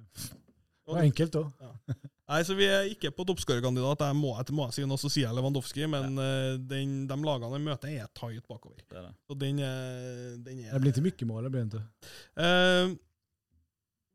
var 0.92 1.04
enkelt, 1.04 1.38
da. 1.38 1.70
Nei, 2.34 2.40
så 2.48 2.56
Vi 2.58 2.66
er 2.66 2.90
ikke 2.92 3.12
på 3.16 3.26
toppskårerkandidat. 3.28 4.04
Jeg 4.08 4.16
må, 4.18 4.34
jeg 4.40 4.56
må 4.56 4.66
jeg 4.70 4.76
si 4.78 4.86
noe, 4.88 5.00
så 5.00 5.12
sier 5.12 5.28
jeg 5.28 5.38
Lewandowski, 5.38 5.88
men 5.92 6.18
ja. 6.18 6.28
den, 6.72 6.94
de 7.08 7.18
lagene 7.24 7.56
de 7.56 7.64
møter, 7.68 7.94
er 7.94 8.12
tight 8.16 8.46
bakover. 8.50 8.80
Det 8.90 9.00
er 9.00 9.08
det. 9.10 9.16
Så 9.28 9.38
den 9.40 9.60
er, 9.64 10.38
den 10.44 10.62
er 10.66 10.76
Det 10.76 10.82
blir 10.86 10.96
til 10.96 11.06
mye 11.08 11.30
mål. 11.30 11.48
det 11.48 11.52
blir 11.56 11.68
ikke. 11.68 11.84
Uh, 12.40 12.96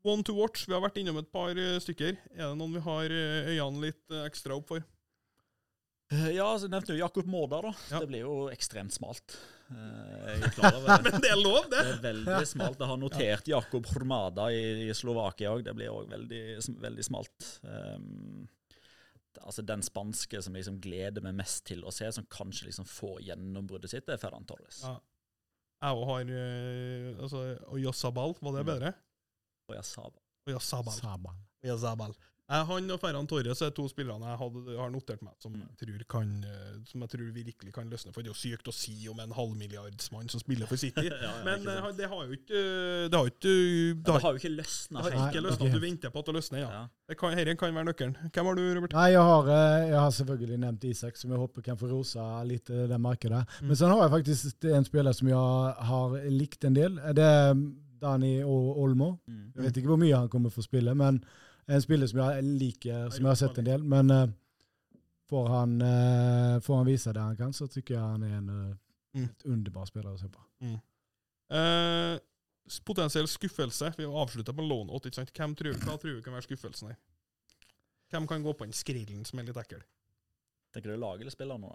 One 0.07 0.23
to 0.23 0.33
watch. 0.37 0.63
Vi 0.67 0.73
har 0.73 0.81
vært 0.83 0.97
innom 1.01 1.17
et 1.19 1.27
par 1.31 1.51
eh, 1.59 1.75
stykker. 1.83 2.15
Er 2.31 2.45
det 2.45 2.55
noen 2.57 2.71
vi 2.77 2.81
har 2.85 3.11
eh, 3.11 3.49
øynene 3.51 3.89
litt 3.89 4.13
eh, 4.15 4.23
ekstra 4.29 4.55
opp 4.55 4.69
for? 4.71 4.85
Eh, 6.13 6.29
Ja, 6.37 6.47
så 6.57 6.69
nevnte 6.71 6.95
jo 6.95 7.01
Jakob 7.01 7.27
Mårda, 7.27 7.59
da. 7.67 7.73
Ja. 7.91 7.99
Det 7.99 8.07
blir 8.07 8.23
jo 8.23 8.37
ekstremt 8.53 8.95
smalt. 8.95 9.35
Eh, 9.69 10.29
Jeg 10.29 10.43
er 10.47 10.53
klar 10.55 10.75
over 10.79 10.87
det. 10.89 11.03
Men 11.13 11.21
det 11.23 11.29
er 11.31 11.41
lov, 11.41 11.65
det! 11.69 11.81
Det 11.85 11.91
er 11.95 11.99
veldig 12.05 12.47
smalt. 12.49 12.79
Jeg 12.81 12.89
har 12.91 12.97
notert 13.01 13.51
Jakob 13.51 13.89
Hrmada 13.93 14.47
i, 14.55 14.63
i 14.89 14.93
Slovakia 14.97 15.51
òg. 15.53 15.63
Det 15.67 15.75
blir 15.77 15.91
òg 15.93 16.07
veldig, 16.09 16.41
veldig 16.85 17.05
smalt. 17.05 17.49
Um, 17.63 18.47
altså 19.45 19.61
Den 19.65 19.83
spanske 19.85 20.41
som 20.43 20.57
liksom 20.57 20.79
gleder 20.83 21.21
meg 21.25 21.37
mest 21.37 21.63
til 21.69 21.85
å 21.87 21.93
se, 21.93 22.09
som 22.11 22.25
kanskje 22.33 22.69
liksom 22.71 22.87
får 22.89 23.21
gjennombruddet 23.29 23.93
sitt, 23.93 24.05
det 24.09 24.17
er 24.17 24.23
Ferran 24.23 24.47
Torres. 24.49 24.81
Ja. 24.83 24.95
Jeg 25.79 25.95
òg 25.95 26.09
har 26.09 26.33
uh, 26.33 27.21
altså, 27.23 27.43
Oyasabal, 27.71 28.33
var 28.41 28.57
det 28.57 28.65
Mm. 28.65 28.71
bedre? 28.73 28.93
Og 29.69 29.75
Oyasabal. 29.77 30.93
sa 30.97 31.93
han 32.49 32.89
og 32.91 32.99
Ferran 32.99 33.27
Torres 33.29 33.61
er 33.61 33.69
to 33.77 33.83
spillerne 33.91 34.25
jeg 34.25 34.37
hadde, 34.41 34.77
har 34.79 34.89
notert 34.89 35.21
meg 35.21 35.33
som 35.39 35.51
Mm. 35.53 35.61
jeg, 35.61 35.77
tror 35.81 36.03
kan, 36.09 36.29
eh, 36.43 36.77
som 36.89 37.01
jeg 37.01 37.09
tror 37.09 37.27
virkelig 37.35 37.73
kan 37.73 37.89
løsne. 37.89 38.13
For 38.13 38.21
det 38.21 38.29
er 38.29 38.33
jo 38.33 38.39
sykt 38.57 38.67
å 38.67 38.73
si 38.73 39.07
om 39.11 39.19
en 39.19 39.31
halvmilliardsmann 39.37 40.29
som 40.29 40.39
spiller 40.41 40.65
for 40.65 40.75
City. 40.77 41.05
Ja, 41.09 41.17
ja, 41.21 41.31
Men 41.45 41.67
eh, 41.67 41.89
det 41.97 42.07
har 42.09 42.25
jo 42.25 42.33
ikke 42.37 42.61
Det 43.09 43.13
har 43.17 43.25
jo 43.27 43.31
ikke 43.33 43.53
Det 43.53 44.03
Det 44.05 44.13
har, 44.13 44.19
har 44.21 44.31
jo 44.33 44.39
ikke 44.41 44.55
løsna 44.55 45.01
det 45.03 45.11
har 45.13 45.19
Nei, 45.19 45.27
ikke 45.29 45.43
løsna. 45.45 45.65
løsnet. 45.65 45.73
Du 45.73 45.79
venter 45.85 46.09
på 46.15 46.19
at 46.19 46.25
det 46.25 46.35
løsner, 46.39 46.59
ja. 46.59 46.69
Ja. 46.69 46.81
Det 47.09 47.17
kan, 47.19 47.33
Herren 47.37 47.57
kan 47.57 47.75
være 47.75 47.85
nøkkelen. 47.89 48.15
Hvem 48.33 48.45
har 48.49 48.55
du, 48.55 48.63
Robert? 48.79 48.93
Nei, 48.93 49.07
jeg 49.13 49.21
har, 49.29 49.49
eh, 49.49 49.87
jeg 49.89 49.99
har 49.99 50.11
selvfølgelig 50.19 50.59
nevnt 50.65 50.83
Isak, 50.89 51.17
som 51.17 51.31
jeg 51.31 51.39
håper 51.39 51.61
kan 51.69 51.77
få 51.77 51.89
rosa 51.91 52.25
litt 52.43 52.65
det 52.65 52.99
markedet. 53.01 53.43
Mm. 53.61 53.67
Men 53.67 53.75
så 53.75 53.87
har 53.93 54.01
jeg 54.07 54.11
faktisk 54.17 54.65
en 54.73 54.85
spiller 54.89 55.13
som 55.13 55.27
jeg 55.27 55.85
har 55.91 56.17
likt 56.29 56.65
en 56.65 56.73
del. 56.77 56.95
Det 57.13 57.25
er 57.25 57.53
Dani 57.99 58.39
Olmo. 58.43 59.19
Mm. 59.27 59.51
Jeg 59.55 59.63
vet 59.67 59.77
ikke 59.81 59.91
hvor 59.93 59.99
mye 60.01 60.15
han 60.15 60.29
kommer 60.31 60.49
få 60.53 60.63
spille, 60.63 60.93
men 60.95 61.21
en 61.69 61.81
spiller 61.83 62.09
som 62.09 62.19
jeg 62.23 62.45
liker, 62.49 63.09
som 63.13 63.23
jeg 63.23 63.29
har 63.29 63.39
sett 63.39 63.61
en 63.61 63.67
del. 63.67 63.83
Men 63.85 64.13
uh, 64.13 64.27
får, 65.29 65.49
han, 65.53 65.75
uh, 65.81 66.59
får 66.65 66.79
han 66.81 66.87
vise 66.89 67.13
det 67.13 67.23
han 67.23 67.37
kan, 67.37 67.53
så 67.53 67.69
tykker 67.69 67.95
jeg 67.95 68.03
han 68.03 68.25
er 68.25 68.37
en 68.41 68.53
uh, 68.53 68.77
Mm. 69.17 69.29
underbar 69.49 69.87
spiller 69.89 70.13
å 70.13 70.19
se 70.21 70.29
på. 70.29 70.43
Eh, 71.49 72.15
potensiell 72.85 73.27
skuffelse. 73.29 73.93
Vi 73.97 74.05
avslutter 74.05 74.53
på 74.53 74.65
lån 74.65 74.91
8, 74.93 75.09
ikke 75.09 75.21
sant? 75.21 75.33
Hvem 75.33 75.55
tror, 75.57 75.79
hva 75.81 75.95
tror 75.97 76.19
du 76.19 76.25
kan 76.25 76.35
være 76.35 76.45
skuffelsen 76.45 76.91
her? 76.91 76.99
Hvem 78.13 78.27
kan 78.29 78.45
gå 78.45 78.53
på 78.53 78.67
den 78.67 78.77
skrillen 78.77 79.25
som 79.25 79.41
er 79.41 79.49
litt 79.49 79.57
ekkel? 79.61 79.81
Tenker 80.73 80.93
du 80.93 81.01
lag 81.01 81.21
eller 81.21 81.33
spiller 81.33 81.57
nå. 81.61 81.73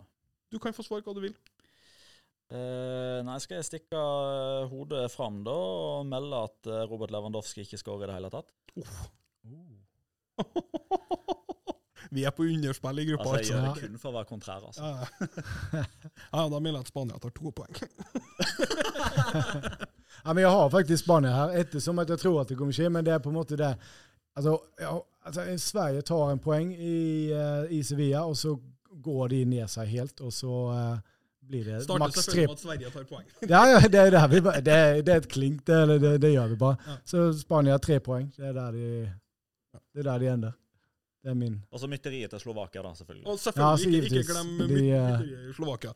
Du 0.51 0.61
kan 0.63 0.75
få 0.75 0.87
svare 0.87 1.03
hva 1.07 1.15
du 1.17 1.23
vil. 1.25 1.35
Uh, 2.55 3.25
nei, 3.27 3.39
skal 3.43 3.59
jeg 3.59 3.67
stikke 3.67 4.01
hodet 4.71 5.09
fram 5.11 5.41
da 5.47 5.55
og 5.55 6.07
melde 6.07 6.43
at 6.47 6.69
Robert 6.91 7.11
Lewandowski 7.15 7.65
ikke 7.65 7.81
skårer 7.81 8.07
i 8.07 8.13
det 8.13 8.19
hele 8.21 8.31
tatt? 8.35 8.53
Vi 12.15 12.23
er 12.25 12.31
på 12.31 12.43
underspill 12.47 12.99
i 13.03 13.05
gruppa, 13.09 13.31
Altså, 13.35 13.53
jeg 13.53 13.63
gjør 13.63 13.75
det 13.75 13.83
kun 13.89 13.99
for 13.99 14.09
å 14.13 14.15
være 14.15 14.29
kontrær, 14.29 14.61
altså. 14.69 14.83
Ja, 14.85 15.83
ja. 16.33 16.45
da 16.53 16.59
mener 16.61 16.77
jeg 16.79 16.85
at 16.85 16.91
Spania 16.93 17.19
tar 17.23 17.33
to 17.35 17.51
poeng. 17.51 17.75
Ja, 20.25 20.33
men 20.33 20.41
jeg 20.45 20.51
har 20.55 20.71
faktisk 20.73 21.05
Spania 21.05 21.33
her, 21.35 21.51
ettersom 21.61 21.99
at 22.01 22.09
jeg 22.09 22.19
tror 22.23 22.39
at 22.41 22.49
det 22.49 22.57
kommer 22.57 22.73
skje, 22.73 22.87
men 22.89 23.05
det 23.05 23.13
er 23.13 23.19
på 23.21 23.29
en 23.33 23.37
måte 23.37 23.59
det 23.61 23.73
Altså, 24.39 24.55
ja, 24.81 24.93
altså 25.27 25.43
Sverige 25.63 26.03
tar 26.09 26.31
en 26.33 26.39
poeng 26.43 26.71
i, 26.75 26.95
eh, 27.35 27.67
i 27.77 27.83
Sevilla, 27.87 28.23
og 28.27 28.37
så 28.39 28.55
går 29.05 29.29
de 29.35 29.43
ned 29.47 29.69
seg 29.71 29.87
helt, 29.93 30.23
og 30.27 30.33
så 30.35 30.55
eh, 30.75 30.97
blir 31.51 31.69
det 31.69 31.83
Starter 31.85 32.03
maks 32.03 32.15
tre 32.17 32.25
selvfølgelig 32.25 32.49
med 32.49 32.57
at 32.57 32.65
Sverige 32.65 32.91
tar 32.95 33.05
poeng. 33.11 33.27
Ja, 33.53 33.61
ja, 33.75 33.79
det 33.85 34.01
er, 34.01 34.11
der 34.17 34.27
vi, 34.33 34.41
det, 34.41 34.75
er- 34.79 35.03
det 35.07 35.13
er 35.15 35.21
et 35.23 35.29
klink, 35.31 35.61
det, 35.67 36.01
det, 36.03 36.15
det 36.25 36.33
gjør 36.33 36.49
vi 36.55 36.59
bare. 36.65 36.77
Ja. 36.89 36.97
Så 37.07 37.27
Spania 37.43 37.77
har 37.77 37.85
tre 37.85 38.01
poeng. 38.01 38.33
Det 38.37 38.49
er 38.49 38.57
der 38.59 38.71
de, 38.79 38.89
det 39.95 40.03
er 40.03 40.11
der 40.11 40.23
de 40.23 40.31
ender. 40.33 40.61
Det 41.25 41.31
er 41.33 41.37
min. 41.41 41.55
Og 41.73 41.81
så 41.81 41.89
mytteriet 41.89 42.29
til 42.35 42.41
Slovakia, 42.43 42.83
da, 42.85 42.91
selvfølgelig. 42.99 43.27
Og 43.33 43.39
selvfølgelig, 43.41 43.93
ja, 43.93 44.01
ikke, 44.05 44.19
ikke 44.21 44.33
glem 44.33 44.49
De, 44.59 44.65
myteriet 44.69 45.39
eh, 45.39 45.45
i 45.49 45.55
Slovakia. 45.57 45.93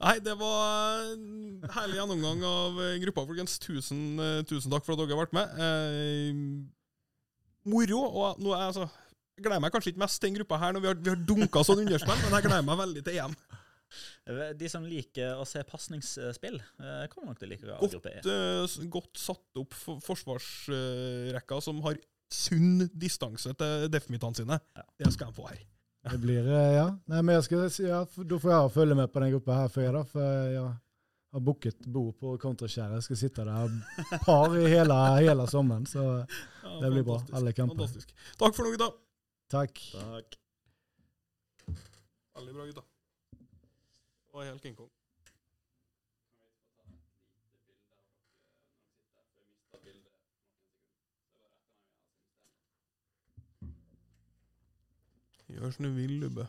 Nei, 0.00 0.14
det 0.24 0.36
var 0.40 1.02
en 1.10 1.66
herlig 1.74 1.98
gjennomgang 1.98 2.44
av 2.48 2.78
eh, 2.86 2.94
gruppa, 3.02 3.26
folkens. 3.28 3.58
Tusen, 3.60 4.00
eh, 4.24 4.38
tusen 4.48 4.72
takk 4.72 4.86
for 4.86 4.94
at 4.94 5.02
dere 5.02 5.12
har 5.12 5.20
vært 5.20 5.36
med. 5.36 5.58
Eh, 5.60 6.38
moro. 7.68 8.00
Og 8.08 8.40
nå 8.40 8.54
er 8.54 8.62
jeg 8.62 8.70
altså 8.72 8.86
jeg 8.88 9.44
gleder 9.44 9.60
meg 9.64 9.74
kanskje 9.74 9.92
ikke 9.92 10.02
mest 10.02 10.20
til 10.20 10.30
den 10.30 10.38
gruppa 10.38 10.60
her 10.60 10.72
når 10.76 10.84
vi 10.84 10.88
har, 10.88 10.96
vi 11.00 11.12
har 11.12 11.20
dunka 11.28 11.62
sånn 11.64 11.82
underspill, 11.84 12.18
men 12.22 12.34
jeg 12.36 12.44
gleder 12.44 12.64
meg 12.68 12.80
veldig 12.80 13.02
til 13.06 13.20
EM. 13.20 13.36
De 14.60 14.68
som 14.68 14.84
liker 14.84 15.40
å 15.40 15.46
se 15.48 15.62
pasningsspill, 15.66 16.58
kommer 17.12 17.30
nok 17.30 17.40
til 17.40 17.48
å 17.48 17.52
like 17.52 17.78
Godt, 17.80 17.96
gruppe 17.96 18.12
E. 18.20 18.88
godt 18.92 19.20
satt 19.20 19.60
opp 19.60 19.76
for 19.76 20.04
forsvarsrekka 20.04 21.60
som 21.64 21.80
har 21.88 21.96
sunn 22.34 22.84
distanse 22.94 23.52
til 23.58 23.88
defmittene 23.92 24.36
sine. 24.38 24.60
Ja. 24.76 24.84
Det 25.02 25.12
skal 25.14 25.30
han 25.30 25.34
få 25.36 25.48
her. 25.50 25.60
Det 26.10 26.18
blir, 26.22 26.46
eh, 26.48 26.74
ja. 26.78 26.86
Nei, 27.12 27.20
men 27.22 27.34
jeg 27.34 27.44
skal, 27.44 27.66
ja, 27.84 28.04
Da 28.24 28.38
får 28.40 28.52
jeg 28.54 28.70
følge 28.76 28.94
med 28.96 29.10
på 29.12 29.20
den 29.20 29.34
gruppa 29.34 29.58
her 29.58 29.68
før 29.68 29.82
jeg, 29.84 29.92
da. 29.98 30.02
For 30.08 30.20
jeg 30.54 30.62
har 31.34 31.42
booket 31.46 31.86
bord 31.92 32.14
på 32.18 32.36
Kontraskjæret. 32.40 32.94
Jeg 33.00 33.02
skal 33.08 33.20
sitte 33.20 33.44
der 33.44 33.74
par 34.26 34.54
i 34.56 34.64
hele, 34.70 34.96
hele 35.20 35.46
sommeren. 35.50 35.84
Så 35.86 36.04
Ja, 36.62 36.76
det 36.80 36.92
blir 36.94 37.04
bra. 37.04 37.18
Alle 37.36 37.52
kamper. 37.52 37.76
Fantastisk. 37.76 38.14
Takk 38.38 38.56
for 38.56 38.64
nå, 38.64 38.72
gutta. 38.76 38.90
Takk. 39.50 39.82
Takk. 39.92 40.38
Veldig 42.38 42.54
bra, 42.54 42.66
gutta. 42.70 42.86
Det 44.30 44.38
var 44.38 44.44
helt 44.48 44.62
King 44.62 44.76
Kong. 44.78 44.88
Gjør 55.50 55.70
som 55.74 55.84
du 55.84 55.92
vil, 55.96 56.10
Lubbe. 56.22 56.46